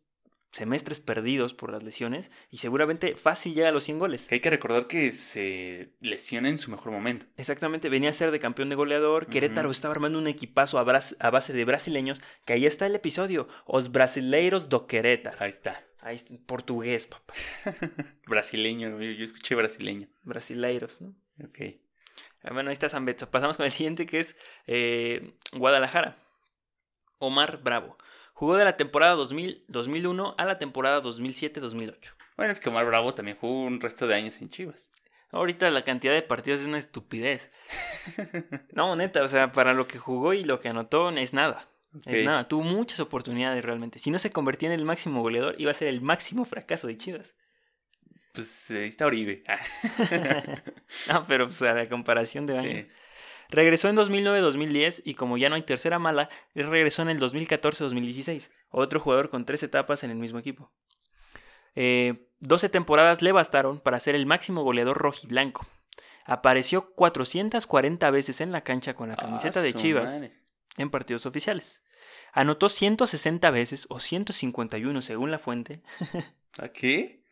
semestres 0.55 1.01
perdidos 1.01 1.53
por 1.53 1.73
las 1.73 1.83
lesiones 1.83 2.31
y 2.51 2.59
seguramente 2.59 3.17
fácil 3.17 3.55
llega 3.55 3.71
a 3.71 3.73
los 3.73 3.85
100 3.85 3.99
goles. 3.99 4.27
Que 4.27 4.37
hay 4.37 4.41
que 4.41 4.51
recordar 4.51 4.87
que 4.87 5.11
se 5.11 5.91
lesiona 6.01 6.49
en 6.49 6.59
su 6.59 6.71
mejor 6.71 6.93
momento. 6.93 7.27
Exactamente, 7.37 7.89
venía 7.89 8.11
a 8.11 8.13
ser 8.13 8.31
de 8.31 8.39
campeón 8.39 8.69
de 8.69 8.77
goleador. 8.77 9.27
Querétaro 9.27 9.71
estaba 9.73 9.93
armando 9.93 10.17
un 10.19 10.29
equipazo 10.29 10.79
a, 10.79 10.85
base 10.85 11.53
de 11.53 11.65
brasileños. 11.65 12.23
Que 12.45 12.53
ahí 12.53 12.67
está 12.67 12.87
el 12.87 12.95
episodio. 12.95 13.49
Os 13.65 13.91
brasileiros 13.91 14.69
do 14.69 14.87
Querétaro. 14.87 15.37
Ahí 15.41 15.51
está. 15.51 15.83
Ahí 16.01 16.15
está, 16.15 16.35
portugués, 16.47 17.07
papá. 17.07 17.33
Brasileño, 18.27 18.91
yo, 19.01 19.11
yo 19.11 19.25
escuché 19.25 19.55
brasileño. 19.55 20.07
Brasileiros, 20.23 21.01
¿no? 21.01 21.15
Ok. 21.43 21.61
Ah, 22.43 22.53
Bueno, 22.53 22.69
ahí 22.69 22.75
está 22.75 22.91
San 22.91 23.07
Beto. 23.07 23.31
Pasamos 23.31 23.57
con 23.57 23.65
el 23.65 23.73
siguiente 23.73 24.05
que 24.05 24.21
es 24.21 24.37
eh, 24.67 25.33
Guadalajara. 25.55 26.19
Omar 27.19 27.63
Bravo. 27.63 27.97
Jugó 28.35 28.57
de 28.57 28.65
la 28.65 28.77
temporada 28.77 29.15
2000, 29.15 29.65
2001 29.69 30.35
a 30.37 30.45
la 30.45 30.59
temporada 30.59 31.01
2007-2008. 31.01 32.15
Bueno, 32.37 32.53
es 32.53 32.59
que 32.59 32.69
Omar 32.69 32.85
Bravo 32.85 33.15
también 33.15 33.37
jugó 33.41 33.63
un 33.63 33.81
resto 33.81 34.09
de 34.09 34.17
años 34.17 34.41
en 34.41 34.49
Chivas. 34.49 34.91
Ahorita 35.31 35.71
la 35.71 35.83
cantidad 35.83 36.13
de 36.13 36.23
partidos 36.23 36.61
es 36.61 36.67
una 36.67 36.79
estupidez. 36.79 37.51
No, 38.73 38.97
neta, 38.97 39.23
o 39.23 39.29
sea, 39.29 39.53
para 39.53 39.73
lo 39.73 39.87
que 39.87 39.99
jugó 39.99 40.35
y 40.35 40.45
lo 40.45 40.59
que 40.59 40.69
anotó 40.69 41.11
es 41.11 41.33
nada. 41.33 41.69
Es 42.07 42.25
nada, 42.25 42.49
tuvo 42.49 42.65
muchas 42.65 42.99
oportunidades 42.99 43.65
realmente. 43.65 44.01
Si 44.01 44.11
no 44.11 44.19
se 44.19 44.33
convertía 44.33 44.69
en 44.69 44.75
el 44.79 44.85
máximo 44.85 45.23
goleador, 45.23 45.55
iba 45.59 45.71
a 45.71 45.75
ser 45.75 45.87
el 45.87 46.01
máximo 46.01 46.45
fracaso 46.45 46.89
de 46.89 46.99
Chivas. 46.99 47.35
Pues 48.33 48.73
ahí 48.73 48.89
está 48.89 49.07
Oribe. 49.07 49.45
Ah, 49.47 49.61
no, 51.09 51.23
pero 51.29 51.47
pues, 51.47 51.63
a 51.63 51.73
la 51.73 51.89
comparación 51.89 52.47
de 52.47 52.59
años. 52.59 52.85
sí. 52.85 52.91
Regresó 53.51 53.89
en 53.89 53.97
2009-2010 53.97 55.03
y 55.05 55.15
como 55.15 55.37
ya 55.37 55.49
no 55.49 55.55
hay 55.55 55.63
tercera 55.63 55.99
mala, 55.99 56.29
regresó 56.55 57.03
en 57.03 57.11
el 57.11 57.21
2014-2016. 57.21 58.51
Otro 58.71 59.01
jugador 59.01 59.31
con 59.31 59.45
tres 59.45 59.63
etapas 59.63 60.03
en 60.05 60.11
el 60.11 60.17
mismo 60.17 60.39
equipo. 60.39 60.73
Eh, 61.75 62.15
12 62.41 62.69
temporadas 62.69 63.23
le 63.23 63.33
bastaron 63.33 63.81
para 63.81 64.01
ser 64.01 64.15
el 64.15 64.27
máximo 64.27 64.63
goleador 64.63 64.99
rojiblanco. 64.99 65.67
Apareció 66.25 66.93
440 66.95 68.11
veces 68.11 68.41
en 68.41 68.53
la 68.53 68.63
cancha 68.63 68.95
con 68.95 69.09
la 69.09 69.17
camiseta 69.17 69.61
Ah, 69.61 69.63
de 69.63 69.73
su 69.73 69.79
Chivas 69.79 70.13
madre. 70.13 70.33
en 70.79 70.91
partidos 70.91 71.27
oficiales. 71.27 71.83
Anotó 72.33 72.69
160 72.69 73.51
veces 73.51 73.87
o 73.91 74.01
151 74.01 75.03
según 75.03 75.31
la 75.31 75.39
fuente. 75.39 75.83
¿A 76.59 76.69
qué? 76.69 77.23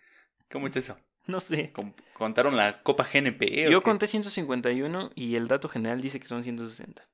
¿Cómo 0.51 0.66
es 0.66 0.77
eso? 0.77 0.98
No 1.26 1.40
sé. 1.40 1.70
¿Con- 1.72 1.94
¿Contaron 2.14 2.56
la 2.56 2.82
Copa 2.82 3.08
GNP? 3.12 3.66
o 3.66 3.70
Yo 3.70 3.80
qué? 3.80 3.85
conté 3.85 4.06
151 4.06 5.12
y 5.14 5.37
el 5.37 5.48
dato 5.48 5.68
general 5.68 6.00
dice 6.00 6.18
que 6.20 6.26
son 6.26 6.42
160. 6.42 7.06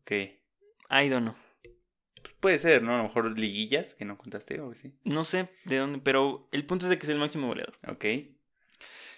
Ok. 0.00 0.10
I 0.12 1.08
don't 1.08 1.22
know. 1.22 1.34
Pues 2.22 2.34
puede 2.40 2.58
ser, 2.58 2.82
¿no? 2.82 2.94
A 2.94 2.98
lo 2.98 3.02
mejor 3.04 3.38
liguillas 3.38 3.94
que 3.94 4.04
no 4.04 4.16
contaste 4.18 4.60
o 4.60 4.70
así. 4.72 4.92
No 5.04 5.24
sé 5.24 5.48
de 5.64 5.76
dónde, 5.78 5.98
pero 5.98 6.48
el 6.52 6.64
punto 6.66 6.86
es 6.86 6.90
de 6.90 6.98
que 6.98 7.04
es 7.06 7.10
el 7.10 7.18
máximo 7.18 7.46
goleador. 7.48 7.74
Ok. 7.88 8.04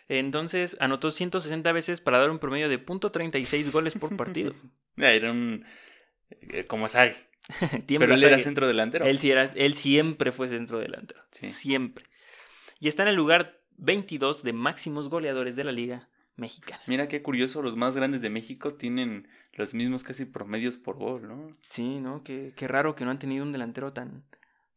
Entonces 0.09 0.77
anotó 0.81 1.11
160 1.11 1.73
veces 1.73 2.01
para 2.01 2.18
dar 2.18 2.31
un 2.31 2.38
promedio 2.38 2.68
de 2.68 2.85
.36 2.85 3.70
goles 3.73 3.94
por 3.94 4.14
partido. 4.16 4.55
Era 4.97 5.31
un. 5.31 5.64
eh, 6.31 6.64
Como 6.68 6.88
Sag. 6.88 7.14
Pero 7.87 8.14
él 8.14 8.25
era 8.25 8.38
centro 8.38 8.66
delantero. 8.66 9.05
Él, 9.05 9.18
sí 9.18 9.31
era, 9.31 9.44
él 9.55 9.75
siempre 9.75 10.33
fue 10.33 10.49
centro 10.49 10.79
delantero. 10.79 11.20
Sí. 11.31 11.51
Siempre. 11.53 12.07
Y 12.81 12.88
está 12.88 13.03
en 13.03 13.11
el 13.11 13.16
lugar 13.16 13.61
22 13.79 14.43
de 14.43 14.53
máximos 14.53 15.09
goleadores 15.09 15.57
de 15.57 15.65
la 15.65 15.73
liga 15.73 16.09
mexicana. 16.37 16.83
Mira 16.87 17.09
qué 17.09 17.23
curioso, 17.23 17.63
los 17.63 17.77
más 17.77 17.97
grandes 17.97 18.23
de 18.23 18.31
México 18.31 18.75
tienen 18.75 19.29
los 19.53 19.75
mismos 19.75 20.03
casi 20.03 20.25
promedios 20.25 20.77
por 20.77 20.97
gol, 20.97 21.29
¿no? 21.29 21.49
Sí, 21.61 22.01
¿no? 22.01 22.23
Qué, 22.25 22.53
qué 22.57 22.69
raro 22.69 22.95
que 22.95 23.05
no 23.05 23.11
han 23.11 23.19
tenido 23.19 23.45
un 23.45 23.53
delantero 23.53 23.93
tan, 23.93 24.25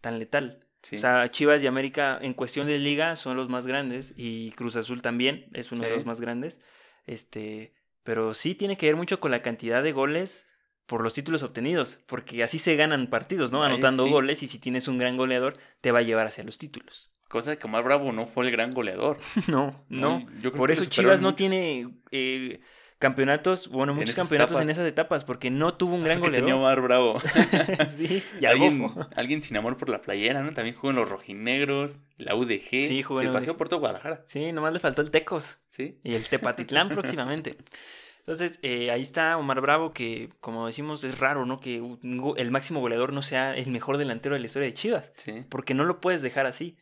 tan 0.02 0.20
letal. 0.20 0.64
Sí. 0.84 0.98
O 0.98 1.00
sea, 1.00 1.30
Chivas 1.32 1.64
y 1.64 1.68
América 1.68 2.18
en 2.22 2.34
cuestión 2.34 2.68
de 2.68 2.78
liga 2.78 3.16
son 3.16 3.36
los 3.36 3.50
más 3.50 3.66
grandes 3.66 4.14
y 4.16 4.52
Cruz 4.52 4.76
Azul 4.76 5.02
también 5.02 5.48
es 5.54 5.72
uno 5.72 5.84
de 5.84 5.92
los 5.92 6.06
más 6.06 6.22
grandes. 6.22 6.60
Este, 7.06 7.74
pero 8.04 8.34
sí 8.34 8.54
tiene 8.56 8.78
que 8.78 8.86
ver 8.86 8.96
mucho 8.96 9.20
con 9.20 9.32
la 9.32 9.42
cantidad 9.42 9.82
de 9.82 9.92
goles 9.92 10.46
por 10.86 11.02
los 11.02 11.14
títulos 11.14 11.44
obtenidos, 11.44 12.00
porque 12.08 12.44
así 12.44 12.60
se 12.60 12.76
ganan 12.78 13.10
partidos, 13.10 13.52
¿no? 13.52 13.64
Anotando 13.64 14.06
sí. 14.06 14.10
goles 14.10 14.44
y 14.44 14.48
si 14.48 14.60
tienes 14.60 14.88
un 14.88 14.98
gran 14.98 15.18
goleador 15.18 15.58
te 15.82 15.92
va 15.92 16.00
a 16.00 16.04
llevar 16.04 16.28
hacia 16.28 16.46
los 16.46 16.58
títulos. 16.58 17.12
Cosa 17.28 17.52
de 17.52 17.58
que 17.58 17.68
Omar 17.68 17.84
Bravo 17.84 18.12
no 18.14 18.26
fue 18.26 18.46
el 18.46 18.52
gran 18.52 18.72
goleador. 18.72 19.18
no, 19.48 19.84
no. 19.90 20.20
yo 20.42 20.52
creo 20.52 20.54
Por 20.54 20.68
que 20.70 20.74
eso 20.74 20.86
Chivas 20.86 21.20
no 21.22 21.30
muchos. 21.30 21.38
tiene 21.38 21.90
eh, 22.12 22.62
campeonatos, 23.00 23.68
bueno, 23.70 23.94
muchos 23.94 24.16
campeonatos 24.16 24.60
en 24.62 24.70
esas 24.70 24.88
etapas, 24.88 25.26
porque 25.26 25.52
no 25.52 25.74
tuvo 25.76 25.96
un 25.96 26.04
gran 26.06 26.22
Que 26.22 26.30
tenía 26.32 26.56
goleador. 26.56 26.80
Omar 26.80 26.82
Bravo. 26.82 27.20
sí, 27.90 28.24
y 28.40 28.46
alguien, 28.46 28.90
alguien 29.16 29.42
sin 29.42 29.58
amor 29.58 29.78
por 29.78 29.90
la 29.90 30.02
playera, 30.02 30.42
¿no? 30.42 30.54
También 30.54 30.76
jugó 30.76 30.92
en 30.92 30.96
los 30.96 31.10
rojinegros, 31.10 32.00
la 32.18 32.36
UDG. 32.36 32.88
Sí, 32.88 33.04
jugó 33.04 33.22
en 33.22 33.28
Se 33.28 33.34
paseó 33.34 33.58
por 33.58 33.70
todo 33.70 33.82
Guadalajara. 33.82 34.24
Sí, 34.28 34.52
nomás 34.52 34.74
le 34.74 34.80
faltó 34.80 35.02
el 35.02 35.12
Tecos. 35.12 35.58
Sí. 35.70 36.00
Y 36.04 36.16
el 36.16 36.28
Tepatitlán 36.28 36.90
próximamente. 36.90 37.56
Entonces, 38.20 38.60
eh, 38.62 38.92
ahí 38.92 39.02
está 39.02 39.38
Omar 39.38 39.62
Bravo, 39.62 39.94
que 39.94 40.30
como 40.42 40.68
decimos, 40.68 41.04
es 41.06 41.18
raro, 41.20 41.46
¿no? 41.46 41.62
Que 41.62 41.82
el 42.38 42.52
máximo 42.52 42.82
goleador 42.82 43.14
no 43.14 43.22
sea 43.22 43.56
el 43.56 43.72
mejor 43.72 43.98
delantero 43.98 44.36
de 44.36 44.42
la 44.42 44.48
historia 44.48 44.68
de 44.68 44.74
Chivas. 44.74 45.12
Sí. 45.16 45.46
Porque 45.48 45.74
no 45.74 45.86
lo 45.86 46.02
puedes 46.02 46.22
dejar 46.22 46.46
así. 46.46 46.76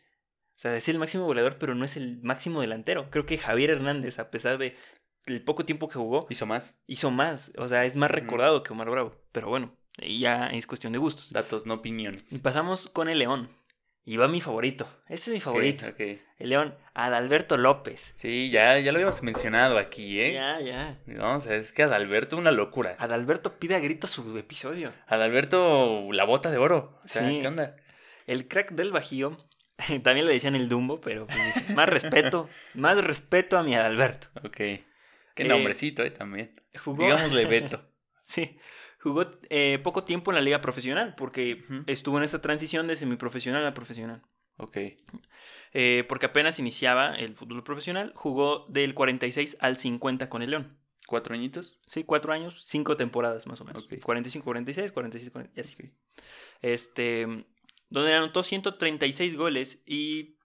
O 0.55 0.59
sea, 0.59 0.75
es 0.75 0.87
el 0.89 0.99
máximo 0.99 1.25
goleador, 1.25 1.57
pero 1.57 1.75
no 1.75 1.83
es 1.85 1.97
el 1.97 2.19
máximo 2.23 2.61
delantero. 2.61 3.09
Creo 3.09 3.25
que 3.25 3.37
Javier 3.37 3.71
Hernández, 3.71 4.19
a 4.19 4.29
pesar 4.31 4.57
de 4.57 4.75
el 5.25 5.41
poco 5.41 5.65
tiempo 5.65 5.87
que 5.89 5.95
jugó, 5.99 6.27
Hizo 6.29 6.45
más. 6.45 6.77
hizo 6.87 7.11
más. 7.11 7.51
O 7.57 7.67
sea, 7.67 7.85
es 7.85 7.95
más 7.95 8.11
recordado 8.11 8.63
que 8.63 8.71
Omar 8.73 8.89
Bravo. 8.89 9.15
Pero 9.31 9.49
bueno, 9.49 9.75
ya 9.97 10.47
es 10.47 10.67
cuestión 10.67 10.93
de 10.93 10.99
gustos. 10.99 11.31
Datos, 11.33 11.65
no 11.65 11.75
opiniones. 11.75 12.23
Y 12.31 12.39
pasamos 12.39 12.87
con 12.87 13.09
el 13.09 13.19
León. 13.19 13.49
Y 14.07 14.17
va 14.17 14.27
mi 14.27 14.39
favorito. 14.39 14.87
Ese 15.07 15.31
es 15.31 15.33
mi 15.33 15.39
favorito. 15.39 15.87
El 15.97 16.49
León, 16.49 16.75
Adalberto 16.93 17.57
López. 17.57 18.13
Sí, 18.15 18.51
ya, 18.51 18.77
ya 18.77 18.91
lo 18.91 18.97
habíamos 18.99 19.23
mencionado 19.23 19.79
aquí, 19.79 20.21
¿eh? 20.21 20.33
Ya, 20.33 20.59
ya. 20.61 20.99
No, 21.07 21.37
o 21.37 21.39
sea, 21.39 21.55
es 21.55 21.71
que 21.71 21.81
Adalberto 21.81 22.37
una 22.37 22.51
locura. 22.51 22.95
Adalberto 22.99 23.57
pide 23.57 23.73
a 23.75 23.79
gritos 23.79 24.11
su 24.11 24.37
episodio. 24.37 24.93
Adalberto 25.07 26.07
la 26.11 26.23
bota 26.23 26.51
de 26.51 26.59
oro. 26.59 26.99
O 27.03 27.07
sea, 27.07 27.27
Sí. 27.27 27.39
¿qué 27.41 27.47
onda? 27.47 27.75
El 28.27 28.47
crack 28.47 28.73
del 28.73 28.91
Bajío, 28.91 29.37
también 30.03 30.25
le 30.25 30.33
decían 30.33 30.55
el 30.55 30.69
Dumbo, 30.69 31.01
pero 31.01 31.27
pues, 31.27 31.69
más 31.75 31.89
respeto, 31.89 32.49
más 32.73 33.03
respeto 33.03 33.57
a 33.57 33.63
mi 33.63 33.75
Adalberto. 33.75 34.27
Ok. 34.43 34.55
Qué 34.57 34.83
Eh, 35.37 35.47
nombrecito, 35.47 36.03
¿eh? 36.03 36.11
También. 36.11 36.53
Jugó, 36.77 37.03
Digámosle 37.03 37.45
Beto. 37.47 37.85
sí, 38.17 38.57
jugó 38.99 39.23
eh, 39.49 39.79
poco 39.83 40.03
tiempo 40.05 40.31
en 40.31 40.35
la 40.35 40.41
liga 40.41 40.61
profesional, 40.61 41.13
porque 41.17 41.63
estuvo 41.87 42.17
en 42.17 42.23
esa 42.23 42.41
transición 42.41 42.87
de 42.87 42.95
semiprofesional 42.95 43.65
a 43.65 43.73
profesional. 43.73 44.21
Ok. 44.57 44.77
Eh, 45.73 46.05
porque 46.07 46.27
apenas 46.27 46.59
iniciaba 46.59 47.13
el 47.15 47.35
fútbol 47.35 47.63
profesional, 47.63 48.13
jugó 48.15 48.65
del 48.69 48.93
46 48.93 49.57
al 49.59 49.77
50 49.77 50.29
con 50.29 50.41
el 50.41 50.51
León. 50.51 50.77
¿Cuatro 51.07 51.35
añitos? 51.35 51.79
Sí, 51.87 52.03
cuatro 52.03 52.31
años, 52.33 52.63
cinco 52.65 52.95
temporadas 52.97 53.45
más 53.45 53.59
o 53.61 53.65
menos. 53.65 53.83
Ok. 53.83 53.99
45, 54.01 54.43
46, 54.45 54.91
46, 54.91 55.31
40, 55.31 55.53
y 55.55 55.59
así. 55.59 55.75
Este, 56.61 57.45
donde 57.89 58.13
anotó 58.13 58.43
136 58.43 59.37
goles 59.37 59.81
y 59.85 60.35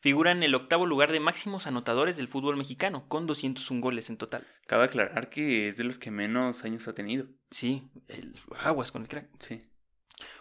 figura 0.00 0.32
en 0.32 0.42
el 0.42 0.54
octavo 0.54 0.86
lugar 0.86 1.12
de 1.12 1.20
máximos 1.20 1.66
anotadores 1.66 2.16
del 2.16 2.28
fútbol 2.28 2.56
mexicano, 2.56 3.06
con 3.08 3.26
201 3.26 3.80
goles 3.80 4.10
en 4.10 4.16
total. 4.16 4.46
Cabe 4.66 4.84
aclarar 4.84 5.30
que 5.30 5.68
es 5.68 5.76
de 5.76 5.84
los 5.84 5.98
que 5.98 6.10
menos 6.10 6.64
años 6.64 6.88
ha 6.88 6.94
tenido. 6.94 7.26
Sí, 7.50 7.90
el 8.08 8.34
aguas 8.58 8.92
con 8.92 9.02
el 9.02 9.08
crack. 9.08 9.28
Sí. 9.38 9.58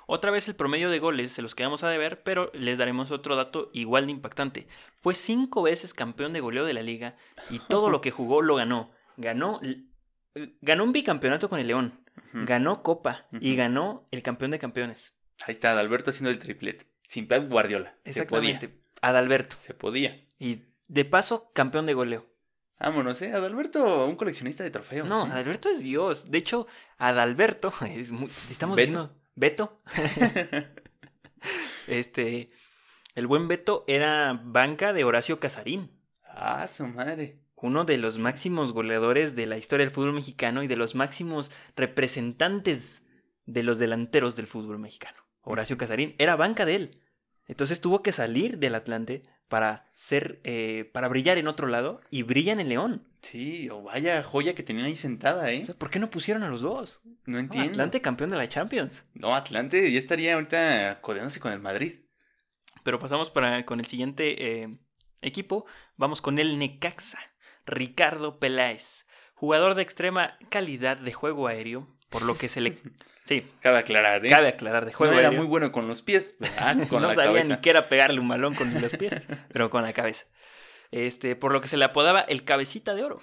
Otra 0.07 0.31
vez 0.31 0.47
el 0.47 0.55
promedio 0.55 0.89
de 0.89 0.99
goles 0.99 1.31
se 1.31 1.41
los 1.41 1.55
quedamos 1.55 1.83
a 1.83 1.89
deber, 1.89 2.23
pero 2.23 2.51
les 2.53 2.77
daremos 2.77 3.11
otro 3.11 3.35
dato 3.35 3.69
igual 3.73 4.05
de 4.07 4.11
impactante. 4.11 4.67
Fue 4.99 5.13
cinco 5.13 5.61
veces 5.61 5.93
campeón 5.93 6.33
de 6.33 6.39
goleo 6.39 6.65
de 6.65 6.73
la 6.73 6.81
liga 6.81 7.15
y 7.49 7.59
todo 7.59 7.89
lo 7.89 8.01
que 8.01 8.11
jugó 8.11 8.41
lo 8.41 8.55
ganó. 8.55 8.91
Ganó, 9.17 9.61
ganó 10.61 10.83
un 10.83 10.93
bicampeonato 10.93 11.49
con 11.49 11.59
el 11.59 11.67
León, 11.67 12.03
ganó 12.33 12.81
Copa 12.81 13.27
y 13.39 13.55
ganó 13.55 14.07
el 14.11 14.23
campeón 14.23 14.51
de 14.51 14.59
campeones. 14.59 15.18
Ahí 15.45 15.53
está, 15.53 15.71
Adalberto 15.71 16.09
haciendo 16.09 16.29
el 16.29 16.39
triplete. 16.39 16.85
Sin 17.03 17.27
Pep 17.27 17.49
Guardiola. 17.49 17.95
Se 18.05 18.25
podía. 18.25 18.59
Adalberto. 19.01 19.55
Se 19.59 19.73
podía. 19.73 20.25
Y 20.37 20.63
de 20.87 21.05
paso, 21.05 21.51
campeón 21.53 21.85
de 21.85 21.93
goleo. 21.93 22.27
Vámonos, 22.79 23.21
¿eh? 23.21 23.33
Adalberto, 23.33 24.05
un 24.05 24.15
coleccionista 24.15 24.63
de 24.63 24.71
trofeos. 24.71 25.07
No, 25.07 25.27
¿eh? 25.27 25.31
Adalberto 25.31 25.69
es 25.69 25.83
Dios. 25.83 26.31
De 26.31 26.37
hecho, 26.37 26.67
Adalberto 26.97 27.73
es 27.87 28.11
muy, 28.11 28.29
estamos 28.49 28.77
Beto. 28.77 28.87
diciendo 28.87 29.15
Beto. 29.35 29.81
este, 31.87 32.51
el 33.15 33.27
buen 33.27 33.47
Beto 33.47 33.83
era 33.87 34.39
banca 34.43 34.93
de 34.93 35.03
Horacio 35.03 35.39
Casarín, 35.39 35.91
ah, 36.23 36.67
su 36.67 36.87
madre. 36.87 37.39
uno 37.55 37.83
de 37.83 37.97
los 37.97 38.17
máximos 38.17 38.71
goleadores 38.71 39.35
de 39.35 39.45
la 39.45 39.57
historia 39.57 39.85
del 39.85 39.93
fútbol 39.93 40.13
mexicano 40.13 40.63
y 40.63 40.67
de 40.67 40.75
los 40.77 40.95
máximos 40.95 41.51
representantes 41.75 43.03
de 43.45 43.63
los 43.63 43.77
delanteros 43.77 44.35
del 44.35 44.47
fútbol 44.47 44.79
mexicano. 44.79 45.28
Horacio 45.51 45.79
Casarín 45.79 46.13
era 46.19 46.35
banca 46.35 46.63
de 46.63 46.75
él. 46.75 47.01
Entonces 47.47 47.81
tuvo 47.81 48.03
que 48.03 48.11
salir 48.11 48.59
del 48.59 48.75
Atlante 48.75 49.23
para 49.47 49.89
ser, 49.95 50.39
eh, 50.43 50.87
para 50.93 51.07
brillar 51.07 51.39
en 51.39 51.47
otro 51.47 51.65
lado 51.65 52.01
y 52.11 52.21
brilla 52.21 52.53
en 52.53 52.59
el 52.59 52.69
León. 52.69 53.07
Sí, 53.23 53.67
o 53.71 53.81
vaya 53.81 54.21
joya 54.21 54.53
que 54.53 54.61
tenían 54.61 54.85
ahí 54.85 54.95
sentada, 54.95 55.51
¿eh? 55.51 55.63
O 55.63 55.65
sea, 55.65 55.75
¿Por 55.75 55.89
qué 55.89 55.97
no 55.97 56.11
pusieron 56.11 56.43
a 56.43 56.49
los 56.49 56.61
dos? 56.61 57.01
No 57.03 57.33
No, 57.33 57.39
entiendo. 57.39 57.71
Atlante 57.71 57.99
campeón 57.99 58.29
de 58.29 58.37
la 58.37 58.47
Champions. 58.47 59.03
No, 59.15 59.35
Atlante 59.35 59.91
ya 59.91 59.97
estaría 59.97 60.35
ahorita 60.35 61.01
codeándose 61.01 61.39
con 61.39 61.51
el 61.51 61.59
Madrid. 61.59 62.01
Pero 62.83 62.99
pasamos 62.99 63.31
para, 63.31 63.65
con 63.65 63.79
el 63.79 63.87
siguiente 63.87 64.61
eh, 64.61 64.77
equipo. 65.23 65.65
Vamos 65.97 66.21
con 66.21 66.37
el 66.37 66.59
Necaxa. 66.59 67.19
Ricardo 67.65 68.39
Peláez. 68.39 69.07
Jugador 69.33 69.73
de 69.73 69.81
extrema 69.81 70.37
calidad 70.49 70.97
de 70.97 71.11
juego 71.11 71.47
aéreo. 71.47 71.87
Por 72.09 72.23
lo 72.23 72.37
que 72.37 72.49
se 72.49 72.61
le... 72.61 72.77
Sí, 73.25 73.45
Cabe 73.59 73.77
aclarar, 73.77 74.25
¿eh? 74.25 74.29
cabe 74.31 74.47
aclarar, 74.47 74.85
de 74.87 74.93
juego 74.93 75.13
no 75.13 75.19
era 75.19 75.27
aéreo. 75.27 75.43
muy 75.43 75.47
bueno 75.47 75.71
con 75.71 75.87
los 75.87 76.01
pies, 76.01 76.35
¿verdad? 76.39 76.75
Con 76.89 77.03
no 77.03 77.09
la 77.09 77.13
sabía 77.15 77.29
cabeza. 77.31 77.55
ni 77.57 77.61
qué 77.61 77.69
era 77.69 77.87
pegarle 77.87 78.19
un 78.19 78.27
balón 78.27 78.55
con 78.55 78.73
los 78.81 78.91
pies, 78.93 79.13
pero 79.53 79.69
con 79.69 79.83
la 79.83 79.93
cabeza. 79.93 80.25
Este, 80.89 81.35
por 81.35 81.51
lo 81.53 81.61
que 81.61 81.67
se 81.67 81.77
le 81.77 81.85
apodaba 81.85 82.21
el 82.21 82.43
cabecita 82.43 82.95
de 82.95 83.03
oro. 83.03 83.21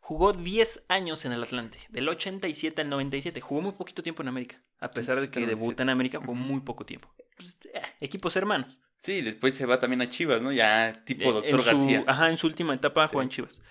Jugó 0.00 0.34
10 0.34 0.84
años 0.88 1.24
en 1.24 1.32
el 1.32 1.42
Atlante, 1.42 1.78
del 1.88 2.10
87 2.10 2.82
al 2.82 2.90
97. 2.90 3.40
Jugó 3.40 3.62
muy 3.62 3.72
poquito 3.72 4.02
tiempo 4.02 4.20
en 4.20 4.28
América. 4.28 4.60
A 4.80 4.90
pesar 4.90 5.14
de 5.18 5.30
que 5.30 5.38
87. 5.38 5.54
debuta 5.60 5.82
en 5.84 5.88
América, 5.88 6.18
jugó 6.18 6.34
muy 6.34 6.60
poco 6.60 6.84
tiempo. 6.84 7.10
Pues, 7.38 7.56
eh, 7.72 7.80
equipos 8.00 8.36
hermanos. 8.36 8.76
Sí, 8.98 9.22
después 9.22 9.54
se 9.54 9.64
va 9.64 9.78
también 9.78 10.02
a 10.02 10.10
Chivas, 10.10 10.42
¿no? 10.42 10.52
Ya 10.52 10.92
tipo 11.06 11.30
Eh, 11.30 11.32
Doctor 11.32 11.62
su- 11.62 11.66
García. 11.70 12.04
Ajá, 12.06 12.28
en 12.28 12.36
su 12.36 12.46
última 12.48 12.74
etapa 12.74 13.06
Sí. 13.08 13.12
jugó 13.12 13.22
en 13.22 13.30
Chivas. 13.30 13.62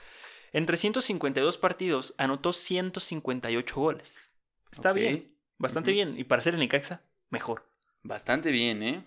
En 0.54 0.65
352 0.65 1.60
partidos 1.60 2.15
anotó 2.17 2.51
158 2.51 3.75
goles. 3.80 4.31
Está 4.72 4.94
bien, 4.94 5.36
bastante 5.58 5.92
bien. 5.92 6.18
Y 6.18 6.24
para 6.24 6.42
ser 6.42 6.54
el 6.54 6.60
Necaxa, 6.60 7.04
mejor. 7.30 7.70
Bastante 8.04 8.52
bien, 8.52 8.82
¿eh? 8.84 9.06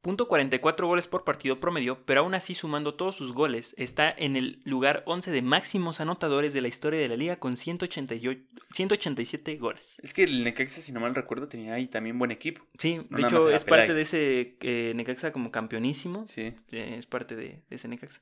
Punto 0.00 0.28
44 0.28 0.86
goles 0.86 1.08
por 1.08 1.24
partido 1.24 1.58
promedio, 1.58 2.04
pero 2.06 2.20
aún 2.20 2.34
así 2.34 2.54
sumando 2.54 2.94
todos 2.94 3.16
sus 3.16 3.32
goles, 3.32 3.74
está 3.78 4.14
en 4.16 4.36
el 4.36 4.60
lugar 4.64 5.02
11 5.06 5.32
de 5.32 5.42
máximos 5.42 6.00
anotadores 6.00 6.52
de 6.54 6.60
la 6.60 6.68
historia 6.68 7.00
de 7.00 7.08
la 7.08 7.16
liga 7.16 7.40
con 7.40 7.56
188 7.56 8.40
187 8.74 9.56
goles. 9.56 9.96
Es 10.02 10.14
que 10.14 10.22
el 10.22 10.44
Necaxa, 10.44 10.82
si 10.82 10.92
no 10.92 11.00
mal 11.00 11.16
recuerdo, 11.16 11.48
tenía 11.48 11.74
ahí 11.74 11.88
también 11.88 12.16
buen 12.16 12.30
equipo. 12.30 12.64
Sí, 12.78 13.00
No 13.10 13.16
de 13.18 13.24
hecho 13.24 13.50
es 13.50 13.64
parte 13.64 13.92
de 13.92 14.02
ese 14.02 14.56
eh, 14.60 14.92
Necaxa 14.94 15.32
como 15.32 15.50
campeonísimo. 15.50 16.26
Sí. 16.26 16.54
eh, 16.70 16.94
Es 16.96 17.06
parte 17.06 17.34
de, 17.34 17.64
de 17.68 17.76
ese 17.76 17.88
Necaxa. 17.88 18.20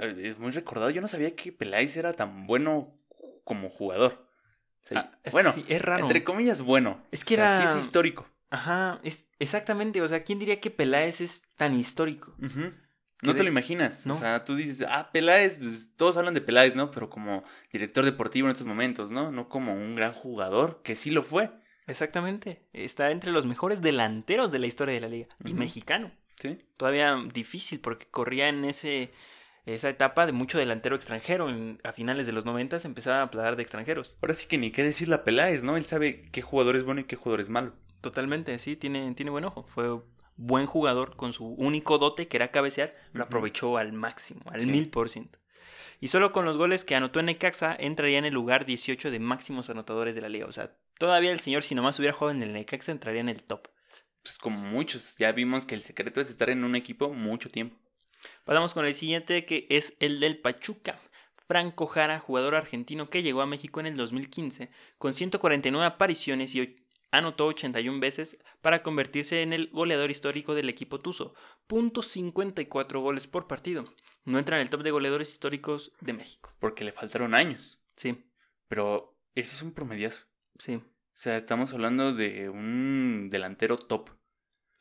Eh, 0.00 0.30
Es 0.30 0.38
muy 0.38 0.50
recordado. 0.50 0.90
Yo 0.90 1.00
no 1.00 1.08
sabía 1.08 1.36
que 1.36 1.52
Peláez 1.52 1.96
era 1.96 2.12
tan 2.14 2.48
bueno 2.48 2.90
como 3.44 3.70
jugador. 3.70 4.26
Sea, 4.84 5.10
Ah, 5.12 5.18
bueno, 5.32 5.50
sí, 5.52 5.64
es 5.68 5.82
raro. 5.82 6.04
entre 6.06 6.22
comillas, 6.24 6.60
bueno. 6.62 7.02
Es 7.10 7.24
que 7.24 7.34
O 7.34 7.36
sea, 7.38 7.56
era- 7.62 7.66
Sí 7.72 7.78
es 7.78 7.84
histórico. 7.84 8.28
Ajá, 8.50 9.00
es 9.02 9.28
exactamente, 9.40 10.00
o 10.02 10.06
sea, 10.06 10.22
¿quién 10.22 10.38
diría 10.38 10.60
que 10.60 10.70
Peláez 10.70 11.20
es 11.20 11.42
tan 11.56 11.74
histórico? 11.74 12.34
No 13.22 13.34
te 13.34 13.42
lo 13.42 13.48
imaginas. 13.48 14.04
No. 14.06 14.12
O 14.14 14.16
sea, 14.16 14.44
tú 14.44 14.54
dices, 14.54 14.84
ah, 14.88 15.10
Peláez, 15.12 15.56
pues 15.56 15.90
todos 15.96 16.16
hablan 16.18 16.34
de 16.34 16.42
Peláez, 16.42 16.74
¿no? 16.76 16.90
Pero 16.90 17.08
como 17.10 17.42
director 17.72 18.04
deportivo 18.04 18.46
en 18.48 18.52
estos 18.52 18.66
momentos, 18.66 19.10
¿no? 19.10 19.32
No 19.32 19.48
como 19.48 19.72
un 19.72 19.96
gran 19.96 20.12
jugador, 20.12 20.82
que 20.84 20.94
sí 20.94 21.10
lo 21.10 21.22
fue. 21.22 21.50
Exactamente, 21.86 22.66
está 22.72 23.10
entre 23.10 23.30
los 23.32 23.46
mejores 23.46 23.80
delanteros 23.80 24.52
de 24.52 24.58
la 24.58 24.66
historia 24.66 24.94
de 24.94 25.00
la 25.00 25.08
liga 25.08 25.28
y 25.44 25.54
mexicano. 25.54 26.12
Sí. 26.40 26.58
Todavía 26.76 27.16
difícil 27.32 27.80
porque 27.80 28.06
corría 28.06 28.48
en 28.48 28.64
ese 28.64 29.12
esa 29.66 29.88
etapa 29.88 30.26
de 30.26 30.32
mucho 30.32 30.58
delantero 30.58 30.96
extranjero. 30.96 31.48
En- 31.48 31.80
a 31.84 31.92
finales 31.92 32.26
de 32.26 32.32
los 32.32 32.44
90 32.44 32.78
empezaba 32.84 33.18
a 33.18 33.22
hablar 33.22 33.56
de 33.56 33.62
extranjeros. 33.62 34.16
Ahora 34.22 34.34
sí 34.34 34.46
que 34.46 34.58
ni 34.58 34.70
qué 34.70 34.82
decirle 34.82 35.14
a 35.14 35.24
Peláez, 35.24 35.62
¿no? 35.62 35.76
Él 35.76 35.86
sabe 35.86 36.28
qué 36.32 36.42
jugador 36.42 36.76
es 36.76 36.84
bueno 36.84 37.00
y 37.00 37.04
qué 37.04 37.16
jugador 37.16 37.40
es 37.40 37.48
malo. 37.48 37.72
Totalmente, 38.00 38.58
sí, 38.58 38.76
tiene, 38.76 39.14
tiene 39.14 39.30
buen 39.30 39.44
ojo. 39.44 39.64
Fue 39.64 40.00
buen 40.36 40.66
jugador 40.66 41.16
con 41.16 41.32
su 41.32 41.46
único 41.46 41.98
dote 41.98 42.28
que 42.28 42.36
era 42.36 42.50
cabecear, 42.50 42.94
lo 43.12 43.24
aprovechó 43.24 43.78
al 43.78 43.92
máximo, 43.92 44.42
al 44.50 44.66
mil 44.66 44.90
por 44.90 45.08
ciento. 45.08 45.38
Y 46.00 46.08
solo 46.08 46.32
con 46.32 46.44
los 46.44 46.58
goles 46.58 46.84
que 46.84 46.96
anotó 46.96 47.20
en 47.20 47.26
Necaxa 47.26 47.74
entraría 47.78 48.18
en 48.18 48.24
el 48.26 48.34
lugar 48.34 48.66
18 48.66 49.10
de 49.10 49.20
máximos 49.20 49.70
anotadores 49.70 50.14
de 50.14 50.20
la 50.20 50.28
liga. 50.28 50.44
O 50.46 50.52
sea, 50.52 50.76
todavía 50.98 51.32
el 51.32 51.40
señor, 51.40 51.62
si 51.62 51.74
nomás 51.74 51.98
hubiera 51.98 52.14
jugado 52.14 52.36
en 52.36 52.42
el 52.42 52.52
Necaxa, 52.52 52.92
entraría 52.92 53.20
en 53.22 53.28
el 53.30 53.42
top. 53.42 53.68
Pues 54.22 54.36
como 54.38 54.58
muchos, 54.58 55.16
ya 55.16 55.32
vimos 55.32 55.64
que 55.64 55.74
el 55.74 55.82
secreto 55.82 56.20
es 56.20 56.28
estar 56.28 56.50
en 56.50 56.64
un 56.64 56.76
equipo 56.76 57.10
mucho 57.10 57.48
tiempo. 57.48 57.76
Pasamos 58.44 58.74
con 58.74 58.84
el 58.86 58.94
siguiente 58.94 59.44
que 59.44 59.66
es 59.70 59.96
el 60.00 60.20
del 60.20 60.38
Pachuca. 60.38 60.98
Franco 61.46 61.86
Jara, 61.86 62.20
jugador 62.20 62.54
argentino 62.54 63.08
que 63.10 63.22
llegó 63.22 63.42
a 63.42 63.46
México 63.46 63.80
en 63.80 63.86
el 63.86 63.96
2015 63.96 64.70
con 64.98 65.12
149 65.14 65.86
apariciones 65.86 66.54
y 66.54 66.76
anotó 67.10 67.46
81 67.46 68.00
veces 68.00 68.38
para 68.62 68.82
convertirse 68.82 69.42
en 69.42 69.52
el 69.52 69.68
goleador 69.70 70.10
histórico 70.10 70.54
del 70.54 70.68
equipo 70.68 70.98
Tuzo. 70.98 71.34
Punto 71.66 72.02
54 72.02 73.00
goles 73.00 73.26
por 73.26 73.46
partido. 73.46 73.84
No 74.24 74.38
entra 74.38 74.56
en 74.56 74.62
el 74.62 74.70
top 74.70 74.82
de 74.82 74.90
goleadores 74.90 75.30
históricos 75.30 75.92
de 76.00 76.14
México. 76.14 76.50
Porque 76.58 76.84
le 76.84 76.92
faltaron 76.92 77.34
años. 77.34 77.80
Sí, 77.96 78.24
Pero 78.68 79.16
eso 79.34 79.54
es 79.54 79.62
un 79.62 79.72
promediazo. 79.72 80.24
sí, 80.58 80.76
O 80.76 80.82
sea, 81.12 81.36
estamos 81.36 81.72
hablando 81.74 82.14
de 82.14 82.48
un 82.48 83.28
delantero 83.30 83.76
top. 83.76 84.10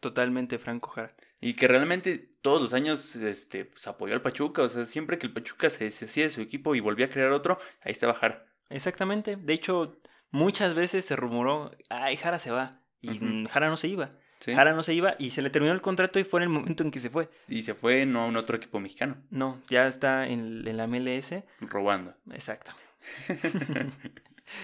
Totalmente 0.04 0.60
Franco 0.60 0.90
Jara. 0.92 1.16
Y 1.42 1.56
que 1.56 1.68
realmente 1.68 2.20
todos 2.42 2.62
los 2.62 2.74
años 2.76 3.16
este, 3.16 3.66
pues, 3.66 3.88
apoyó 3.88 4.14
al 4.14 4.22
Pachuca. 4.22 4.62
O 4.62 4.70
sea, 4.70 4.86
siempre 4.86 5.18
que 5.18 5.26
el 5.26 5.34
Pachuca 5.34 5.70
se 5.72 5.86
deshacía 5.86 6.26
de 6.26 6.30
su 6.30 6.42
equipo 6.42 6.76
y 6.76 6.80
volvía 6.80 7.08
a 7.08 7.10
crear 7.10 7.32
otro, 7.32 7.58
ahí 7.82 7.92
estaba 7.92 8.14
Jara. 8.14 8.46
Exactamente. 8.70 9.36
De 9.36 9.54
hecho, 9.54 10.00
muchas 10.30 10.76
veces 10.76 11.06
se 11.06 11.16
rumoró, 11.16 11.72
ay, 11.90 12.16
Jara 12.18 12.38
se 12.38 12.52
va. 12.52 12.82
Y 13.02 13.20
Jara 13.50 13.70
no 13.70 13.78
se 13.78 13.88
iba. 13.88 14.12
¿sí? 14.40 14.54
Jara 14.54 14.74
no 14.74 14.84
se 14.84 14.94
iba 14.94 15.16
y 15.20 15.32
se 15.32 15.42
le 15.42 15.50
terminó 15.50 15.74
el 15.74 15.82
contrato 15.82 16.20
y 16.20 16.24
fue 16.24 16.40
en 16.40 16.44
el 16.44 16.50
momento 16.50 16.84
en 16.84 16.92
que 16.92 17.00
se 17.00 17.10
fue. 17.10 17.30
Y 17.48 17.64
se 17.64 17.74
fue 17.74 18.06
no 18.06 18.22
a 18.22 18.26
un 18.28 18.38
otro 18.38 18.56
equipo 18.58 18.80
mexicano, 18.80 19.18
No, 19.30 19.62
ya 19.70 19.88
está 19.88 20.28
en, 20.28 20.68
en 20.68 20.78
la 20.78 20.88
MLS. 20.88 21.34
robando. 21.60 22.16
Exactamente. 22.32 22.84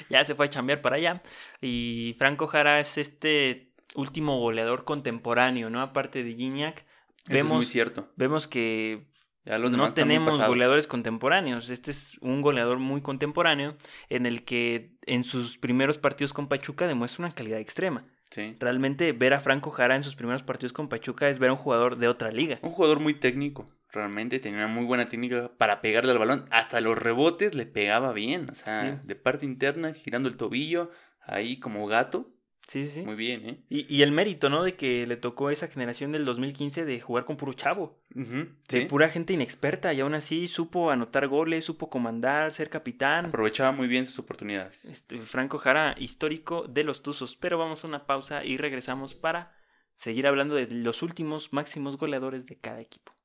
ya 0.10 0.24
se 0.26 0.36
fue 0.36 0.46
a 0.46 0.50
chambear 0.50 0.82
para 0.82 0.98
allá. 0.98 1.22
Y 1.62 2.16
Franco 2.18 2.48
Jara 2.48 2.80
es 2.80 2.98
este 2.98 3.69
último 3.96 4.40
goleador 4.40 4.84
contemporáneo, 4.84 5.70
¿no? 5.70 5.82
Aparte 5.82 6.24
de 6.24 6.34
Gignac. 6.34 6.86
Vemos, 7.28 7.52
es 7.52 7.56
muy 7.58 7.66
cierto. 7.66 8.12
Vemos 8.16 8.48
que 8.48 9.08
no 9.46 9.90
tenemos 9.90 10.38
goleadores 10.38 10.88
contemporáneos. 10.88 11.70
Este 11.70 11.92
es 11.92 12.18
un 12.22 12.42
goleador 12.42 12.80
muy 12.80 13.02
contemporáneo 13.02 13.76
en 14.10 14.26
el 14.26 14.44
que 14.44 14.98
en 15.06 15.24
sus 15.24 15.58
primeros 15.58 15.98
partidos 15.98 16.34
con 16.34 16.48
Pachuca 16.48 16.88
demuestra 16.88 17.26
una 17.26 17.34
calidad 17.34 17.60
extrema. 17.60 18.06
Sí. 18.30 18.56
Realmente 18.60 19.12
ver 19.12 19.34
a 19.34 19.42
Franco 19.42 19.72
Jara 19.72 19.96
en 19.96 20.04
sus 20.04 20.16
primeros 20.16 20.44
partidos 20.44 20.72
con 20.72 20.88
Pachuca 20.88 21.30
es 21.30 21.40
ver 21.40 21.50
a 21.50 21.54
un 21.54 21.60
jugador 21.60 21.98
de 21.98 22.08
otra 22.08 22.32
liga. 22.32 22.60
Un 22.62 22.70
jugador 22.70 23.00
muy 23.00 23.16
técnico. 23.16 23.68
Realmente 23.92 24.38
tenía 24.38 24.60
una 24.60 24.68
muy 24.68 24.86
buena 24.86 25.06
técnica 25.06 25.52
para 25.58 25.82
pegarle 25.82 26.12
al 26.12 26.20
balón. 26.20 26.46
Hasta 26.52 26.80
los 26.80 26.96
rebotes 26.96 27.56
le 27.56 27.66
pegaba 27.66 28.14
bien. 28.14 28.48
O 28.52 28.56
sea, 28.56 29.02
de 29.04 29.16
parte 29.16 29.48
interna, 29.48 29.94
girando 29.94 30.30
el 30.30 30.38
tobillo, 30.38 30.92
ahí 31.26 31.60
como 31.60 31.88
gato. 31.88 32.30
Sí, 32.70 32.86
sí, 32.86 33.02
Muy 33.02 33.16
bien, 33.16 33.50
¿eh? 33.50 33.64
Y, 33.68 33.96
y, 33.96 34.04
el 34.04 34.12
mérito, 34.12 34.48
¿no? 34.48 34.62
De 34.62 34.76
que 34.76 35.08
le 35.08 35.18
tocó 35.18 35.48
a 35.48 35.52
esa 35.52 35.70
generación 35.70 36.12
del 36.12 36.24
2015 36.24 36.86
de 36.86 37.02
jugar 37.02 37.26
con 37.26 37.36
puro 37.36 37.54
chavo. 37.54 38.00
De 38.14 38.86
pura 38.86 39.10
gente 39.10 39.34
inexperta 39.34 39.92
y 39.92 40.02
aún 40.02 40.14
así 40.14 40.48
supo 40.48 40.92
anotar 40.92 41.28
goles, 41.28 41.66
supo 41.66 41.90
comandar, 41.90 42.52
ser 42.52 42.70
capitán. 42.70 43.26
Aprovechaba 43.26 43.72
muy 43.72 43.88
bien 43.88 44.06
sus 44.06 44.20
oportunidades. 44.20 44.86
Este, 44.86 45.18
Franco 45.18 45.58
Jara, 45.58 45.96
histórico 45.98 46.68
de 46.68 46.84
los 46.84 47.02
Tuzos. 47.02 47.36
Pero 47.36 47.58
vamos 47.58 47.84
a 47.84 47.88
una 47.88 48.06
pausa 48.06 48.46
y 48.46 48.58
regresamos 48.58 49.16
para 49.16 49.58
seguir 49.96 50.28
hablando 50.28 50.54
de 50.54 50.68
los 50.70 51.02
últimos 51.02 51.52
máximos 51.52 51.98
goleadores 51.98 52.46
de 52.46 52.56
cada 52.56 52.82
equipo. 52.82 53.16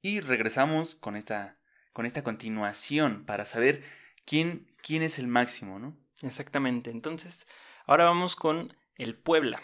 Y 0.00 0.20
regresamos 0.20 0.94
con 0.94 1.16
esta, 1.16 1.58
con 1.92 2.06
esta 2.06 2.24
continuación 2.24 3.26
para 3.26 3.44
saber 3.44 3.82
quién, 4.24 4.74
quién 4.82 5.02
es 5.02 5.18
el 5.18 5.26
máximo, 5.26 5.78
¿no? 5.78 5.98
Exactamente. 6.22 6.90
Entonces, 6.90 7.46
Ahora 7.86 8.04
vamos 8.04 8.36
con 8.36 8.74
el 8.96 9.16
Puebla. 9.16 9.60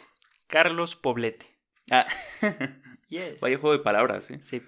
Carlos 0.47 0.97
Poblete. 0.97 1.47
Ah. 1.91 2.07
Vaya 3.41 3.59
juego 3.59 3.73
de 3.73 3.83
palabras, 3.83 4.31
¿eh? 4.31 4.41
Sí. 4.43 4.63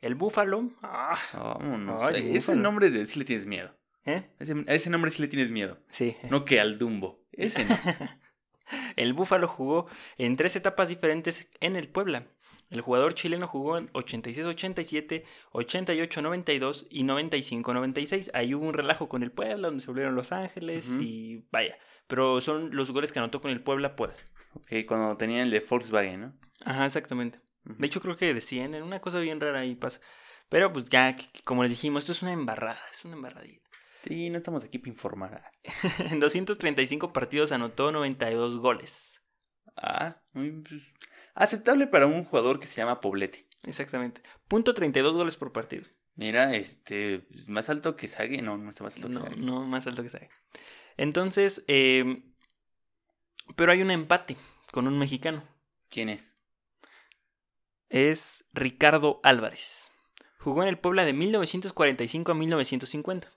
El 0.00 0.14
Búfalo. 0.14 0.70
Ah. 0.82 1.18
ese 2.14 2.56
nombre 2.56 2.90
de, 2.90 3.06
sí 3.06 3.18
le 3.18 3.24
tienes 3.24 3.46
miedo. 3.46 3.76
¿Eh? 4.06 4.30
Ese, 4.38 4.90
nombre 4.90 5.10
sí 5.10 5.20
le 5.22 5.28
tienes 5.28 5.50
miedo. 5.50 5.78
Sí. 5.90 6.16
No 6.30 6.44
que 6.44 6.58
al 6.58 6.78
Dumbo. 6.78 7.26
Ese 7.32 7.64
no. 7.64 7.76
el 8.96 9.12
Búfalo 9.12 9.46
jugó 9.46 9.86
en 10.16 10.36
tres 10.36 10.56
etapas 10.56 10.88
diferentes 10.88 11.48
en 11.60 11.76
el 11.76 11.88
Puebla. 11.88 12.26
El 12.70 12.82
jugador 12.82 13.14
chileno 13.14 13.48
jugó 13.48 13.78
en 13.78 13.88
86-87, 13.92 15.24
88-92 15.52 16.86
y 16.88 17.02
95-96. 17.02 18.30
Ahí 18.32 18.54
hubo 18.54 18.66
un 18.66 18.74
relajo 18.74 19.08
con 19.08 19.24
el 19.24 19.32
Puebla, 19.32 19.68
donde 19.68 19.82
se 19.82 19.88
volvieron 19.88 20.14
Los 20.14 20.30
Ángeles 20.30 20.88
y 21.00 21.44
vaya. 21.50 21.76
Pero 22.06 22.40
son 22.40 22.74
los 22.74 22.92
goles 22.92 23.12
que 23.12 23.18
anotó 23.18 23.40
con 23.40 23.50
el 23.50 23.62
Puebla, 23.62 23.96
Puebla. 23.96 24.16
Ok, 24.54 24.86
cuando 24.86 25.16
tenían 25.16 25.42
el 25.42 25.50
de 25.50 25.60
Volkswagen, 25.60 26.20
¿no? 26.20 26.38
Ajá, 26.64 26.86
exactamente. 26.86 27.40
De 27.64 27.86
hecho, 27.86 28.00
creo 28.00 28.16
que 28.16 28.32
decían, 28.32 28.74
en 28.74 28.84
una 28.84 29.00
cosa 29.00 29.18
bien 29.18 29.40
rara 29.40 29.60
ahí 29.60 29.74
pasa. 29.74 30.00
Pero 30.48 30.72
pues 30.72 30.88
ya, 30.88 31.16
como 31.44 31.62
les 31.62 31.72
dijimos, 31.72 32.04
esto 32.04 32.12
es 32.12 32.22
una 32.22 32.32
embarrada, 32.32 32.80
es 32.90 33.04
una 33.04 33.14
embarradita. 33.14 33.66
Sí, 34.02 34.30
no 34.30 34.38
estamos 34.38 34.64
aquí 34.64 34.78
para 34.78 34.90
informar. 34.90 35.50
en 36.10 36.20
235 36.20 37.12
partidos 37.12 37.52
anotó 37.52 37.92
92 37.92 38.58
goles. 38.58 39.22
Ah, 39.76 40.22
muy, 40.32 40.50
pues, 40.50 40.82
aceptable 41.34 41.86
para 41.86 42.06
un 42.06 42.24
jugador 42.24 42.60
que 42.60 42.66
se 42.66 42.76
llama 42.76 43.00
Poblete. 43.00 43.46
Exactamente. 43.64 44.22
Punto 44.48 44.74
32 44.74 45.16
goles 45.16 45.36
por 45.36 45.52
partido. 45.52 45.84
Mira, 46.16 46.54
este, 46.54 47.26
más 47.46 47.70
alto 47.70 47.96
que 47.96 48.08
Sague, 48.08 48.42
no, 48.42 48.58
no 48.58 48.70
está 48.70 48.84
más 48.84 48.96
alto 48.96 49.08
que 49.08 49.14
Sague. 49.14 49.36
No, 49.36 49.64
más 49.66 49.86
alto 49.86 50.02
que 50.02 50.10
Sague. 50.10 50.30
Entonces, 50.96 51.64
eh, 51.66 52.22
pero 53.56 53.72
hay 53.72 53.82
un 53.82 53.90
empate 53.90 54.36
con 54.72 54.86
un 54.86 54.98
mexicano. 54.98 55.44
¿Quién 55.88 56.08
es? 56.08 56.38
Es 57.88 58.44
Ricardo 58.52 59.20
Álvarez. 59.22 59.92
Jugó 60.38 60.62
en 60.62 60.68
el 60.68 60.78
Puebla 60.78 61.04
de 61.04 61.12
1945 61.12 62.32
a 62.32 62.34
1950. 62.34 63.28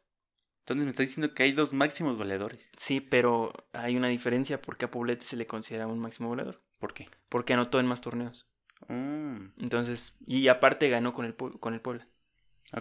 Entonces 0.60 0.86
me 0.86 0.92
está 0.92 1.04
diciendo 1.04 1.34
que 1.34 1.44
hay 1.44 1.52
dos 1.52 1.74
máximos 1.74 2.18
goleadores. 2.18 2.72
Sí, 2.78 3.02
pero 3.02 3.52
hay 3.74 3.98
una 3.98 4.08
diferencia 4.08 4.62
porque 4.62 4.86
a 4.86 4.92
Poblete 4.92 5.26
se 5.26 5.36
le 5.36 5.46
considera 5.46 5.88
un 5.88 6.00
máximo 6.00 6.30
goleador. 6.30 6.62
¿Por 6.84 6.94
qué? 6.94 7.08
Porque 7.30 7.54
anotó 7.54 7.80
en 7.80 7.86
más 7.86 8.02
torneos. 8.02 8.46
Mm. 8.90 9.54
Entonces, 9.58 10.18
y 10.28 10.50
aparte 10.50 10.90
ganó 10.90 11.14
con 11.14 11.24
el, 11.24 11.34
con 11.34 11.74
el 11.74 11.80
Puebla. 11.80 12.10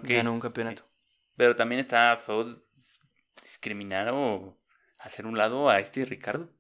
Ganó 0.02 0.32
un 0.32 0.40
campeonato. 0.40 0.82
Pero 1.36 1.54
también 1.54 1.78
está 1.78 2.16
feo 2.16 2.44
discriminar 3.40 4.08
o 4.12 4.58
hacer 4.98 5.24
un 5.24 5.38
lado 5.38 5.70
a 5.70 5.78
este 5.78 6.04
Ricardo. 6.04 6.50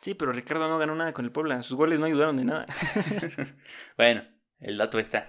Sí, 0.00 0.14
pero 0.14 0.30
Ricardo 0.30 0.68
no 0.68 0.78
ganó 0.78 0.94
nada 0.94 1.12
con 1.12 1.24
el 1.24 1.32
Puebla. 1.32 1.64
Sus 1.64 1.76
goles 1.76 1.98
no 1.98 2.06
ayudaron 2.06 2.36
de 2.36 2.44
nada. 2.44 2.66
bueno, 3.96 4.22
el 4.60 4.78
dato 4.78 5.00
está 5.00 5.28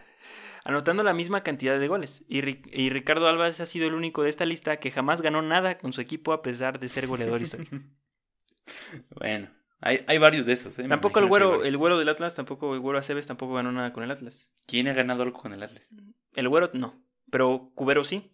anotando 0.65 1.01
la 1.01 1.15
misma 1.15 1.41
cantidad 1.41 1.79
de 1.79 1.87
goles. 1.87 2.23
Y, 2.27 2.47
y, 2.71 2.91
Ricardo 2.91 3.27
Álvarez 3.27 3.59
ha 3.61 3.65
sido 3.65 3.87
el 3.87 3.95
único 3.95 4.21
de 4.21 4.29
esta 4.29 4.45
lista 4.45 4.77
que 4.77 4.91
jamás 4.91 5.21
ganó 5.21 5.41
nada 5.41 5.79
con 5.79 5.91
su 5.91 6.01
equipo 6.01 6.33
a 6.33 6.43
pesar 6.43 6.79
de 6.79 6.87
ser 6.87 7.07
goleador 7.07 7.41
histórico. 7.41 7.77
bueno, 9.09 9.49
hay, 9.83 10.03
hay, 10.07 10.17
varios 10.17 10.45
de 10.45 10.53
esos. 10.53 10.79
¿eh? 10.79 10.85
Tampoco 10.87 11.19
el 11.19 11.27
güero, 11.27 11.63
el 11.63 11.77
güero 11.77 11.99
del 11.99 12.09
Atlas, 12.09 12.35
tampoco 12.35 12.73
el 12.73 12.79
güero 12.79 12.99
Aceves 12.99 13.27
tampoco 13.27 13.53
ganó 13.53 13.71
nada 13.71 13.91
con 13.91 14.03
el 14.03 14.11
Atlas. 14.11 14.49
¿Quién 14.65 14.87
ha 14.87 14.93
ganado 14.93 15.23
algo 15.23 15.39
con 15.39 15.53
el 15.53 15.61
Atlas? 15.61 15.93
El 16.35 16.49
güero 16.49 16.71
no, 16.73 17.03
pero 17.29 17.71
Cubero 17.75 18.03
sí. 18.03 18.31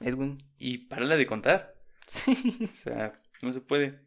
Edwin. 0.00 0.42
Y 0.58 0.78
para 0.78 1.04
la 1.04 1.16
de 1.16 1.26
contar. 1.26 1.74
Sí. 2.06 2.68
O 2.70 2.72
sea, 2.72 3.20
no 3.42 3.52
se 3.52 3.60
puede. 3.60 4.00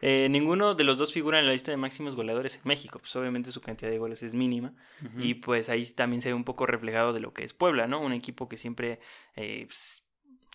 Eh, 0.00 0.28
ninguno 0.28 0.74
de 0.74 0.82
los 0.82 0.98
dos 0.98 1.12
figura 1.12 1.38
en 1.38 1.46
la 1.46 1.52
lista 1.52 1.70
de 1.70 1.76
máximos 1.76 2.16
goleadores 2.16 2.56
en 2.56 2.62
México. 2.64 2.98
Pues 2.98 3.14
obviamente 3.14 3.52
su 3.52 3.60
cantidad 3.60 3.90
de 3.90 3.98
goles 3.98 4.22
es 4.22 4.34
mínima. 4.34 4.74
Y 5.18 5.34
pues 5.34 5.68
ahí 5.68 5.86
también 5.86 6.22
se 6.22 6.28
ve 6.30 6.34
un 6.34 6.44
poco 6.44 6.66
reflejado 6.66 7.12
de 7.12 7.20
lo 7.20 7.32
que 7.32 7.44
es 7.44 7.54
Puebla, 7.54 7.86
¿no? 7.86 8.00
Un 8.00 8.12
equipo 8.12 8.48
que 8.48 8.56
siempre 8.56 9.00
eh, 9.36 9.64
pues, 9.66 10.04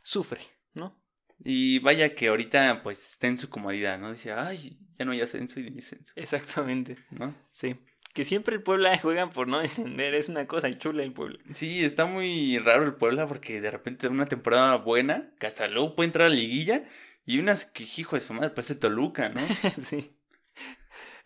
sufre, 0.03 0.41
¿no? 0.73 0.99
Y 1.43 1.79
vaya 1.79 2.15
que 2.15 2.27
ahorita 2.27 2.81
pues 2.83 3.11
está 3.11 3.27
en 3.27 3.37
su 3.37 3.49
comodidad, 3.49 3.99
¿no? 3.99 4.11
Dice, 4.11 4.31
ay, 4.33 4.77
ya 4.97 5.05
no 5.05 5.11
hay 5.11 5.21
ascenso 5.21 5.59
y 5.59 5.69
descenso. 5.69 6.13
Exactamente. 6.15 6.97
¿No? 7.11 7.35
Sí. 7.51 7.75
Que 8.13 8.23
siempre 8.23 8.55
el 8.55 8.63
Puebla 8.63 8.97
juegan 9.01 9.29
por 9.29 9.47
no 9.47 9.59
descender, 9.59 10.15
es 10.15 10.29
una 10.29 10.47
cosa 10.47 10.75
chula 10.77 11.03
el 11.03 11.13
Puebla. 11.13 11.37
Sí, 11.53 11.83
está 11.83 12.05
muy 12.05 12.57
raro 12.57 12.83
el 12.83 12.95
Puebla 12.95 13.27
porque 13.27 13.61
de 13.61 13.71
repente 13.71 14.07
una 14.07 14.25
temporada 14.25 14.75
buena, 14.77 15.29
que 15.39 15.47
hasta 15.47 15.67
luego 15.67 15.95
puede 15.95 16.07
entrar 16.07 16.27
a 16.27 16.29
la 16.29 16.35
liguilla 16.35 16.83
y 17.25 17.39
unas 17.39 17.65
que, 17.65 17.83
hijo 17.83 18.15
de 18.15 18.21
su 18.21 18.33
madre, 18.33 18.49
parece 18.49 18.75
Toluca, 18.75 19.29
¿no? 19.29 19.41
sí. 19.79 20.13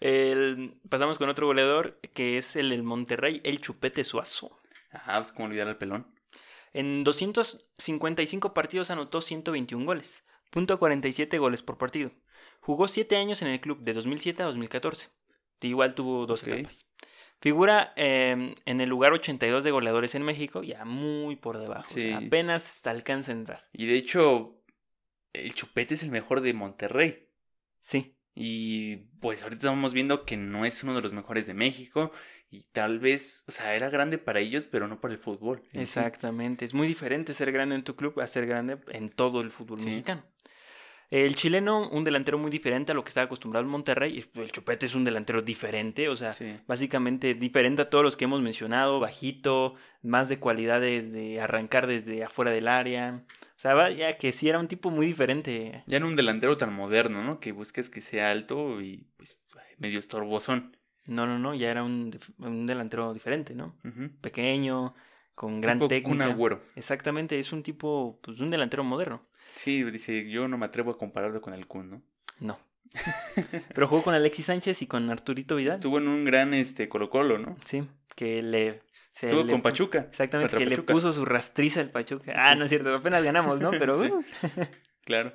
El, 0.02 0.74
pasamos 0.90 1.20
con 1.20 1.30
otro 1.30 1.46
goleador 1.46 2.00
que 2.14 2.38
es 2.38 2.56
el 2.56 2.72
del 2.72 2.82
Monterrey, 2.84 3.40
el 3.44 3.62
Chupete 3.62 4.04
Suazo. 4.04 4.58
Ajá, 4.92 5.18
pues 5.18 5.32
como 5.32 5.46
olvidar 5.46 5.68
al 5.68 5.78
pelón. 5.78 6.08
En 6.74 7.04
255 7.04 8.54
partidos 8.54 8.92
anotó 8.92 9.22
121 9.22 9.86
goles, 9.86 10.24
punto 10.50 10.80
47 10.80 11.38
goles 11.38 11.64
por 11.64 11.78
partido. 11.78 12.12
Jugó 12.60 12.88
7 12.88 13.18
años 13.18 13.42
en 13.42 13.50
el 13.50 13.60
club, 13.60 13.80
de 13.82 13.94
2007 13.94 14.44
a 14.44 14.46
2014. 14.46 15.10
Igual 15.62 15.94
tuvo 15.96 16.26
dos 16.26 16.44
etapas. 16.44 16.88
Figura 17.40 17.94
em, 17.96 18.54
en 18.66 18.82
el 18.82 18.90
lugar 18.90 19.14
82 19.14 19.64
de 19.64 19.72
goleadores 19.72 20.16
en 20.16 20.24
México, 20.24 20.64
ya 20.64 20.86
muy 20.86 21.36
por 21.36 21.60
debajo. 21.60 21.88
Sí. 21.88 22.12
apenas 22.12 22.86
alcanza 22.86 23.32
a 23.32 23.36
entrar. 23.36 23.68
Y 23.74 23.88
de 23.88 23.96
hecho, 23.96 24.62
el 25.34 25.54
Chupete 25.54 25.96
es 25.96 26.04
el 26.04 26.12
mejor 26.12 26.42
de 26.42 26.54
Monterrey. 26.54 27.30
Sí. 27.80 28.16
Y 28.34 28.98
pues 29.20 29.44
ahorita 29.44 29.68
estamos 29.68 29.94
viendo 29.94 30.26
que 30.26 30.38
no 30.38 30.66
es 30.66 30.84
uno 30.84 30.96
de 30.96 31.02
los 31.02 31.14
mejores 31.14 31.48
de 31.48 31.54
México 31.54 32.12
y 32.52 32.64
tal 32.72 33.00
vez, 33.00 33.46
o 33.48 33.52
sea, 33.52 33.76
era 33.76 33.90
grande 33.90 34.18
para 34.18 34.42
ellos, 34.42 34.68
pero 34.70 34.88
no 34.90 35.00
para 35.00 35.14
el 35.14 35.20
fútbol. 35.20 35.64
Exactamente, 35.72 36.66
es 36.66 36.74
muy 36.74 36.88
diferente 36.88 37.34
ser 37.34 37.52
grande 37.54 37.76
en 37.76 37.84
tu 37.84 37.96
club 37.96 38.20
a 38.20 38.28
ser 38.28 38.46
grande 38.46 38.78
en 38.90 39.10
todo 39.10 39.40
el 39.42 39.52
fútbol 39.52 39.82
mexicano. 39.82 40.24
El 41.10 41.36
chileno, 41.36 41.90
un 41.90 42.06
delantero 42.06 42.38
muy 42.38 42.50
diferente 42.50 42.92
a 42.92 42.96
lo 42.96 43.04
que 43.04 43.10
estaba 43.10 43.26
acostumbrado 43.26 43.66
en 43.66 43.72
Monterrey. 43.72 44.26
El 44.34 44.52
Chupete 44.52 44.86
es 44.86 44.96
un 44.96 45.04
delantero 45.04 45.42
diferente, 45.42 46.08
o 46.08 46.16
sea, 46.16 46.34
básicamente 46.68 47.34
diferente 47.34 47.82
a 47.82 47.90
todos 47.90 48.04
los 48.04 48.16
que 48.16 48.26
hemos 48.26 48.42
mencionado, 48.42 49.00
bajito, 49.02 49.76
más 50.02 50.30
de 50.30 50.40
cualidades 50.40 51.12
de 51.12 51.42
arrancar 51.42 51.88
desde 51.88 52.24
afuera 52.24 52.52
del 52.52 52.70
área. 52.70 53.26
O 53.58 53.60
sea, 53.62 53.74
vaya 53.74 54.18
que 54.18 54.32
sí 54.32 54.48
era 54.48 54.60
un 54.60 54.70
tipo 54.70 54.90
muy 54.90 55.06
diferente. 55.06 55.84
Ya 55.86 56.00
no 56.00 56.08
un 56.08 56.16
delantero 56.16 56.56
tan 56.56 56.74
moderno, 56.74 57.22
¿no? 57.24 57.42
Que 57.42 57.52
busques 57.52 57.90
que 57.90 58.00
sea 58.00 58.32
alto 58.32 58.82
y 58.82 59.06
pues 59.18 59.38
medio 59.80 60.00
estorbosón. 60.00 60.78
No, 61.06 61.26
no, 61.26 61.40
no, 61.40 61.54
ya 61.56 61.72
era 61.72 61.84
un, 61.84 62.12
delantero 62.68 63.14
diferente, 63.14 63.56
¿no? 63.56 63.76
Pequeño, 64.22 64.94
con 65.36 65.62
gran 65.62 65.80
técnica. 65.88 66.12
Un 66.12 66.22
agüero. 66.22 66.62
Exactamente, 66.76 67.40
es 67.40 67.52
un 67.52 67.64
tipo, 67.64 68.20
pues 68.22 68.40
un 68.40 68.50
delantero 68.50 68.84
moderno. 68.84 69.26
Sí, 69.56 69.84
dice, 69.84 70.30
yo 70.30 70.48
no 70.48 70.58
me 70.58 70.66
atrevo 70.66 70.92
a 70.92 70.98
compararlo 70.98 71.42
con 71.42 71.54
el 71.54 71.68
Kun, 71.68 71.90
¿no? 71.90 72.02
No. 72.40 72.60
Pero 73.74 73.88
jugó 73.88 74.04
con 74.04 74.14
Alexis 74.14 74.46
Sánchez 74.46 74.82
y 74.82 74.88
con 74.88 75.10
Arturito 75.10 75.56
Vidal. 75.56 75.76
Estuvo 75.76 75.98
en 75.98 76.08
un 76.08 76.26
gran 76.26 76.54
este 76.54 76.90
Colo 76.90 77.10
Colo, 77.10 77.38
¿no? 77.38 77.58
Sí, 77.66 77.84
que 78.16 78.42
le... 78.44 78.82
Estuvo 79.14 79.46
con 79.46 79.62
Pachuca. 79.62 80.08
Exactamente, 80.10 80.56
que 80.56 80.66
le 80.66 80.78
puso 80.84 81.12
su 81.12 81.26
rastriza 81.26 81.82
el 81.82 81.90
Pachuca. 81.90 82.34
Ah, 82.36 82.56
no 82.56 82.66
es 82.66 82.70
cierto, 82.70 82.94
apenas 82.96 83.24
ganamos, 83.24 83.60
¿no? 83.60 83.72
Pero... 83.80 83.98
Uh. 83.98 84.24
claro. 85.04 85.34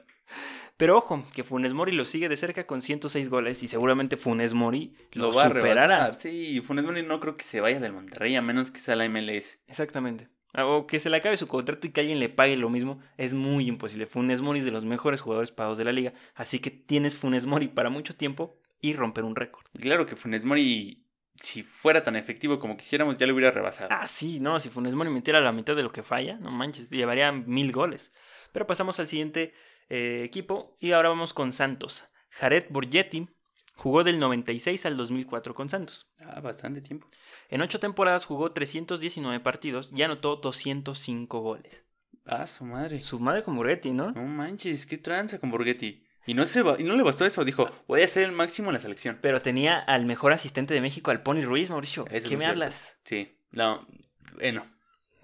Pero 0.76 0.98
ojo, 0.98 1.24
que 1.34 1.42
Funes 1.42 1.72
Mori 1.72 1.92
lo 1.92 2.04
sigue 2.04 2.28
de 2.28 2.36
cerca 2.36 2.66
con 2.66 2.82
106 2.82 3.28
goles 3.30 3.62
y 3.62 3.68
seguramente 3.68 4.16
Funes 4.16 4.52
Mori 4.52 4.94
lo, 5.12 5.28
Lo 5.28 5.32
va 5.32 5.44
a 5.44 5.48
superará. 5.48 5.86
rebasar. 5.86 6.14
Sí, 6.16 6.60
Funes 6.60 6.84
Mori 6.84 7.02
no 7.02 7.18
creo 7.20 7.36
que 7.36 7.44
se 7.44 7.60
vaya 7.60 7.80
del 7.80 7.92
Monterrey 7.94 8.36
a 8.36 8.42
menos 8.42 8.70
que 8.70 8.78
sea 8.80 8.94
la 8.96 9.08
MLS. 9.08 9.58
Exactamente. 9.68 10.28
O 10.58 10.86
que 10.86 11.00
se 11.00 11.10
le 11.10 11.16
acabe 11.18 11.36
su 11.36 11.48
contrato 11.48 11.86
y 11.86 11.90
que 11.90 12.00
alguien 12.00 12.18
le 12.18 12.28
pague 12.30 12.56
lo 12.56 12.70
mismo 12.70 12.98
es 13.18 13.34
muy 13.34 13.68
imposible. 13.68 14.06
Funes 14.06 14.40
Mori 14.40 14.60
es 14.60 14.64
de 14.64 14.70
los 14.70 14.84
mejores 14.84 15.20
jugadores 15.20 15.50
pagados 15.50 15.76
de 15.78 15.84
la 15.84 15.92
liga, 15.92 16.12
así 16.34 16.58
que 16.60 16.70
tienes 16.70 17.14
Funes 17.16 17.46
Mori 17.46 17.68
para 17.68 17.90
mucho 17.90 18.14
tiempo 18.14 18.58
y 18.80 18.92
romper 18.94 19.24
un 19.24 19.36
récord. 19.36 19.64
Claro 19.80 20.06
que 20.06 20.16
Funes 20.16 20.44
Mori, 20.46 21.04
si 21.34 21.62
fuera 21.62 22.02
tan 22.02 22.16
efectivo 22.16 22.58
como 22.58 22.76
quisiéramos, 22.76 23.18
ya 23.18 23.26
lo 23.26 23.34
hubiera 23.34 23.50
rebasado. 23.50 23.88
Ah, 23.90 24.06
sí, 24.06 24.40
no, 24.40 24.60
si 24.60 24.68
Funes 24.70 24.94
Mori 24.94 25.10
metiera 25.10 25.40
la 25.40 25.52
mitad 25.52 25.76
de 25.76 25.82
lo 25.82 25.90
que 25.90 26.02
falla, 26.02 26.38
no 26.38 26.50
manches, 26.50 26.88
llevaría 26.90 27.32
mil 27.32 27.72
goles. 27.72 28.12
Pero 28.52 28.66
pasamos 28.66 28.98
al 28.98 29.06
siguiente 29.06 29.52
eh, 29.88 30.22
equipo 30.24 30.76
y 30.80 30.92
ahora 30.92 31.08
vamos 31.10 31.32
con 31.34 31.52
Santos. 31.52 32.04
Jared 32.30 32.66
Borgetti 32.70 33.28
jugó 33.74 34.04
del 34.04 34.18
96 34.18 34.86
al 34.86 34.96
2004 34.96 35.54
con 35.54 35.68
Santos. 35.70 36.06
Ah, 36.20 36.40
bastante 36.40 36.80
tiempo. 36.80 37.08
En 37.48 37.60
ocho 37.62 37.78
temporadas 37.80 38.24
jugó 38.24 38.52
319 38.52 39.40
partidos 39.40 39.90
y 39.94 40.02
anotó 40.02 40.36
205 40.36 41.40
goles. 41.40 41.82
Ah, 42.24 42.46
su 42.46 42.64
madre. 42.64 43.00
Su 43.00 43.20
madre 43.20 43.42
con 43.44 43.54
Borgetti, 43.56 43.92
¿no? 43.92 44.10
No 44.12 44.22
manches, 44.22 44.84
qué 44.86 44.98
tranza 44.98 45.38
con 45.38 45.50
Borghetti. 45.50 46.02
Y 46.28 46.34
no, 46.34 46.44
se 46.44 46.62
va- 46.62 46.74
y 46.76 46.82
no 46.82 46.96
le 46.96 47.04
bastó 47.04 47.24
eso, 47.24 47.44
dijo, 47.44 47.70
voy 47.86 48.02
a 48.02 48.04
hacer 48.06 48.24
el 48.24 48.32
máximo 48.32 48.70
en 48.70 48.74
la 48.74 48.80
selección. 48.80 49.18
Pero 49.22 49.40
tenía 49.40 49.78
al 49.78 50.06
mejor 50.06 50.32
asistente 50.32 50.74
de 50.74 50.80
México, 50.80 51.12
al 51.12 51.22
Pony 51.22 51.42
Ruiz, 51.42 51.70
Mauricio. 51.70 52.04
Eso 52.08 52.16
es 52.16 52.24
¿Qué 52.24 52.30
me 52.36 52.42
cierto. 52.42 52.50
hablas? 52.50 52.98
Sí, 53.04 53.38
no, 53.52 53.86
bueno. 54.34 54.66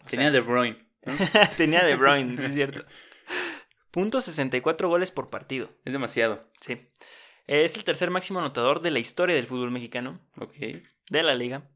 O 0.05 0.07
Tenía 0.07 0.27
sea- 0.27 0.31
De 0.31 0.41
Bruyne. 0.41 0.87
tenía 1.57 1.83
De 1.83 1.97
Bruyne, 1.97 2.37
sí 2.37 2.45
es 2.45 2.55
cierto. 2.55 2.85
Punto 3.93 4.21
64 4.21 4.89
goles 4.89 5.13
por 5.13 5.31
partido. 5.31 5.71
Es 5.85 5.93
demasiado. 5.93 6.49
Sí. 6.61 6.77
Es 7.47 7.77
el 7.77 7.85
tercer 7.85 8.11
máximo 8.11 8.41
anotador 8.41 8.81
de 8.81 8.91
la 8.91 8.99
historia 8.99 9.37
del 9.37 9.47
fútbol 9.47 9.71
mexicano, 9.71 10.19
Ok. 10.41 10.55
de 11.11 11.23
la 11.23 11.35
liga. 11.35 11.69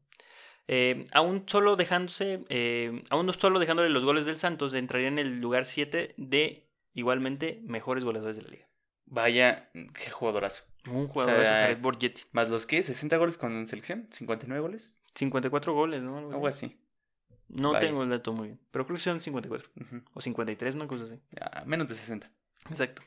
Eh, 0.67 1.05
aún 1.13 1.43
solo 1.47 1.75
dejándose, 1.77 2.43
eh, 2.49 3.03
aún 3.09 3.25
no 3.25 3.33
solo 3.33 3.59
dejándole 3.59 3.89
los 3.89 4.03
goles 4.03 4.25
del 4.25 4.37
Santos, 4.37 4.73
entraría 4.73 5.07
en 5.07 5.19
el 5.19 5.39
lugar 5.39 5.65
7 5.65 6.13
de 6.17 6.67
igualmente 6.93 7.61
mejores 7.63 8.03
goleadores 8.03 8.35
de 8.35 8.43
la 8.43 8.49
liga. 8.49 8.67
Vaya, 9.05 9.69
qué 9.73 10.09
jugadorazo. 10.11 10.63
Un 10.89 11.07
jugador 11.07 11.45
sea, 11.45 11.53
Jared 11.61 11.79
Borgetti. 11.79 12.23
¿Más 12.31 12.49
los 12.49 12.65
que? 12.65 12.79
¿60 12.79 13.17
goles 13.17 13.37
con 13.37 13.65
selección? 13.67 14.09
¿59 14.09 14.59
goles? 14.59 14.99
54 15.15 15.73
goles, 15.73 16.01
¿no? 16.01 16.17
Algo 16.17 16.29
así. 16.29 16.35
Algo 16.35 16.47
así. 16.47 16.77
No 17.49 17.77
tengo 17.79 18.03
el 18.03 18.09
dato 18.09 18.33
muy 18.33 18.47
bien, 18.49 18.59
pero 18.71 18.85
creo 18.85 18.97
que 18.97 19.03
son 19.03 19.21
54 19.21 19.69
Ujú. 19.79 20.01
o 20.13 20.21
53, 20.21 20.75
una 20.75 20.87
cosa 20.87 21.05
así. 21.05 21.19
Ya, 21.31 21.63
menos 21.65 21.87
de 21.87 21.95
60. 21.95 22.29
Exacto. 22.69 23.01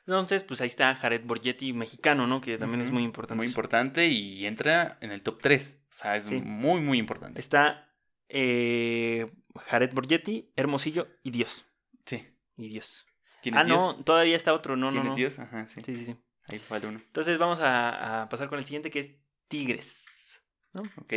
Entonces, 0.00 0.44
pues 0.44 0.60
ahí 0.60 0.68
está 0.68 0.94
Jared 0.94 1.22
Borgetti, 1.24 1.72
mexicano, 1.72 2.26
¿no? 2.28 2.40
Que 2.40 2.58
también 2.58 2.80
es 2.80 2.90
muy 2.92 3.02
importante. 3.02 3.38
Muy 3.38 3.46
importante 3.46 4.06
y 4.06 4.46
entra 4.46 4.98
en 5.00 5.10
el 5.10 5.22
top 5.22 5.40
3. 5.42 5.78
O 5.82 5.86
sea, 5.90 6.16
es 6.16 6.24
Sí. 6.24 6.36
muy, 6.36 6.80
muy 6.80 6.98
importante. 6.98 7.40
Está 7.40 7.92
eh, 8.28 9.30
Jared 9.66 9.92
Borgetti, 9.94 10.52
Hermosillo 10.56 11.08
y 11.22 11.30
Dios. 11.30 11.64
Sí. 12.04 12.26
Y 12.56 12.68
Dios. 12.68 13.06
¿Quién 13.42 13.56
Ah, 13.56 13.62
es 13.62 13.66
Dios? 13.68 13.78
no, 13.98 14.04
todavía 14.04 14.34
está 14.36 14.52
otro, 14.52 14.76
no, 14.76 14.90
¿Quién 14.90 15.02
no, 15.02 15.10
es 15.10 15.10
no. 15.10 15.16
Dios? 15.16 15.38
Ajá, 15.38 15.66
sí. 15.66 15.80
Sí, 15.84 15.94
sí, 15.94 16.04
sí. 16.06 16.16
Ahí 16.48 16.58
falta 16.58 16.88
uno. 16.88 16.98
Entonces 16.98 17.38
vamos 17.38 17.60
a, 17.60 18.22
a 18.22 18.28
pasar 18.28 18.48
con 18.48 18.58
el 18.58 18.64
siguiente 18.64 18.90
que 18.90 19.00
es 19.00 19.10
Tigres. 19.48 20.40
Ok. 20.74 21.12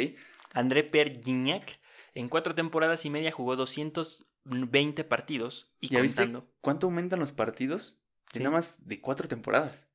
André 0.53 0.83
Per 0.83 1.21
Gignac 1.23 1.78
en 2.15 2.29
cuatro 2.29 2.55
temporadas 2.55 3.05
y 3.05 3.09
media 3.09 3.31
jugó 3.31 3.55
220 3.55 5.03
partidos 5.03 5.71
y 5.79 5.89
¿Ya 5.89 6.01
viste 6.01 6.23
contando. 6.23 6.51
cuánto 6.61 6.87
aumentan 6.87 7.19
los 7.19 7.31
partidos? 7.31 7.99
Sí. 8.31 8.39
nada 8.39 8.51
más 8.51 8.85
de 8.87 9.01
cuatro 9.01 9.27
temporadas. 9.27 9.87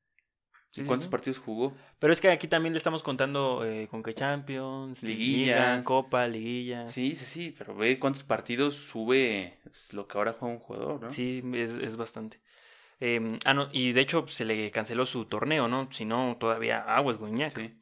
Sí, 0.71 0.83
¿Cuántos 0.83 1.05
sí. 1.05 1.09
partidos 1.09 1.39
jugó? 1.39 1.73
Pero 1.99 2.11
es 2.11 2.19
que 2.19 2.29
aquí 2.29 2.49
también 2.49 2.73
le 2.73 2.77
estamos 2.77 3.01
contando 3.01 3.63
eh, 3.63 3.87
con 3.89 4.03
que 4.03 4.13
Champions, 4.13 5.01
Liga, 5.03 5.17
Liguillas. 5.17 5.85
Copa, 5.85 6.27
Liguilla. 6.27 6.85
Sí, 6.85 7.15
sí, 7.15 7.23
sí, 7.23 7.55
pero 7.57 7.73
ve 7.75 7.97
cuántos 7.97 8.23
partidos 8.23 8.75
sube 8.75 9.57
pues, 9.63 9.93
lo 9.93 10.05
que 10.05 10.17
ahora 10.17 10.33
juega 10.33 10.53
un 10.53 10.59
jugador, 10.59 11.01
¿no? 11.01 11.09
Sí, 11.09 11.41
es, 11.53 11.71
es 11.75 11.95
bastante. 11.95 12.41
Eh, 12.99 13.39
ah, 13.45 13.53
no, 13.53 13.69
y 13.71 13.93
de 13.93 14.01
hecho 14.01 14.27
se 14.27 14.43
le 14.43 14.69
canceló 14.71 15.05
su 15.05 15.23
torneo, 15.25 15.69
¿no? 15.69 15.87
Si 15.93 16.03
no, 16.03 16.35
todavía 16.37 16.79
aguas 16.81 17.19
Guiñac. 17.19 17.55
Sí. 17.57 17.79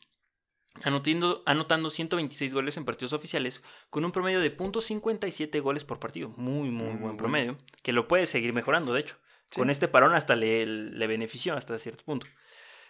Anotando, 0.82 1.44
anotando 1.46 1.90
126 1.90 2.54
goles 2.54 2.78
en 2.78 2.86
partidos 2.86 3.14
oficiales 3.14 3.62
con 3.92 4.06
un 4.06 4.12
promedio 4.12 4.40
de 4.40 4.56
.57 4.58 5.62
goles 5.62 5.86
por 5.86 6.00
partido. 6.00 6.30
Muy, 6.36 6.72
muy, 6.72 6.88
buen 6.88 7.00
bueno. 7.00 7.18
promedio. 7.18 7.58
Que 7.84 7.94
lo 7.94 8.08
puede 8.08 8.26
seguir 8.26 8.54
mejorando, 8.54 8.94
de 8.94 9.02
hecho. 9.02 9.18
Sí. 9.52 9.60
Con 9.60 9.70
este 9.70 9.88
parón 9.88 10.16
hasta 10.16 10.36
le, 10.36 10.66
le 10.66 11.08
benefició 11.08 11.56
hasta 11.56 11.78
cierto 11.78 12.04
punto. 12.04 12.26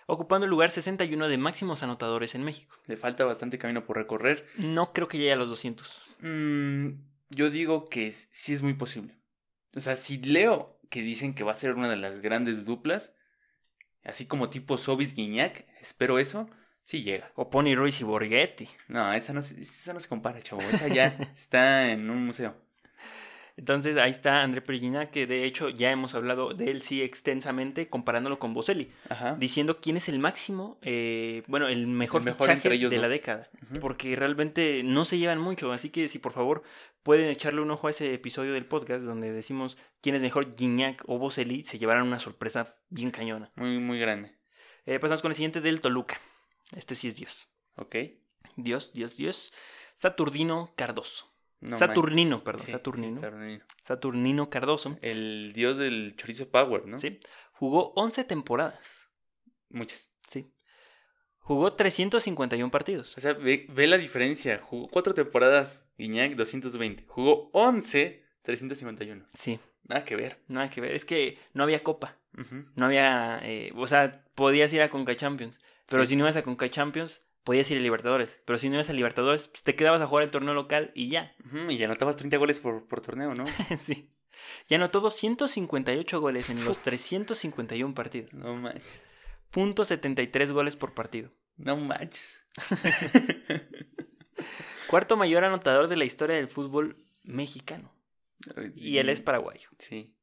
Ocupando 0.06 0.46
el 0.46 0.50
lugar 0.50 0.72
61 0.72 1.28
de 1.28 1.38
máximos 1.38 1.84
anotadores 1.84 2.36
en 2.36 2.44
México. 2.44 2.76
Le 2.88 2.98
falta 2.98 3.26
bastante 3.26 3.58
camino 3.58 3.86
por 3.86 3.98
recorrer. 3.98 4.48
No 4.58 4.94
creo 4.94 5.08
que 5.08 5.18
llegue 5.18 5.34
a 5.34 5.38
los 5.38 5.50
200. 5.50 6.02
Mm, 6.20 6.90
yo 7.30 7.50
digo 7.50 7.90
que 7.90 8.12
sí 8.14 8.54
es 8.54 8.62
muy 8.62 8.74
posible. 8.74 9.18
O 9.76 9.80
sea, 9.80 9.96
si 9.96 10.18
leo 10.20 10.80
que 10.90 11.02
dicen 11.02 11.34
que 11.34 11.44
va 11.44 11.52
a 11.52 11.56
ser 11.56 11.74
una 11.74 11.90
de 11.90 11.96
las 11.96 12.22
grandes 12.22 12.66
duplas, 12.66 13.16
así 14.04 14.26
como 14.28 14.50
tipo 14.50 14.78
Sobis 14.78 15.16
Guiñac, 15.16 15.66
espero 15.80 16.20
eso, 16.20 16.50
sí 16.84 17.04
llega. 17.04 17.32
O 17.36 17.50
Pony 17.50 17.76
Ruiz 17.76 18.00
y 18.02 18.04
Borghetti. 18.04 18.68
No, 18.88 19.14
esa 19.14 19.34
no, 19.34 19.42
se- 19.42 19.62
esa 19.62 19.94
no 19.94 20.00
se 20.00 20.08
compara, 20.10 20.42
chavo. 20.42 20.62
Esa 20.62 20.88
ya 20.88 21.08
está 21.34 21.92
en 21.92 22.10
un 22.10 22.26
museo. 22.26 22.56
Entonces 23.56 23.96
ahí 23.98 24.10
está 24.10 24.42
André 24.42 24.62
Perigina, 24.62 25.12
que 25.12 25.28
de 25.28 25.44
hecho 25.44 25.70
ya 25.70 25.92
hemos 25.92 26.16
hablado 26.16 26.56
de 26.56 26.72
él 26.72 26.82
sí 26.82 27.04
extensamente, 27.04 27.88
comparándolo 27.88 28.40
con 28.40 28.56
Boselli, 28.56 28.92
Ajá. 29.10 29.36
diciendo 29.36 29.78
quién 29.80 29.96
es 29.96 30.10
el 30.10 30.18
máximo, 30.18 30.80
eh, 30.82 31.44
bueno, 31.46 31.68
el 31.68 31.86
mejor, 31.86 32.22
El 32.22 32.26
mejor 32.26 32.50
entre 32.50 32.74
ellos 32.74 32.90
de 32.90 32.98
la 32.98 33.10
década. 33.10 33.50
Porque 33.80 34.16
realmente 34.16 34.82
no 34.84 35.06
se 35.06 35.20
llevan 35.20 35.38
mucho, 35.40 35.72
así 35.72 35.92
que 35.92 36.08
si 36.08 36.18
por 36.18 36.32
favor 36.34 36.64
pueden 37.04 37.30
echarle 37.30 37.62
un 37.62 37.70
ojo 37.70 37.86
a 37.86 37.92
ese 37.92 38.12
episodio 38.16 38.54
del 38.54 38.66
podcast 38.66 39.06
donde 39.06 39.32
decimos 39.32 39.78
quién 40.02 40.16
es 40.16 40.24
mejor, 40.24 40.56
Gignac 40.58 41.04
o 41.06 41.20
Boselli, 41.20 41.62
se 41.62 41.78
llevarán 41.78 42.08
una 42.08 42.18
sorpresa 42.20 42.78
bien 42.90 43.12
cañona. 43.12 43.52
Muy, 43.56 43.78
muy 43.78 44.00
grande. 44.00 44.32
Eh, 44.88 44.98
pasamos 44.98 45.22
con 45.22 45.30
el 45.30 45.36
siguiente 45.36 45.62
del 45.62 45.80
Toluca. 45.80 46.20
Este 46.76 46.96
sí 46.96 47.08
es 47.08 47.16
Dios. 47.16 47.48
Ok. 47.76 47.96
Dios, 48.56 48.92
Dios, 48.94 49.16
Dios. 49.18 49.54
Saturnino 49.96 50.74
Cardoso. 50.76 51.28
No 51.62 51.78
Saturnino, 51.78 52.44
perdón, 52.44 52.66
Sí, 52.66 52.72
Saturnino. 52.72 53.20
Saturnino. 53.22 53.66
Saturnino 53.82 54.50
Cardoso. 54.50 54.98
El 55.02 55.54
dios 55.54 55.78
del 55.78 56.16
chorizo 56.18 56.50
power, 56.50 56.86
¿no? 56.88 57.00
¿sí? 57.00 57.20
Jugó 57.54 57.94
11 57.96 58.26
temporadas. 58.26 59.08
Muchas. 59.70 60.12
Sí. 60.28 60.52
Jugó 61.40 61.72
351 61.74 62.70
partidos. 62.70 63.18
O 63.18 63.22
sea, 63.22 63.34
ve, 63.34 63.66
ve 63.70 63.88
la 63.88 63.98
diferencia. 63.98 64.60
Jugó 64.60 64.90
cuatro 64.90 65.14
temporadas, 65.14 65.86
Guiñac 65.98 66.34
220. 66.36 67.06
Jugó 67.08 67.50
11, 67.54 68.26
351. 68.42 69.26
Sí, 69.34 69.60
Nada 69.84 70.04
que 70.06 70.16
ver. 70.16 70.42
nada 70.48 70.70
que 70.70 70.82
ver. 70.82 70.94
Es 70.94 71.06
que 71.06 71.38
no 71.54 71.64
había 71.64 71.84
copa. 71.84 72.18
No 72.76 72.86
había. 72.86 73.40
eh, 73.44 73.72
o 73.76 73.88
sea, 73.88 74.24
podías 74.36 74.72
ir 74.74 74.82
a 74.82 74.90
Conca 74.90 75.16
Champions. 75.16 75.60
Pero 75.88 76.04
Sí. 76.06 76.10
si 76.12 76.16
no 76.16 76.24
ibas 76.24 76.36
a 76.38 76.44
Conca 76.44 76.70
Champions, 76.70 77.22
podías 77.44 77.70
ir 77.72 77.78
a 77.78 77.82
Libertadores. 77.82 78.42
Pero 78.46 78.58
si 78.60 78.70
no 78.70 78.76
ibas 78.76 78.90
a 78.90 78.94
Libertadores, 78.94 79.48
pues 79.48 79.64
te 79.64 79.76
quedabas 79.76 80.02
a 80.02 80.08
jugar 80.08 80.24
el 80.24 80.32
torneo 80.32 80.54
local 80.54 80.92
y 80.96 81.10
ya. 81.10 81.36
Y 81.70 81.84
anotabas 81.84 82.16
30 82.16 82.38
goles 82.38 82.60
por, 82.60 82.88
por 82.88 83.02
torneo, 83.02 83.34
¿no? 83.34 83.46
sí. 83.78 84.10
Y 84.68 84.76
anotó 84.76 85.00
258 85.00 86.20
goles 86.20 86.50
en 86.50 86.64
los 86.66 86.80
351 86.84 87.94
partidos. 87.94 88.34
No 88.34 88.56
manches. 88.56 89.08
Punto 89.52 89.86
73 89.86 90.52
goles 90.52 90.76
por 90.76 90.94
partido. 90.94 91.30
No 91.58 91.78
manches. 91.78 92.44
Cuarto 94.88 95.16
mayor 95.18 95.44
anotador 95.44 95.88
de 95.88 95.96
la 95.98 96.06
historia 96.06 96.36
del 96.36 96.48
fútbol 96.48 96.98
mexicano. 97.24 97.94
Y 98.76 98.98
él 98.98 99.10
es 99.10 99.22
paraguayo. 99.22 99.70
Sí. 99.78 100.14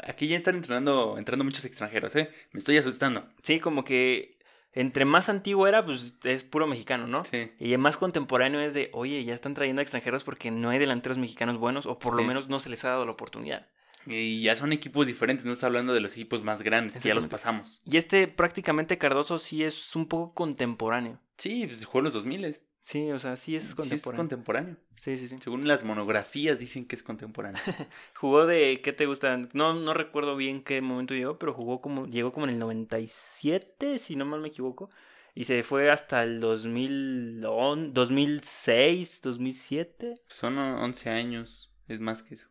Aquí 0.00 0.28
ya 0.28 0.36
están 0.36 0.56
entrenando, 0.56 1.16
entrando 1.18 1.44
muchos 1.44 1.64
extranjeros, 1.64 2.14
¿eh? 2.16 2.30
Me 2.52 2.58
estoy 2.58 2.76
asustando. 2.76 3.26
Sí, 3.42 3.60
como 3.60 3.84
que 3.84 4.38
entre 4.72 5.04
más 5.04 5.28
antiguo 5.28 5.66
era, 5.66 5.84
pues 5.84 6.14
es 6.24 6.44
puro 6.44 6.66
mexicano, 6.66 7.06
¿no? 7.06 7.24
Sí. 7.24 7.50
Y 7.58 7.76
más 7.76 7.96
contemporáneo 7.98 8.60
es 8.60 8.72
de, 8.74 8.90
oye, 8.94 9.22
ya 9.24 9.34
están 9.34 9.54
trayendo 9.54 9.80
a 9.80 9.82
extranjeros 9.82 10.24
porque 10.24 10.50
no 10.50 10.70
hay 10.70 10.78
delanteros 10.78 11.18
mexicanos 11.18 11.58
buenos 11.58 11.86
o 11.86 11.98
por 11.98 12.14
lo 12.14 12.22
Sí. 12.22 12.28
menos 12.28 12.48
no 12.48 12.58
se 12.58 12.70
les 12.70 12.84
ha 12.84 12.88
dado 12.90 13.04
la 13.04 13.12
oportunidad. 13.12 13.66
Y 14.06 14.42
ya 14.42 14.56
son 14.56 14.72
equipos 14.72 15.06
diferentes, 15.06 15.46
no 15.46 15.52
está 15.52 15.66
hablando 15.66 15.92
de 15.94 16.00
los 16.00 16.12
equipos 16.14 16.42
más 16.42 16.62
grandes, 16.62 16.98
que 16.98 17.08
ya 17.08 17.14
los 17.14 17.26
pasamos. 17.26 17.80
Y 17.84 17.98
este 17.98 18.26
prácticamente 18.26 18.98
Cardoso 18.98 19.38
sí 19.38 19.62
es 19.62 19.94
un 19.94 20.06
poco 20.08 20.34
contemporáneo. 20.34 21.20
Sí, 21.36 21.66
pues 21.66 21.84
jugó 21.84 21.98
en 22.00 22.04
los 22.06 22.14
2000. 22.14 22.52
Sí, 22.54 22.60
Sí, 22.84 23.12
o 23.12 23.18
sea, 23.20 23.36
sí 23.36 23.54
es 23.54 23.76
es 23.78 24.02
contemporáneo. 24.02 24.76
Sí, 24.96 25.16
sí, 25.16 25.28
sí. 25.28 25.36
Según 25.40 25.66
las 25.66 25.84
monografías 25.84 26.58
dicen 26.58 26.86
que 26.86 26.96
es 26.96 27.02
contemporáneo. 27.02 27.60
Jugó 28.14 28.46
de, 28.46 28.80
¿qué 28.82 28.92
te 28.92 29.06
gusta? 29.06 29.40
No, 29.52 29.74
no 29.74 29.94
recuerdo 29.94 30.36
bien 30.36 30.62
qué 30.62 30.80
momento 30.80 31.14
llegó, 31.14 31.38
pero 31.38 31.54
jugó 31.54 31.80
como, 31.80 32.06
llegó 32.06 32.32
como 32.32 32.46
en 32.46 32.52
el 32.52 32.58
97, 32.58 33.98
si 33.98 34.16
no 34.16 34.24
mal 34.24 34.40
me 34.40 34.48
equivoco. 34.48 34.90
Y 35.34 35.44
se 35.44 35.62
fue 35.62 35.90
hasta 35.90 36.22
el 36.22 36.40
2011, 36.40 37.92
2006, 37.92 39.22
2007. 39.22 40.14
Son 40.28 40.58
11 40.58 41.10
años, 41.10 41.72
es 41.88 42.00
más 42.00 42.22
que 42.22 42.34
eso. 42.34 42.48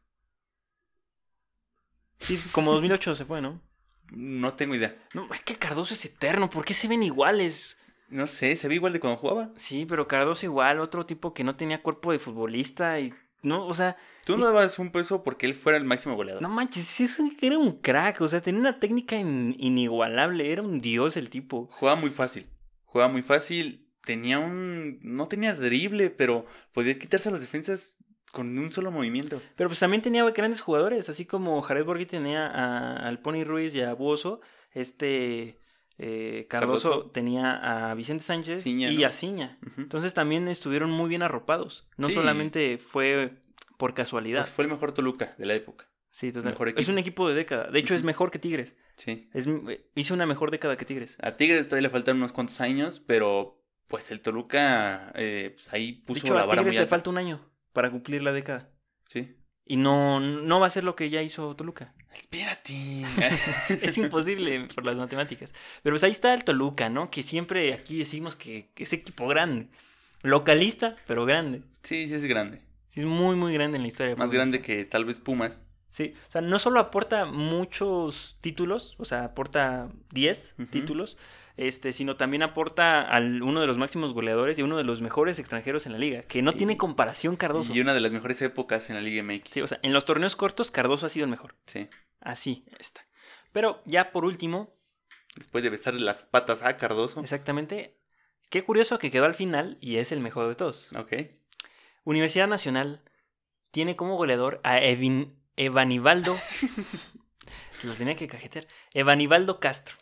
Sí, 2.18 2.40
como 2.52 2.72
2008 2.72 3.16
se 3.16 3.26
fue, 3.26 3.42
¿no? 3.42 3.62
No 4.12 4.54
tengo 4.56 4.76
idea. 4.76 4.94
No, 5.14 5.30
es 5.32 5.42
que 5.42 5.56
Cardoso 5.56 5.94
es 5.94 6.04
eterno. 6.04 6.50
¿Por 6.50 6.66
qué 6.66 6.74
se 6.74 6.90
ven 6.90 7.02
iguales? 7.02 7.80
No 8.12 8.28
sé, 8.28 8.56
se 8.56 8.68
ve 8.68 8.76
igual 8.76 8.94
de 8.94 9.00
cuando 9.00 9.18
jugaba. 9.18 9.52
Sí, 9.56 9.86
pero 9.88 10.08
Cardoso 10.08 10.46
igual, 10.46 10.80
otro 10.80 11.06
tipo 11.06 11.34
que 11.34 11.44
no 11.44 11.56
tenía 11.56 11.82
cuerpo 11.82 12.12
de 12.12 12.20
futbolista 12.20 13.00
y 13.00 13.14
no, 13.44 13.66
o 13.66 13.74
sea. 13.74 13.98
Tú 14.26 14.38
no 14.38 14.46
dabas 14.46 14.78
un 14.78 14.92
peso 14.92 15.24
porque 15.24 15.46
él 15.48 15.56
fuera 15.56 15.78
el 15.78 15.84
máximo 15.84 16.16
goleador. 16.16 16.42
No 16.42 16.50
manches, 16.50 16.86
sí, 16.86 17.08
era 17.42 17.58
un 17.58 17.80
crack, 17.80 18.22
o 18.22 18.28
sea, 18.28 18.42
tenía 18.42 18.60
una 18.60 18.80
técnica 18.80 19.16
inigualable, 19.18 20.52
era 20.52 20.62
un 20.62 20.80
dios 20.80 21.18
el 21.18 21.30
tipo. 21.30 21.68
Jugaba 21.72 22.00
muy 22.00 22.12
fácil, 22.12 22.48
jugaba 22.86 23.12
muy 23.12 23.24
fácil, 23.24 23.88
tenía 24.04 24.40
un. 24.40 25.00
No 25.02 25.28
tenía 25.28 25.56
drible, 25.56 26.10
pero 26.10 26.46
podía 26.74 27.00
quitarse 27.00 27.30
a 27.30 27.32
las 27.32 27.42
defensas 27.42 27.98
con 28.32 28.58
un 28.58 28.72
solo 28.72 28.92
movimiento. 28.92 29.42
Pero 29.56 29.70
pues 29.70 29.80
también 29.80 30.02
tenía 30.02 30.24
grandes 30.30 30.62
jugadores, 30.62 31.10
así 31.10 31.26
como 31.26 31.62
Jared 31.62 31.86
Borghi 31.86 32.06
tenía 32.06 32.48
a, 32.48 32.96
al 33.08 33.20
Pony 33.20 33.44
Ruiz 33.44 33.74
y 33.74 33.82
a 33.82 33.94
Buoso, 33.94 34.42
este 34.72 35.61
eh, 36.04 36.48
Cardoso, 36.50 37.12
tenía 37.12 37.90
a 37.90 37.94
Vicente 37.94 38.24
Sánchez 38.24 38.66
y 38.66 39.04
a 39.04 39.12
Ciña. 39.12 39.60
Entonces 39.78 40.16
también 40.16 40.48
estuvieron 40.48 40.90
muy 40.90 41.08
bien 41.08 41.22
arropados. 41.22 41.88
No 41.98 42.10
solamente 42.10 42.80
fue 42.80 43.44
por 43.78 43.94
casualidad. 43.94 44.42
Pues 44.42 44.50
fue 44.50 44.64
el 44.64 44.72
mejor 44.72 44.94
Toluca 44.94 45.36
de 45.38 45.46
la 45.46 45.54
época. 45.54 45.88
Sí, 46.10 46.32
totalmente. 46.32 46.82
Es 46.82 46.88
un 46.88 46.98
equipo 46.98 47.30
de 47.30 47.36
década. 47.36 47.70
De 47.70 47.78
hecho, 47.78 47.94
es 47.94 48.04
mejor 48.04 48.32
que 48.32 48.40
Tigres. 48.40 48.76
Sí. 48.96 49.30
Es, 49.32 49.48
hizo 49.94 50.16
una 50.16 50.26
mejor 50.26 50.50
década 50.50 50.76
que 50.76 50.86
Tigres. 50.86 51.18
A 51.22 51.38
Tigres 51.38 51.68
todavía 51.68 51.88
le 51.88 51.92
faltan 51.92 52.18
unos 52.18 52.32
cuantos 52.32 52.60
años, 52.62 53.00
pero 53.06 53.64
pues 53.88 54.10
el 54.10 54.22
Toluca 54.22 55.12
eh, 55.14 55.52
pues 55.54 55.72
ahí 55.72 55.94
puso 55.94 56.22
de 56.22 56.28
hecho, 56.28 56.34
la 56.34 56.46
vara 56.46 56.62
a 56.62 56.64
Tigres 56.64 56.82
le 56.82 56.88
falta 56.88 57.12
un 57.12 57.20
año 57.20 57.48
para 57.74 57.92
cumplir 57.92 58.24
la 58.24 58.34
década. 58.34 58.72
Sí. 59.06 59.36
Y 59.72 59.78
no, 59.78 60.20
no 60.20 60.60
va 60.60 60.68
a 60.68 60.70
ser 60.70 60.84
lo 60.84 60.98
que 60.98 61.10
ya 61.10 61.22
hizo 61.22 61.56
Toluca. 61.56 61.94
Espérate. 62.14 62.74
es 63.82 63.98
imposible 63.98 64.68
por 64.76 64.84
las 64.84 64.98
matemáticas. 64.98 65.54
Pero 65.82 65.94
pues 65.94 66.04
ahí 66.04 66.12
está 66.12 66.34
el 66.34 66.44
Toluca, 66.44 66.90
¿no? 66.90 67.10
Que 67.10 67.24
siempre 67.24 67.74
aquí 67.74 67.98
decimos 67.98 68.36
que, 68.36 68.70
es 68.76 68.92
equipo 68.92 69.30
grande. 69.30 69.70
Localista, 70.24 70.98
pero 71.08 71.24
grande. 71.24 71.62
Sí, 71.84 72.06
sí 72.10 72.16
es 72.16 72.26
grande. 72.26 72.60
Sí, 72.90 73.00
es 73.00 73.06
muy, 73.06 73.38
muy 73.38 73.54
grande 73.54 73.78
en 73.78 73.84
la 73.84 73.88
historia. 73.88 74.18
Más 74.18 74.34
grande 74.34 74.60
que 74.60 74.84
tal 74.84 75.06
vez 75.06 75.20
Pumas. 75.20 75.62
Sí, 75.90 76.16
o 76.28 76.32
sea, 76.34 76.42
no 76.42 76.60
solo 76.60 76.82
aporta 76.82 77.24
muchos 77.24 78.36
títulos, 78.42 78.96
o 78.98 79.06
sea, 79.06 79.24
aporta 79.24 79.90
10 80.12 80.54
títulos, 80.70 81.18
este, 81.68 81.94
sino 81.94 82.16
también 82.16 82.42
aporta 82.42 83.02
al 83.02 83.44
uno 83.44 83.62
de 83.62 83.68
los 83.68 83.78
máximos 83.78 84.14
goleadores 84.14 84.58
y 84.58 84.64
uno 84.64 84.78
de 84.78 84.84
los 84.84 85.02
mejores 85.02 85.38
extranjeros 85.38 85.86
en 85.86 85.92
la 85.92 86.00
liga, 86.00 86.24
que 86.24 86.42
no 86.42 86.54
tiene 86.54 86.76
comparación 86.76 87.36
Cardoso. 87.36 87.72
Y 87.74 87.82
una 87.82 87.94
de 87.94 88.00
las 88.00 88.12
mejores 88.12 88.42
épocas 88.42 88.90
en 88.90 88.96
la 88.96 89.02
Liga 89.02 89.22
MX. 89.22 89.52
Sí, 89.52 89.62
o 89.62 89.68
sea, 89.68 89.80
en 89.84 89.94
los 89.94 90.06
torneos 90.06 90.36
cortos 90.36 90.72
Cardoso 90.72 91.06
ha 91.06 91.10
sido 91.10 91.26
el 91.26 91.30
mejor. 91.30 91.56
Sí. 91.68 91.88
Así 92.20 92.66
está. 92.80 93.06
Pero 93.52 93.84
ya 93.86 94.12
por 94.12 94.26
último. 94.26 94.74
Después 95.36 95.64
de 95.64 95.70
besar 95.70 95.94
las 95.94 96.26
patas 96.26 96.64
a 96.64 96.78
Cardoso. 96.78 97.20
Exactamente. 97.20 98.00
Qué 98.50 98.64
curioso 98.64 98.98
que 98.98 99.12
quedó 99.12 99.26
al 99.26 99.36
final 99.36 99.78
y 99.82 99.98
es 99.98 100.12
el 100.12 100.20
mejor 100.20 100.48
de 100.48 100.56
todos. 100.56 100.90
Ok. 100.98 101.14
Universidad 102.04 102.48
Nacional 102.48 103.04
tiene 103.70 103.96
como 103.96 104.18
goleador 104.18 104.60
a 104.64 104.82
Evin, 104.82 105.40
Evanibaldo. 105.58 106.36
Lo 107.84 107.94
tenía 107.94 108.16
que 108.16 108.28
cajetear. 108.28 108.66
Evanibaldo 108.94 109.60
Castro. 109.60 109.96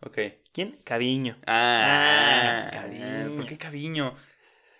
Ok. 0.00 0.18
¿Quién? 0.52 0.74
Caviño. 0.84 1.36
Ah, 1.46 2.66
ah 2.66 2.70
Caviño. 2.72 3.36
¿Por 3.36 3.46
qué 3.46 3.58
Caviño? 3.58 4.14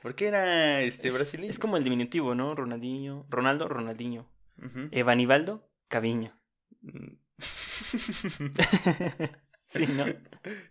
¿Por 0.03 0.15
qué 0.15 0.29
era 0.29 0.83
este 0.83 1.11
brasileño? 1.11 1.51
Es 1.51 1.59
como 1.59 1.77
el 1.77 1.85
diminutivo, 1.85 2.35
¿no? 2.35 2.55
Ronaldinho. 2.55 3.27
Ronaldo, 3.31 3.69
Ronaldinho. 3.69 4.29
Evanibaldo, 4.91 5.69
Caviño. 5.89 6.39
Mm. 6.83 7.17
sí, 9.67 9.87
¿no? 9.87 10.05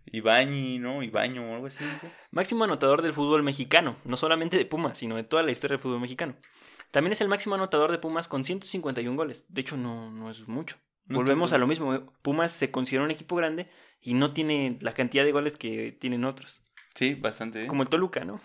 Ibañi, 0.06 0.80
¿no? 0.80 1.02
Ibaño 1.02 1.50
o 1.50 1.56
algo 1.56 1.68
así. 1.68 1.84
Máximo 2.32 2.64
anotador 2.64 3.02
del 3.02 3.14
fútbol 3.14 3.42
mexicano. 3.44 3.98
No 4.06 4.18
solamente 4.18 4.58
de 4.58 4.66
Pumas, 4.66 4.98
sino 4.98 5.16
de 5.16 5.24
toda 5.24 5.44
la 5.44 5.52
historia 5.52 5.78
del 5.78 5.82
fútbol 5.82 6.02
mexicano. 6.02 6.36
También 6.92 7.14
es 7.14 7.22
el 7.22 7.28
máximo 7.28 7.56
anotador 7.56 7.92
de 7.92 7.98
Pumas 7.98 8.28
con 8.28 8.44
151 8.44 9.18
goles. 9.18 9.46
De 9.50 9.62
hecho, 9.62 9.78
no, 9.78 10.12
no 10.12 10.30
es 10.30 10.48
mucho. 10.48 10.78
Volvemos 11.06 11.54
a 11.54 11.58
lo 11.58 11.68
mismo. 11.68 11.94
¿eh? 11.94 12.02
Pumas 12.22 12.52
se 12.52 12.72
considera 12.72 13.04
un 13.04 13.12
equipo 13.12 13.36
grande 13.36 13.70
y 14.02 14.14
no 14.14 14.34
tiene 14.34 14.78
la 14.82 14.94
cantidad 14.94 15.24
de 15.24 15.32
goles 15.32 15.58
que 15.58 15.92
tienen 15.92 16.26
otros. 16.26 16.64
Sí, 16.96 17.16
bastante. 17.16 17.64
¿eh? 17.64 17.68
Como 17.68 17.84
el 17.84 17.90
Toluca, 17.90 18.24
¿no? 18.26 18.42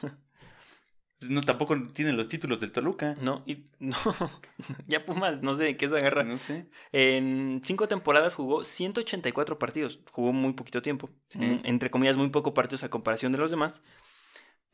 Pues 1.18 1.30
no, 1.30 1.40
tampoco 1.42 1.76
tienen 1.92 2.16
los 2.16 2.28
títulos 2.28 2.60
del 2.60 2.72
Toluca. 2.72 3.16
No, 3.20 3.42
y 3.46 3.64
no. 3.78 3.96
ya 4.86 5.00
Pumas, 5.00 5.42
no 5.42 5.54
sé 5.56 5.64
de 5.64 5.76
qué 5.76 5.88
se 5.88 5.96
agarra. 5.96 6.24
No 6.24 6.38
sé. 6.38 6.68
En 6.92 7.60
cinco 7.64 7.88
temporadas 7.88 8.34
jugó 8.34 8.64
184 8.64 9.58
partidos. 9.58 10.00
Jugó 10.10 10.32
muy 10.32 10.52
poquito 10.52 10.82
tiempo. 10.82 11.10
Entre 11.34 11.90
comillas, 11.90 12.16
muy 12.16 12.30
poco 12.30 12.54
partidos 12.54 12.84
a 12.84 12.90
comparación 12.90 13.32
de 13.32 13.38
los 13.38 13.50
demás 13.50 13.82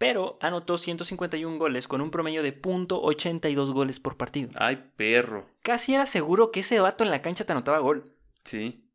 pero 0.05 0.37
anotó 0.43 0.77
151 0.77 1.57
goles 1.57 1.89
con 1.89 2.03
un 2.03 2.11
promedio 2.11 2.43
de 2.43 2.61
.82 2.61 3.73
goles 3.73 4.01
por 4.01 4.19
partido. 4.19 4.51
Ay, 4.57 4.91
perro. 4.97 5.47
Casi 5.63 5.95
era 5.95 6.05
seguro 6.05 6.53
que 6.53 6.61
ese 6.61 6.79
vato 6.79 7.05
en 7.05 7.11
la 7.11 7.23
cancha 7.23 7.47
te 7.47 7.53
anotaba 7.53 7.79
gol. 7.79 8.15
Sí. 8.45 8.87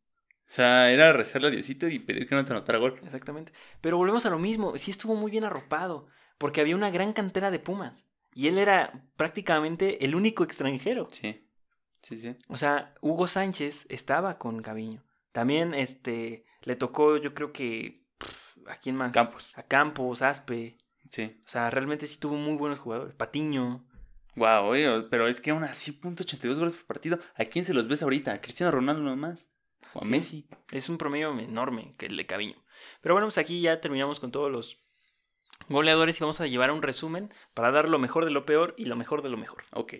O 0.41 0.51
sea, 0.51 0.91
era 0.91 1.11
rezarle 1.11 1.47
a 1.47 1.49
Diosito 1.49 1.87
y 1.87 1.97
pedir 1.97 2.27
que 2.27 2.35
no 2.35 2.45
te 2.45 2.51
anotara 2.51 2.77
gol. 2.77 2.99
Exactamente. 3.03 3.53
Pero 3.81 3.97
volvemos 3.97 4.27
a 4.27 4.29
lo 4.29 4.37
mismo. 4.37 4.77
Sí 4.77 4.91
estuvo 4.91 5.15
muy 5.15 5.31
bien 5.31 5.45
arropado. 5.45 6.05
Porque 6.37 6.61
había 6.61 6.75
una 6.75 6.91
gran 6.91 7.11
cantera 7.11 7.49
de 7.49 7.57
Pumas. 7.57 8.05
Y 8.35 8.47
él 8.47 8.59
era 8.59 9.03
prácticamente 9.15 10.05
el 10.05 10.13
único 10.13 10.43
extranjero. 10.43 11.07
Sí. 11.09 11.43
Sí, 12.03 12.17
sí. 12.17 12.35
O 12.49 12.55
sea, 12.55 12.93
Hugo 13.01 13.25
Sánchez 13.25 13.87
estaba 13.89 14.37
con 14.37 14.57
Gaviño. 14.61 15.03
También 15.31 15.73
este 15.73 16.45
le 16.61 16.75
tocó, 16.75 17.17
yo 17.17 17.33
creo 17.33 17.51
que. 17.51 18.05
¿A 18.67 18.75
quién 18.75 18.95
más? 18.95 19.11
Campos. 19.11 19.51
A 19.55 19.63
Campos, 19.63 20.21
Aspe. 20.21 20.77
Sí. 21.09 21.41
O 21.45 21.49
sea, 21.49 21.69
realmente 21.69 22.07
sí 22.07 22.19
tuvo 22.19 22.35
muy 22.35 22.55
buenos 22.55 22.79
jugadores. 22.79 23.15
Patiño. 23.15 23.85
Wow, 24.35 25.07
pero 25.09 25.27
es 25.27 25.41
que 25.41 25.51
aún 25.51 25.63
así, 25.63 25.91
punto 25.91 26.23
.82 26.23 26.57
goles 26.57 26.75
por 26.75 26.85
partido. 26.85 27.19
¿A 27.35 27.45
quién 27.45 27.65
se 27.65 27.73
los 27.73 27.87
ves 27.87 28.03
ahorita? 28.03 28.33
¿A 28.33 28.41
Cristiano 28.41 28.71
Ronaldo 28.71 29.01
nomás? 29.01 29.51
¿O 29.93 30.03
a 30.03 30.07
Messi? 30.07 30.47
Es 30.71 30.87
un 30.87 30.97
promedio 30.97 31.37
enorme 31.37 31.93
que 31.97 32.05
el 32.05 32.15
de 32.15 32.25
Caviño. 32.25 32.55
Pero 33.01 33.15
bueno, 33.15 33.27
pues 33.27 33.37
aquí 33.37 33.61
ya 33.61 33.81
terminamos 33.81 34.19
con 34.19 34.31
todos 34.31 34.51
los 34.51 34.77
goleadores 35.67 36.17
y 36.17 36.21
vamos 36.21 36.39
a 36.41 36.47
llevar 36.47 36.71
un 36.71 36.81
resumen 36.81 37.33
para 37.53 37.71
dar 37.71 37.89
lo 37.89 37.99
mejor 37.99 38.25
de 38.25 38.31
lo 38.31 38.45
peor 38.45 38.75
y 38.77 38.85
lo 38.85 38.95
mejor 38.95 39.21
de 39.23 39.29
lo 39.29 39.37
mejor. 39.37 39.63
Ok. 39.71 39.95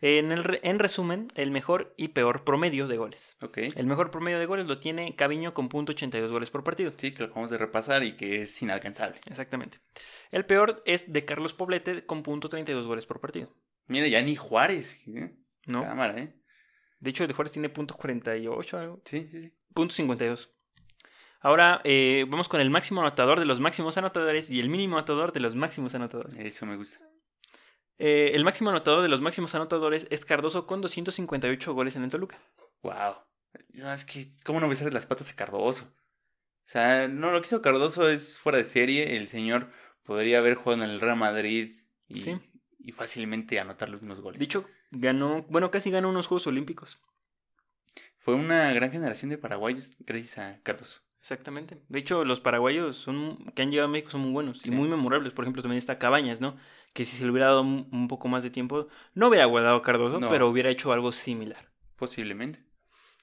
En, 0.00 0.30
el, 0.30 0.60
en 0.62 0.78
resumen, 0.78 1.32
el 1.34 1.50
mejor 1.50 1.92
y 1.96 2.08
peor 2.08 2.44
promedio 2.44 2.86
de 2.86 2.96
goles. 2.96 3.36
Okay. 3.40 3.72
El 3.74 3.86
mejor 3.86 4.10
promedio 4.10 4.38
de 4.38 4.46
goles 4.46 4.66
lo 4.66 4.78
tiene 4.78 5.16
Caviño 5.16 5.54
con 5.54 5.68
.82 5.68 6.30
goles 6.30 6.50
por 6.50 6.62
partido. 6.62 6.92
Sí, 6.96 7.12
que 7.12 7.20
lo 7.20 7.26
acabamos 7.26 7.50
de 7.50 7.58
repasar 7.58 8.04
y 8.04 8.12
que 8.12 8.42
es 8.42 8.62
inalcanzable. 8.62 9.20
Exactamente. 9.26 9.78
El 10.30 10.44
peor 10.44 10.82
es 10.86 11.12
de 11.12 11.24
Carlos 11.24 11.52
Poblete 11.52 12.06
con 12.06 12.22
.32 12.22 12.86
goles 12.86 13.06
por 13.06 13.20
partido. 13.20 13.52
Mira, 13.86 14.06
ya 14.06 14.22
ni 14.22 14.36
Juárez. 14.36 15.00
¿eh? 15.08 15.34
No. 15.66 15.82
Cámara, 15.82 16.18
¿eh? 16.18 16.34
De 17.00 17.10
hecho, 17.10 17.26
de 17.26 17.34
Juárez 17.34 17.52
tiene 17.52 17.72
.48 17.72 18.74
algo. 18.78 19.02
Sí, 19.04 19.28
sí, 19.30 19.40
sí. 19.42 19.54
.52. 19.74 20.50
Ahora 21.40 21.80
eh, 21.84 22.26
vamos 22.28 22.48
con 22.48 22.60
el 22.60 22.70
máximo 22.70 23.00
anotador 23.00 23.38
de 23.38 23.46
los 23.46 23.60
máximos 23.60 23.96
anotadores 23.96 24.50
y 24.50 24.58
el 24.58 24.68
mínimo 24.68 24.96
anotador 24.96 25.32
de 25.32 25.40
los 25.40 25.54
máximos 25.54 25.94
anotadores. 25.94 26.36
Eso 26.38 26.66
me 26.66 26.76
gusta. 26.76 26.98
Eh, 27.98 28.32
el 28.34 28.44
máximo 28.44 28.70
anotador 28.70 29.02
de 29.02 29.08
los 29.08 29.20
máximos 29.20 29.54
anotadores 29.54 30.06
es 30.10 30.24
Cardoso 30.24 30.66
con 30.66 30.80
258 30.80 31.74
goles 31.74 31.96
en 31.96 32.04
el 32.04 32.10
Toluca. 32.10 32.38
Wow. 32.82 33.16
es 33.72 34.04
que, 34.04 34.28
¿cómo 34.44 34.60
no 34.60 34.68
besarle 34.68 34.92
las 34.92 35.06
patas 35.06 35.30
a 35.30 35.34
Cardoso? 35.34 35.84
O 35.84 36.70
sea, 36.70 37.08
no, 37.08 37.30
lo 37.30 37.40
que 37.40 37.46
hizo 37.46 37.62
Cardoso 37.62 38.08
es 38.08 38.38
fuera 38.38 38.58
de 38.58 38.64
serie. 38.64 39.16
El 39.16 39.26
señor 39.26 39.70
podría 40.04 40.38
haber 40.38 40.54
jugado 40.54 40.84
en 40.84 40.90
el 40.90 41.00
Real 41.00 41.16
Madrid 41.16 41.74
y, 42.06 42.24
y 42.78 42.92
fácilmente 42.92 43.58
anotar 43.58 43.88
los 43.88 44.00
mismos 44.00 44.20
goles. 44.20 44.38
Dicho, 44.38 44.68
ganó, 44.90 45.42
bueno, 45.48 45.70
casi 45.70 45.90
ganó 45.90 46.08
unos 46.08 46.26
Juegos 46.28 46.46
Olímpicos. 46.46 47.00
Fue 48.18 48.34
una 48.34 48.72
gran 48.74 48.92
generación 48.92 49.30
de 49.30 49.38
paraguayos 49.38 49.96
gracias 50.00 50.38
a 50.38 50.60
Cardoso. 50.62 51.00
Exactamente. 51.30 51.76
De 51.90 51.98
hecho, 51.98 52.24
los 52.24 52.40
paraguayos 52.40 52.96
son, 52.96 53.36
que 53.54 53.60
han 53.60 53.70
llegado 53.70 53.86
a 53.86 53.90
México 53.90 54.10
son 54.10 54.22
muy 54.22 54.32
buenos 54.32 54.64
y 54.64 54.70
muy 54.70 54.88
memorables. 54.88 55.34
Por 55.34 55.44
ejemplo, 55.44 55.60
también 55.60 55.76
está 55.76 55.98
Cabañas, 55.98 56.40
¿no? 56.40 56.56
Que 56.94 57.04
si 57.04 57.18
se 57.18 57.24
le 57.24 57.30
hubiera 57.30 57.48
dado 57.48 57.60
un 57.60 58.08
poco 58.08 58.28
más 58.28 58.42
de 58.42 58.48
tiempo, 58.48 58.86
no 59.12 59.28
hubiera 59.28 59.44
guardado 59.44 59.82
Cardoso, 59.82 60.26
pero 60.30 60.48
hubiera 60.48 60.70
hecho 60.70 60.90
algo 60.90 61.12
similar. 61.12 61.70
Posiblemente. 61.96 62.64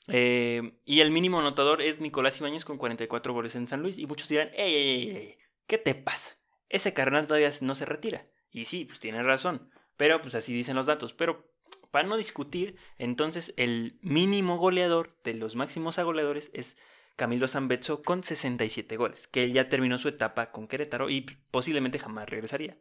Eh, 0.07 0.77
y 0.85 0.99
el 0.99 1.09
mínimo 1.09 1.39
anotador 1.39 1.81
es 1.81 1.99
Nicolás 1.99 2.39
Ibáñez 2.39 2.63
con 2.63 2.77
44 2.77 3.33
goles 3.33 3.55
en 3.55 3.67
San 3.67 3.81
Luis. 3.81 3.97
Y 3.97 4.05
muchos 4.05 4.29
dirán, 4.29 4.51
¡Ey, 4.53 4.75
ey, 4.75 5.09
ey! 5.09 5.37
¿Qué 5.65 5.79
te 5.79 5.95
pasa? 5.95 6.37
Ese 6.69 6.93
carnal 6.93 7.25
todavía 7.25 7.49
no 7.61 7.73
se 7.73 7.85
retira. 7.85 8.27
Y 8.51 8.65
sí, 8.65 8.85
pues 8.85 8.99
tiene 8.99 9.23
razón. 9.23 9.71
Pero 9.97 10.21
pues 10.21 10.35
así 10.35 10.53
dicen 10.53 10.75
los 10.75 10.85
datos. 10.85 11.13
Pero 11.13 11.51
para 11.89 12.07
no 12.07 12.17
discutir, 12.17 12.75
entonces 12.99 13.55
el 13.57 13.97
mínimo 14.03 14.57
goleador 14.57 15.17
de 15.23 15.33
los 15.33 15.55
máximos 15.55 15.97
goleadores 15.97 16.51
es 16.53 16.77
Camilo 17.15 17.47
Zambetso 17.47 18.01
con 18.01 18.23
67 18.23 18.97
goles, 18.97 19.27
que 19.27 19.43
él 19.43 19.53
ya 19.53 19.69
terminó 19.69 19.97
su 19.97 20.09
etapa 20.09 20.51
con 20.51 20.67
Querétaro 20.67 21.09
y 21.09 21.21
posiblemente 21.51 21.99
jamás 21.99 22.29
regresaría. 22.29 22.77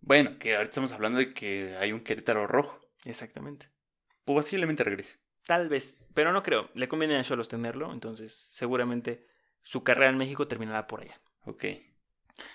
Bueno, 0.00 0.38
que 0.38 0.54
ahorita 0.54 0.70
estamos 0.70 0.92
hablando 0.92 1.18
de 1.18 1.32
que 1.32 1.76
hay 1.78 1.92
un 1.92 2.00
Querétaro 2.00 2.46
rojo. 2.46 2.80
Exactamente. 3.04 3.70
Posiblemente 4.24 4.84
regrese. 4.84 5.18
Tal 5.46 5.68
vez, 5.68 5.98
pero 6.14 6.32
no 6.32 6.42
creo. 6.42 6.70
Le 6.74 6.88
conviene 6.88 7.16
a 7.16 7.24
Cholos 7.24 7.48
tenerlo, 7.48 7.92
entonces 7.92 8.46
seguramente 8.50 9.26
su 9.62 9.82
carrera 9.82 10.10
en 10.10 10.18
México 10.18 10.48
terminará 10.48 10.86
por 10.86 11.02
allá. 11.02 11.20
Ok. 11.44 11.64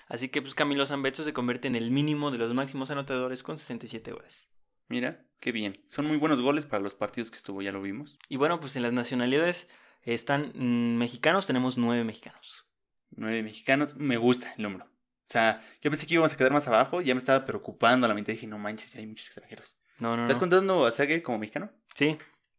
Así 0.08 0.28
que 0.28 0.42
pues 0.42 0.54
Camilo 0.54 0.86
Zambetso 0.86 1.22
se 1.22 1.32
convierte 1.32 1.68
en 1.68 1.76
el 1.76 1.90
mínimo 1.90 2.30
de 2.30 2.38
los 2.38 2.52
máximos 2.54 2.90
anotadores 2.90 3.42
con 3.42 3.58
67 3.58 4.12
goles. 4.12 4.48
Mira, 4.88 5.24
qué 5.38 5.52
bien. 5.52 5.82
Son 5.86 6.06
muy 6.06 6.16
buenos 6.16 6.40
goles 6.40 6.66
para 6.66 6.82
los 6.82 6.94
partidos 6.94 7.30
que 7.30 7.36
estuvo, 7.36 7.62
ya 7.62 7.72
lo 7.72 7.80
vimos. 7.80 8.18
Y 8.28 8.36
bueno, 8.36 8.58
pues 8.58 8.74
en 8.74 8.82
las 8.82 8.92
nacionalidades 8.92 9.68
están 10.04 10.52
mm, 10.54 10.96
mexicanos, 10.98 11.46
tenemos 11.46 11.78
nueve 11.78 12.04
mexicanos. 12.04 12.66
Nueve 13.10 13.42
mexicanos, 13.42 13.96
me 13.96 14.16
gusta 14.16 14.52
el 14.56 14.62
número. 14.62 14.84
O 14.84 15.32
sea, 15.32 15.62
yo 15.80 15.90
pensé 15.90 16.06
que 16.06 16.14
íbamos 16.14 16.32
a 16.32 16.36
quedar 16.36 16.52
más 16.52 16.66
abajo, 16.68 17.00
ya 17.00 17.14
me 17.14 17.18
estaba 17.18 17.44
preocupando 17.44 18.04
a 18.06 18.08
la 18.08 18.14
mente. 18.14 18.32
Dije, 18.32 18.46
no 18.46 18.58
manches, 18.58 18.96
hay 18.96 19.06
muchos 19.06 19.26
extranjeros. 19.26 19.76
No, 19.98 20.16
no, 20.16 20.22
¿Estás 20.22 20.38
no. 20.38 20.40
contando 20.40 20.86
a 20.86 20.90
Sague 20.90 21.22
como 21.22 21.38
mexicano? 21.38 21.70
Sí. 21.94 22.16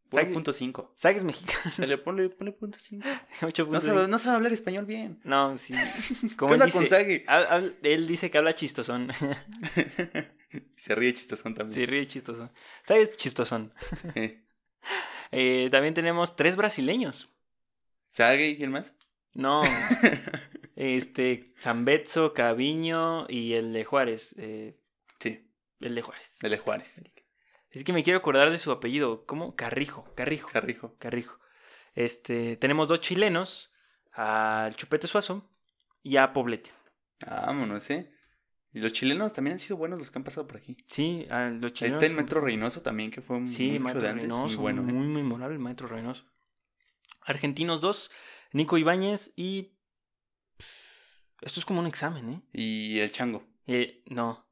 Punto 0.10 0.52
cinco. 0.52 0.92
Sague 0.96 1.18
es 1.18 1.24
mexicano. 1.24 1.72
Dale, 1.78 1.98
ponle, 1.98 2.30
ponle 2.30 2.52
punto 2.52 2.78
cinco. 2.80 3.08
Ocho 3.42 3.66
No 3.72 3.80
sabe, 3.80 4.08
no 4.10 4.20
sabe 4.20 4.36
hablar 4.36 4.52
español 4.52 4.86
bien. 4.86 5.20
No, 5.24 5.58
sí. 5.58 5.74
¿Qué 6.22 6.36
Como 6.36 6.54
él 6.54 6.62
onda 6.62 6.72
con 6.72 6.86
hab- 6.86 7.76
él 7.82 8.08
dice 8.08 8.30
que 8.30 8.38
habla 8.38 8.54
chistosón. 8.54 9.10
Se 10.76 10.96
ríe 10.96 11.14
chistosón 11.14 11.56
también. 11.56 11.74
sí, 11.76 11.86
ríe 11.86 12.06
chistosón. 12.06 12.52
Sague 12.84 13.02
es 13.04 13.16
chistosón. 13.16 13.74
Sí. 14.14 14.44
Eh, 15.32 15.70
también 15.72 15.94
tenemos 15.94 16.36
tres 16.36 16.56
brasileños. 16.56 17.30
¿Sague 18.06 18.50
y 18.50 18.58
quién 18.58 18.72
más? 18.72 18.96
No. 19.34 19.62
este, 20.76 21.54
Zambetso, 21.60 22.34
Caviño 22.34 23.26
y 23.30 23.54
el 23.54 23.74
de 23.74 23.86
Juárez. 23.86 24.36
eh, 24.38 24.78
Sí, 25.20 25.50
el 25.80 25.96
de 25.96 26.02
Juárez. 26.02 26.38
el 26.42 26.52
de 26.52 26.58
Juárez. 26.58 27.02
Es 27.70 27.84
que 27.86 27.94
me 27.94 28.04
quiero 28.04 28.20
acordar 28.20 28.52
de 28.52 28.58
su 28.58 28.72
apellido. 28.72 29.26
¿Cómo? 29.26 29.56
Carrijo. 29.56 30.14
Carrijo. 30.16 30.50
Carrijo. 30.50 30.96
Carrijo. 30.98 31.40
Este, 31.96 32.58
tenemos 32.58 32.88
dos 32.88 33.00
chilenos, 33.02 33.72
al 34.12 34.76
Chupete 34.76 35.08
Suazo 35.08 35.50
y 36.04 36.18
a 36.18 36.34
Poblete. 36.34 36.72
Vámonos, 37.26 37.90
¿eh? 37.92 38.12
Y 38.74 38.80
los 38.80 38.94
chilenos 38.94 39.34
también 39.34 39.54
han 39.54 39.60
sido 39.60 39.76
buenos 39.76 40.00
los 40.00 40.12
que 40.12 40.20
han 40.20 40.24
pasado 40.24 40.48
por 40.48 40.58
aquí. 40.58 40.78
Sí, 40.86 41.28
a 41.30 41.50
los 41.50 41.74
chilenos. 41.74 42.02
está 42.02 42.10
el 42.10 42.16
Maestro 42.16 42.42
Reynoso 42.42 42.82
también, 42.82 43.12
que 43.12 43.22
fue 43.22 43.36
un 43.38 43.48
Sí, 43.48 43.80
mucho 43.80 44.00
de 44.00 44.10
antes. 44.10 44.24
Reynoso, 44.24 44.44
muy 44.44 44.56
bueno, 44.56 44.82
¿eh? 44.82 44.94
muy 44.94 45.08
memorable 45.08 45.56
el 45.56 45.62
Maestro 45.62 45.88
Reynoso. 45.88 46.26
Argentinos 47.22 47.82
dos, 47.82 48.12
Nico 48.54 48.78
Ibáñez 48.78 49.34
y... 49.36 49.74
Esto 51.42 51.60
es 51.60 51.66
como 51.66 51.80
un 51.82 51.88
examen, 51.88 52.30
¿eh? 52.30 52.42
Y 52.54 53.00
el 53.00 53.12
chango. 53.12 53.44
Eh, 53.68 54.04
no. 54.06 54.48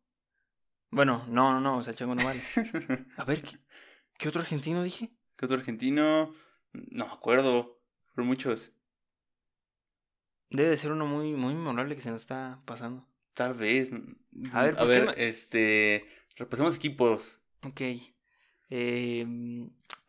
Bueno, 0.90 1.24
no, 1.30 1.54
no, 1.54 1.62
no, 1.62 1.78
o 1.78 1.84
sea, 1.84 1.92
el 1.92 1.98
chango 1.98 2.16
no 2.16 2.26
vale. 2.26 2.42
A 3.18 3.24
ver, 3.24 3.44
¿qué, 3.44 3.60
qué 4.18 4.28
otro 4.28 4.42
argentino 4.42 4.84
dije? 4.84 5.12
¿Qué 5.38 5.46
otro 5.46 5.58
argentino? 5.58 6.34
No 6.74 7.06
me 7.06 7.14
acuerdo. 7.14 7.80
Fueron 8.08 8.28
muchos. 8.28 8.74
Debe 10.50 10.70
de 10.70 10.78
ser 10.78 10.92
uno 10.92 11.06
muy, 11.06 11.34
muy 11.34 11.54
memorable 11.54 11.96
que 11.96 12.02
se 12.02 12.10
nos 12.10 12.22
está 12.22 12.62
pasando. 12.66 13.08
Tal 13.40 13.54
vez. 13.54 13.94
A 14.52 14.64
ver, 14.64 14.74
a 14.74 14.78
¿por 14.80 14.88
qué 14.88 14.94
ver, 14.94 15.06
ma- 15.06 15.12
este. 15.14 16.06
Repasemos 16.36 16.76
equipos. 16.76 17.40
Ok. 17.64 17.82
Eh, 18.70 19.26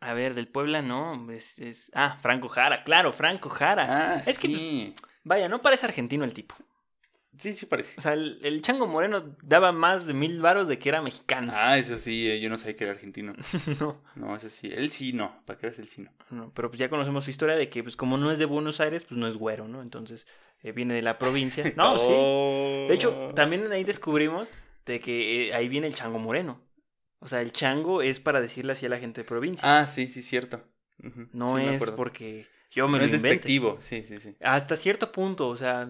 a 0.01 0.13
ver, 0.13 0.33
del 0.33 0.49
Puebla 0.49 0.81
no. 0.81 1.31
Es, 1.31 1.57
es... 1.57 1.91
Ah, 1.93 2.17
Franco 2.21 2.49
Jara, 2.49 2.83
claro, 2.83 3.13
Franco 3.13 3.47
Jara. 3.49 3.85
Ah, 3.87 4.23
Es 4.25 4.37
que, 4.37 4.49
sí. 4.49 4.93
Vaya, 5.23 5.47
no 5.47 5.61
parece 5.61 5.85
argentino 5.85 6.25
el 6.25 6.33
tipo. 6.33 6.55
Sí, 7.37 7.53
sí 7.53 7.65
parece. 7.65 7.95
O 7.97 8.01
sea, 8.01 8.13
el, 8.13 8.39
el 8.43 8.61
Chango 8.61 8.87
Moreno 8.87 9.35
daba 9.41 9.71
más 9.71 10.05
de 10.05 10.13
mil 10.13 10.41
varos 10.41 10.67
de 10.67 10.77
que 10.77 10.89
era 10.89 11.01
mexicano. 11.01 11.51
Ah, 11.55 11.77
eso 11.77 11.97
sí, 11.97 12.29
eh, 12.29 12.39
yo 12.39 12.49
no 12.49 12.57
sabía 12.57 12.75
que 12.75 12.83
era 12.83 12.93
argentino. 12.93 13.33
no, 13.79 14.01
No, 14.15 14.35
eso 14.35 14.49
sí. 14.49 14.69
Él 14.73 14.91
sí 14.91 15.13
no. 15.13 15.41
Para 15.45 15.57
que 15.57 15.67
veas, 15.67 15.79
él 15.79 15.87
sí 15.87 16.01
no. 16.01 16.11
no, 16.29 16.51
pero 16.53 16.69
pues 16.69 16.79
ya 16.79 16.89
conocemos 16.89 17.23
su 17.23 17.31
historia 17.31 17.55
de 17.55 17.69
que, 17.69 17.83
pues 17.83 17.95
como 17.95 18.17
no 18.17 18.31
es 18.31 18.39
de 18.39 18.45
Buenos 18.45 18.79
Aires, 18.81 19.05
pues 19.05 19.17
no 19.17 19.27
es 19.27 19.37
güero, 19.37 19.67
¿no? 19.67 19.81
Entonces, 19.81 20.27
eh, 20.61 20.71
viene 20.73 20.93
de 20.93 21.01
la 21.01 21.17
provincia. 21.17 21.63
No, 21.77 21.97
sí. 21.97 22.05
Oh. 22.09 22.85
De 22.89 22.93
hecho, 22.95 23.31
también 23.33 23.71
ahí 23.71 23.83
descubrimos 23.83 24.51
de 24.85 24.99
que 24.99 25.47
eh, 25.49 25.53
ahí 25.53 25.67
viene 25.69 25.87
el 25.87 25.95
Chango 25.95 26.19
Moreno. 26.19 26.61
O 27.19 27.27
sea, 27.27 27.41
el 27.41 27.51
chango 27.51 28.01
es 28.01 28.19
para 28.19 28.41
decirle 28.41 28.71
así 28.73 28.87
a 28.87 28.89
la 28.89 28.97
gente 28.97 29.21
de 29.21 29.27
provincia. 29.27 29.79
Ah, 29.79 29.85
sí, 29.87 30.07
sí, 30.07 30.21
cierto. 30.23 30.63
No 31.33 31.55
sí, 31.57 31.63
es 31.63 31.89
porque 31.91 32.47
yo 32.71 32.87
me 32.87 32.93
No 32.93 32.97
lo 32.99 33.03
es 33.05 33.09
invente. 33.15 33.27
despectivo, 33.29 33.77
sí, 33.79 34.03
sí, 34.05 34.19
sí. 34.19 34.35
Hasta 34.41 34.75
cierto 34.75 35.11
punto, 35.11 35.47
o 35.47 35.55
sea, 35.55 35.87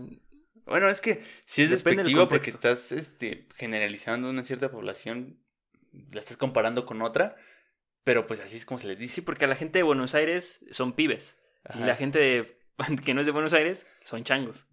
Bueno, 0.72 0.88
es 0.90 1.02
que 1.02 1.24
si 1.46 1.62
es 1.62 1.70
Depende 1.70 2.04
despectivo 2.04 2.28
porque 2.28 2.50
estás 2.50 2.92
este, 2.92 3.48
generalizando 3.56 4.30
una 4.30 4.44
cierta 4.44 4.72
población, 4.72 5.40
la 6.12 6.20
estás 6.20 6.38
comparando 6.38 6.86
con 6.86 7.02
otra, 7.02 7.36
pero 8.04 8.26
pues 8.28 8.40
así 8.40 8.58
es 8.58 8.66
como 8.66 8.80
se 8.80 8.88
les 8.88 8.98
sí, 8.98 9.04
dice. 9.04 9.22
porque 9.22 9.46
a 9.46 9.48
la 9.48 9.56
gente 9.56 9.80
de 9.80 9.84
Buenos 9.84 10.16
Aires 10.16 10.62
son 10.72 10.94
pibes. 10.94 11.38
Y 11.76 11.80
la 11.80 11.96
gente 11.96 12.18
de- 12.18 12.60
que 13.06 13.14
no 13.14 13.22
es 13.22 13.28
de 13.28 13.32
Buenos 13.32 13.54
Aires 13.54 13.86
son 14.04 14.24
changos. 14.24 14.66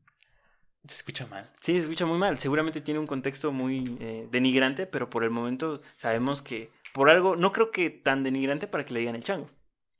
Se 0.87 0.95
escucha 0.95 1.27
mal. 1.27 1.53
Sí, 1.61 1.73
se 1.75 1.81
escucha 1.81 2.07
muy 2.07 2.17
mal. 2.17 2.39
Seguramente 2.39 2.81
tiene 2.81 3.01
un 3.01 3.07
contexto 3.07 3.53
muy 3.53 3.85
eh, 4.01 4.27
denigrante, 4.31 4.87
pero 4.87 5.11
por 5.11 5.23
el 5.25 5.31
momento 5.31 5.83
sabemos 5.97 6.41
que 6.41 6.71
por 6.95 7.11
algo, 7.11 7.37
no 7.37 7.53
creo 7.53 7.71
que 7.71 7.91
tan 7.91 8.23
denigrante 8.23 8.67
para 8.67 8.85
que 8.87 8.95
le 8.95 9.01
digan 9.01 9.17
el 9.17 9.25
chango. 9.25 9.51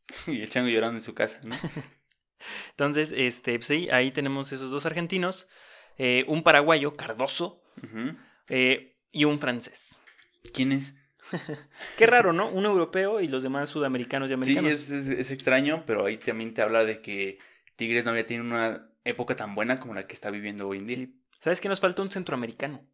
Y 0.27 0.41
el 0.41 0.49
chango 0.49 0.71
llorando 0.71 0.99
en 0.99 1.05
su 1.05 1.15
casa, 1.15 1.41
¿no? 1.45 1.57
Entonces, 2.71 3.13
este, 3.15 3.59
pues 3.59 3.67
sí, 3.67 3.91
ahí 3.91 4.11
tenemos 4.13 4.53
esos 4.53 4.71
dos 4.71 4.87
argentinos, 4.87 5.49
eh, 5.99 6.25
un 6.29 6.43
paraguayo, 6.43 6.97
Cardoso, 6.97 7.63
eh, 8.49 8.97
y 9.13 9.25
un 9.25 9.39
francés. 9.39 9.99
¿Quién 10.53 10.73
es? 10.73 10.97
Qué 11.99 12.07
raro, 12.07 12.33
¿no? 12.33 12.49
Un 12.49 12.65
europeo 12.65 13.21
y 13.21 13.29
los 13.29 13.43
demás 13.43 13.69
sudamericanos 13.69 14.29
y 14.29 14.31
Sí, 14.31 14.35
americanos. 14.35 14.73
es, 14.73 14.91
es, 14.91 15.09
es 15.09 15.31
extraño, 15.31 15.85
pero 15.87 16.07
ahí 16.07 16.17
también 16.17 16.55
te 16.55 16.63
habla 16.63 16.85
de 16.85 17.01
que 17.03 17.39
Tigres 17.77 18.05
no 18.05 18.13
había 18.13 18.25
tenido 18.27 18.45
una 18.47 18.89
época 19.05 19.37
tan 19.37 19.55
buena 19.55 19.79
como 19.79 19.95
la 19.95 20.07
que 20.07 20.15
está 20.15 20.31
viviendo 20.31 20.67
hoy 20.69 20.79
en 20.79 20.87
día. 20.87 20.97
Sí. 20.97 21.21
¿Sabes 21.41 21.61
qué 21.61 21.69
nos 21.69 21.81
falta? 21.81 22.03
Un 22.03 22.11
centroamericano. 22.11 22.87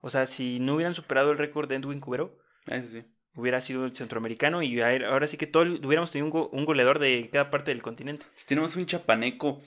O 0.00 0.10
sea, 0.10 0.26
si 0.26 0.58
no 0.60 0.74
hubieran 0.74 0.94
superado 0.94 1.32
el 1.32 1.38
récord 1.38 1.68
de 1.68 1.76
Edwin 1.76 2.00
Cubero, 2.00 2.38
Ah, 2.70 2.76
Eso 2.76 2.88
sí. 2.88 3.04
hubiera 3.34 3.60
sido 3.60 3.84
el 3.84 3.94
centroamericano 3.96 4.62
y 4.62 4.80
ahora 4.80 5.26
sí 5.26 5.36
que 5.36 5.46
todo 5.48 5.62
hubiéramos 5.64 6.12
tenido 6.12 6.26
un, 6.26 6.30
go- 6.30 6.48
un 6.52 6.64
goleador 6.64 6.98
de 7.00 7.28
cada 7.32 7.50
parte 7.50 7.72
del 7.72 7.82
continente. 7.82 8.24
Si 8.34 8.46
tenemos 8.46 8.76
un 8.76 8.86
chapaneco, 8.86 9.60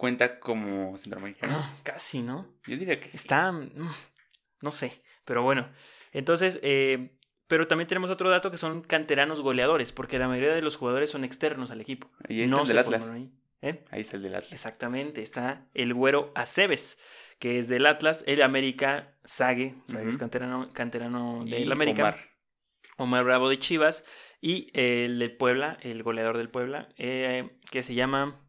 ¿cuenta 0.00 0.40
como 0.40 0.96
centroamericano? 0.96 1.62
Casi, 1.84 2.22
¿no? 2.22 2.48
Yo 2.66 2.78
diría 2.78 2.98
que 2.98 3.10
sí. 3.10 3.18
Está. 3.18 3.52
mm, 3.52 3.68
No 4.62 4.70
sé. 4.70 5.02
Pero 5.26 5.42
bueno. 5.42 5.68
Entonces, 6.12 6.58
eh, 6.62 7.18
pero 7.46 7.68
también 7.68 7.86
tenemos 7.86 8.08
otro 8.10 8.30
dato 8.30 8.50
que 8.50 8.56
son 8.56 8.80
canteranos 8.80 9.42
goleadores, 9.42 9.92
porque 9.92 10.18
la 10.18 10.26
mayoría 10.26 10.54
de 10.54 10.62
los 10.62 10.76
jugadores 10.76 11.10
son 11.10 11.22
externos 11.24 11.70
al 11.70 11.80
equipo. 11.82 12.10
Y 12.28 12.34
ahí 12.36 12.42
está 12.44 12.56
no 12.56 12.62
el 12.62 12.68
del 12.68 12.78
Atlas. 12.78 13.10
ahí. 13.10 13.30
¿Eh? 13.60 13.84
Ahí 13.90 14.00
está 14.00 14.16
el 14.16 14.22
del 14.22 14.34
Atlas. 14.36 14.52
Exactamente, 14.52 15.20
está 15.22 15.66
el 15.74 15.92
güero 15.92 16.32
Aceves, 16.34 16.96
que 17.38 17.58
es 17.58 17.68
del 17.68 17.84
Atlas, 17.84 18.24
el 18.26 18.40
América 18.40 19.14
Sague, 19.24 19.74
es 19.88 19.94
Ujú. 19.94 20.18
canterano, 20.18 20.68
canterano 20.72 21.44
del 21.44 21.70
América, 21.70 22.02
Omar. 22.02 22.18
Omar. 22.96 23.24
Bravo 23.24 23.50
de 23.50 23.58
Chivas, 23.58 24.04
y 24.40 24.70
el 24.72 25.18
del 25.18 25.36
Puebla, 25.36 25.76
el 25.82 26.02
goleador 26.02 26.38
del 26.38 26.48
Puebla, 26.48 26.88
eh, 26.96 27.58
que 27.70 27.82
se 27.82 27.94
llama, 27.94 28.40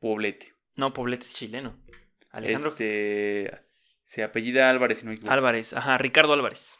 Poblete. 0.00 0.54
no, 0.76 0.92
Poblete 0.92 1.24
es 1.24 1.34
chileno, 1.34 1.78
Alejandro 2.30 2.70
Este. 2.70 3.52
Se 4.04 4.24
apellida 4.24 4.68
Álvarez, 4.70 4.98
si 4.98 5.06
no 5.06 5.12
equivoco. 5.12 5.32
Álvarez, 5.32 5.72
ajá, 5.72 5.96
Ricardo 5.98 6.32
Álvarez. 6.32 6.78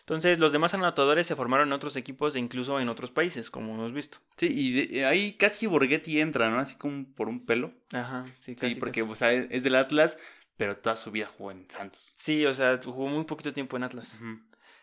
Entonces, 0.00 0.38
los 0.38 0.52
demás 0.52 0.72
anotadores 0.74 1.26
se 1.26 1.36
formaron 1.36 1.68
en 1.68 1.72
otros 1.72 1.96
equipos 1.96 2.34
e 2.34 2.38
incluso 2.38 2.80
en 2.80 2.88
otros 2.88 3.10
países, 3.10 3.50
como 3.50 3.74
hemos 3.74 3.92
visto. 3.92 4.18
Sí, 4.36 4.48
y 4.50 4.86
de- 4.86 5.04
ahí 5.06 5.34
casi 5.34 5.66
Borghetti 5.66 6.20
entra, 6.20 6.50
¿no? 6.50 6.58
Así 6.58 6.76
como 6.76 7.06
por 7.14 7.28
un 7.28 7.44
pelo. 7.46 7.72
Ajá, 7.92 8.24
sí, 8.40 8.52
Sí, 8.52 8.54
casi, 8.56 8.74
porque 8.76 9.00
casi. 9.02 9.12
o 9.12 9.14
sea, 9.14 9.32
es 9.32 9.62
del 9.62 9.74
Atlas, 9.76 10.18
pero 10.56 10.76
toda 10.78 10.96
su 10.96 11.10
vida 11.10 11.26
jugó 11.26 11.50
en 11.52 11.68
Santos. 11.70 12.12
Sí, 12.16 12.44
o 12.46 12.54
sea, 12.54 12.78
jugó 12.82 13.06
muy 13.08 13.24
poquito 13.24 13.52
tiempo 13.52 13.76
en 13.76 13.84
Atlas. 13.84 14.18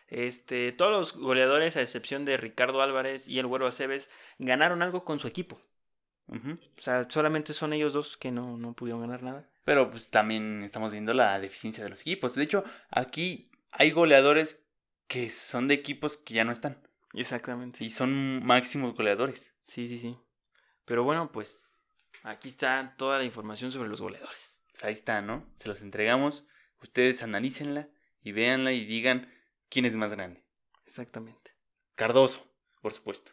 Este, 0.08 0.70
todos 0.72 0.92
los 0.92 1.12
goleadores, 1.20 1.76
a 1.76 1.82
excepción 1.82 2.24
de 2.24 2.36
Ricardo 2.36 2.80
Álvarez 2.80 3.26
y 3.28 3.40
el 3.40 3.46
Güero 3.46 3.66
Aceves, 3.66 4.08
ganaron 4.38 4.80
algo 4.82 5.04
con 5.04 5.18
su 5.18 5.26
equipo. 5.26 5.60
O 6.28 6.80
sea, 6.80 7.06
solamente 7.08 7.52
son 7.52 7.72
ellos 7.72 7.92
dos 7.92 8.16
que 8.16 8.30
no, 8.30 8.56
no 8.56 8.74
pudieron 8.74 9.00
ganar 9.00 9.22
nada. 9.22 9.48
Pero 9.64 9.90
pues 9.90 10.10
también 10.10 10.62
estamos 10.62 10.92
viendo 10.92 11.14
la 11.14 11.38
deficiencia 11.40 11.84
de 11.84 11.90
los 11.90 12.00
equipos. 12.00 12.34
De 12.34 12.42
hecho, 12.42 12.64
aquí 12.90 13.50
hay 13.72 13.90
goleadores 13.90 14.64
que 15.06 15.30
son 15.30 15.68
de 15.68 15.74
equipos 15.74 16.16
que 16.16 16.34
ya 16.34 16.44
no 16.44 16.52
están. 16.52 16.82
Exactamente. 17.12 17.84
Y 17.84 17.90
son 17.90 18.44
máximos 18.44 18.94
goleadores. 18.94 19.54
Sí, 19.60 19.88
sí, 19.88 19.98
sí. 19.98 20.18
Pero 20.84 21.04
bueno, 21.04 21.32
pues 21.32 21.60
aquí 22.22 22.48
está 22.48 22.94
toda 22.96 23.18
la 23.18 23.24
información 23.24 23.72
sobre 23.72 23.88
los 23.88 24.00
goleadores. 24.00 24.60
Pues 24.70 24.84
ahí 24.84 24.92
está, 24.92 25.22
¿no? 25.22 25.48
Se 25.56 25.68
los 25.68 25.80
entregamos. 25.80 26.46
Ustedes 26.82 27.22
analícenla 27.22 27.88
y 28.20 28.32
véanla 28.32 28.72
y 28.72 28.84
digan 28.84 29.32
quién 29.68 29.84
es 29.84 29.96
más 29.96 30.12
grande. 30.12 30.44
Exactamente. 30.84 31.56
Cardoso, 31.94 32.52
por 32.82 32.92
supuesto. 32.92 33.32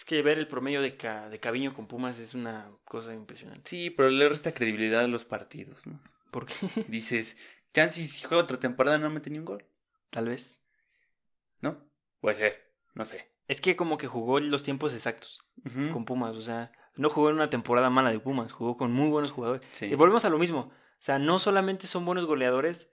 Es 0.00 0.06
que 0.06 0.22
ver 0.22 0.38
el 0.38 0.48
promedio 0.48 0.80
de, 0.80 0.96
Ca- 0.96 1.28
de 1.28 1.38
Caviño 1.38 1.74
con 1.74 1.86
Pumas 1.86 2.18
es 2.18 2.32
una 2.32 2.70
cosa 2.86 3.12
impresionante. 3.12 3.68
Sí, 3.68 3.90
pero 3.90 4.08
le 4.08 4.26
resta 4.30 4.54
credibilidad 4.54 5.04
a 5.04 5.08
los 5.08 5.26
partidos, 5.26 5.86
¿no? 5.86 6.00
¿Por 6.30 6.46
qué? 6.46 6.54
Dices, 6.88 7.36
Chansi 7.74 8.06
si 8.06 8.24
juega 8.24 8.42
otra 8.42 8.58
temporada 8.58 8.96
no 8.96 9.10
mete 9.10 9.28
ni 9.28 9.38
un 9.38 9.44
gol, 9.44 9.62
Tal 10.08 10.28
vez. 10.28 10.58
¿no? 11.60 11.86
Puede 12.22 12.36
ser, 12.36 12.72
no 12.94 13.04
sé. 13.04 13.30
Es 13.46 13.60
que 13.60 13.76
como 13.76 13.98
que 13.98 14.06
jugó 14.06 14.40
los 14.40 14.62
tiempos 14.62 14.94
exactos 14.94 15.44
con 15.92 16.06
Pumas, 16.06 16.34
o 16.34 16.40
sea, 16.40 16.72
no 16.96 17.10
jugó 17.10 17.28
en 17.28 17.36
una 17.36 17.50
temporada 17.50 17.90
mala 17.90 18.10
de 18.10 18.20
Pumas, 18.20 18.52
jugó 18.52 18.78
con 18.78 18.92
muy 18.92 19.10
buenos 19.10 19.32
jugadores. 19.32 19.60
Y 19.82 19.94
volvemos 19.96 20.24
a 20.24 20.30
lo 20.30 20.38
mismo, 20.38 20.60
o 20.60 20.72
sea, 20.98 21.18
no 21.18 21.38
solamente 21.38 21.86
son 21.86 22.06
buenos 22.06 22.24
goleadores 22.24 22.88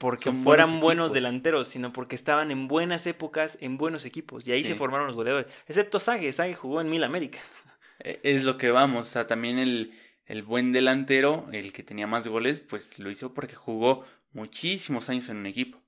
porque 0.00 0.32
fueran 0.32 0.80
buenos, 0.80 1.12
delanteros, 1.12 1.68
sino 1.68 1.92
porque 1.92 2.16
estaban 2.16 2.50
en 2.50 2.68
buenas 2.68 3.06
épocas, 3.06 3.58
en 3.60 3.76
buenos 3.76 4.06
equipos, 4.06 4.46
y 4.46 4.52
ahí 4.52 4.64
se 4.64 4.74
formaron 4.74 5.06
los 5.06 5.14
goleadores. 5.14 5.52
Excepto 5.68 5.98
Sague, 5.98 6.32
Sague 6.32 6.54
jugó 6.54 6.80
en 6.80 6.88
Mil 6.88 7.04
Américas. 7.04 7.42
E, 8.02 8.18
es 8.22 8.44
lo 8.44 8.56
que 8.56 8.70
vamos, 8.70 9.08
o 9.08 9.10
sea, 9.10 9.26
también 9.26 9.58
el, 9.58 9.92
el 10.24 10.42
buen 10.42 10.72
delantero, 10.72 11.46
el 11.52 11.74
que 11.74 11.82
tenía 11.82 12.06
más 12.06 12.26
goles, 12.26 12.58
pues 12.58 12.98
lo 12.98 13.10
hizo 13.10 13.34
porque 13.34 13.54
jugó 13.54 14.06
muchísimos 14.32 15.10
años 15.10 15.28
en 15.28 15.36
un 15.36 15.44
equipo. 15.44 15.82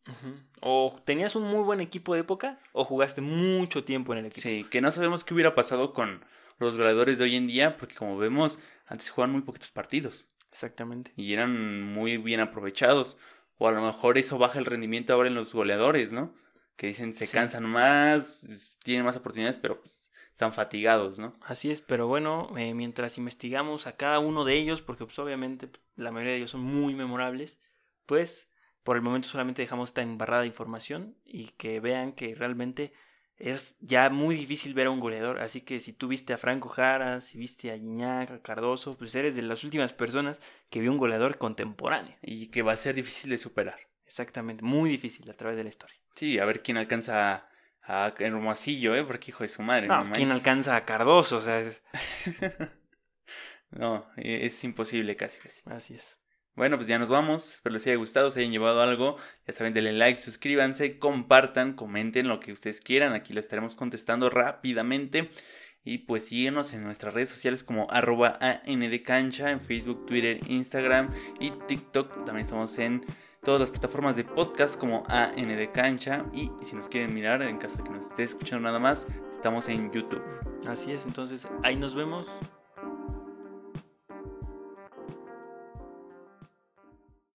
O 0.60 1.00
tenías 1.06 1.34
un 1.34 1.44
muy 1.44 1.64
buen 1.64 1.80
equipo 1.80 2.12
de 2.12 2.20
época 2.20 2.60
o 2.72 2.84
jugaste 2.84 3.22
mucho 3.22 3.82
tiempo 3.84 4.12
en 4.12 4.18
el 4.18 4.26
equipo. 4.26 4.42
Sí, 4.42 4.66
que 4.70 4.82
no 4.82 4.90
sabemos 4.90 5.24
qué 5.24 5.32
hubiera 5.32 5.54
pasado 5.54 5.94
con 5.94 6.22
los 6.58 6.76
goleadores 6.76 7.16
de 7.16 7.24
hoy 7.24 7.36
en 7.36 7.46
día, 7.46 7.78
porque 7.78 7.94
como 7.94 8.18
vemos, 8.18 8.58
antes 8.86 9.08
jugaban 9.08 9.32
muy 9.32 9.40
poquitos 9.40 9.70
partidos. 9.70 10.26
Exactamente. 10.50 11.12
Y 11.16 11.32
eran 11.32 11.82
muy 11.82 12.18
bien 12.18 12.40
aprovechados. 12.40 13.16
O 13.58 13.68
a 13.68 13.72
lo 13.72 13.82
mejor 13.82 14.18
eso 14.18 14.38
baja 14.38 14.58
el 14.58 14.66
rendimiento 14.66 15.12
ahora 15.12 15.28
en 15.28 15.34
los 15.34 15.52
goleadores, 15.52 16.12
¿no? 16.12 16.34
Que 16.76 16.88
dicen 16.88 17.14
se 17.14 17.28
cansan 17.28 17.64
más, 17.64 18.40
tienen 18.82 19.04
más 19.04 19.16
oportunidades, 19.16 19.56
pero 19.56 19.80
pues, 19.80 20.10
están 20.30 20.52
fatigados, 20.52 21.18
¿no? 21.18 21.36
Así 21.42 21.70
es, 21.70 21.80
pero 21.80 22.06
bueno, 22.08 22.48
eh, 22.56 22.74
mientras 22.74 23.18
investigamos 23.18 23.86
a 23.86 23.96
cada 23.96 24.18
uno 24.18 24.44
de 24.44 24.54
ellos, 24.54 24.82
porque 24.82 25.04
pues 25.04 25.18
obviamente 25.18 25.70
la 25.94 26.10
mayoría 26.10 26.32
de 26.32 26.38
ellos 26.38 26.50
son 26.50 26.62
muy 26.62 26.94
memorables, 26.94 27.60
pues 28.06 28.48
por 28.82 28.96
el 28.96 29.02
momento 29.02 29.28
solamente 29.28 29.62
dejamos 29.62 29.90
esta 29.90 30.02
embarrada 30.02 30.42
de 30.42 30.48
información 30.48 31.16
y 31.24 31.48
que 31.50 31.78
vean 31.80 32.12
que 32.12 32.34
realmente 32.34 32.92
es 33.42 33.76
ya 33.80 34.08
muy 34.08 34.36
difícil 34.36 34.72
ver 34.72 34.86
a 34.86 34.90
un 34.90 35.00
goleador. 35.00 35.40
Así 35.40 35.62
que 35.62 35.80
si 35.80 35.92
tú 35.92 36.06
viste 36.06 36.32
a 36.32 36.38
Franco 36.38 36.68
Jara, 36.68 37.20
si 37.20 37.38
viste 37.38 37.72
a 37.72 37.76
Iñak, 37.76 38.30
a 38.30 38.40
Cardoso, 38.40 38.96
pues 38.96 39.12
eres 39.16 39.34
de 39.34 39.42
las 39.42 39.64
últimas 39.64 39.92
personas 39.92 40.40
que 40.70 40.80
vio 40.80 40.92
un 40.92 40.96
goleador 40.96 41.38
contemporáneo. 41.38 42.16
Y 42.22 42.46
que 42.46 42.62
va 42.62 42.72
a 42.72 42.76
ser 42.76 42.94
difícil 42.94 43.30
de 43.30 43.38
superar. 43.38 43.80
Exactamente, 44.06 44.62
muy 44.62 44.88
difícil 44.88 45.28
a 45.28 45.34
través 45.34 45.56
de 45.56 45.64
la 45.64 45.70
historia. 45.70 45.96
Sí, 46.14 46.38
a 46.38 46.44
ver 46.44 46.62
quién 46.62 46.76
alcanza 46.76 47.48
a 47.82 48.14
Hermosillo, 48.16 48.94
¿eh? 48.94 49.02
Porque 49.02 49.32
hijo 49.32 49.42
de 49.42 49.48
su 49.48 49.62
madre. 49.62 49.88
No, 49.88 50.08
¿quién 50.12 50.30
alcanza 50.30 50.76
a 50.76 50.84
Cardoso? 50.84 51.38
O 51.38 51.42
sea, 51.42 51.64
no, 53.70 54.06
e-, 54.18 54.46
es 54.46 54.62
imposible 54.62 55.16
casi, 55.16 55.40
casi. 55.40 55.62
Así 55.66 55.94
es. 55.94 56.21
Bueno, 56.54 56.76
pues 56.76 56.86
ya 56.86 56.98
nos 56.98 57.08
vamos. 57.08 57.54
Espero 57.54 57.72
les 57.72 57.86
haya 57.86 57.96
gustado, 57.96 58.30
se 58.30 58.40
hayan 58.40 58.52
llevado 58.52 58.82
algo. 58.82 59.16
Ya 59.46 59.54
saben, 59.54 59.72
denle 59.72 59.92
like, 59.92 60.18
suscríbanse, 60.18 60.98
compartan, 60.98 61.72
comenten 61.74 62.28
lo 62.28 62.40
que 62.40 62.52
ustedes 62.52 62.80
quieran. 62.80 63.14
Aquí 63.14 63.32
lo 63.32 63.40
estaremos 63.40 63.74
contestando 63.74 64.28
rápidamente. 64.28 65.30
Y 65.84 65.98
pues 65.98 66.26
síguenos 66.26 66.72
en 66.74 66.84
nuestras 66.84 67.14
redes 67.14 67.30
sociales 67.30 67.64
como 67.64 67.88
arroba 67.90 68.38
cancha 69.04 69.50
en 69.50 69.60
Facebook, 69.60 70.06
Twitter, 70.06 70.40
Instagram 70.46 71.12
y 71.40 71.50
TikTok. 71.66 72.24
También 72.24 72.44
estamos 72.44 72.78
en 72.78 73.04
todas 73.42 73.60
las 73.60 73.70
plataformas 73.70 74.14
de 74.14 74.24
podcast 74.24 74.78
como 74.78 75.02
AND 75.08 75.72
Cancha. 75.72 76.22
Y 76.32 76.50
si 76.60 76.76
nos 76.76 76.86
quieren 76.86 77.12
mirar, 77.12 77.42
en 77.42 77.58
caso 77.58 77.78
de 77.78 77.84
que 77.84 77.90
nos 77.90 78.06
esté 78.06 78.22
escuchando 78.22 78.62
nada 78.62 78.78
más, 78.78 79.08
estamos 79.30 79.68
en 79.68 79.90
YouTube. 79.90 80.22
Así 80.66 80.92
es, 80.92 81.04
entonces 81.06 81.48
ahí 81.64 81.74
nos 81.74 81.94
vemos. 81.94 82.28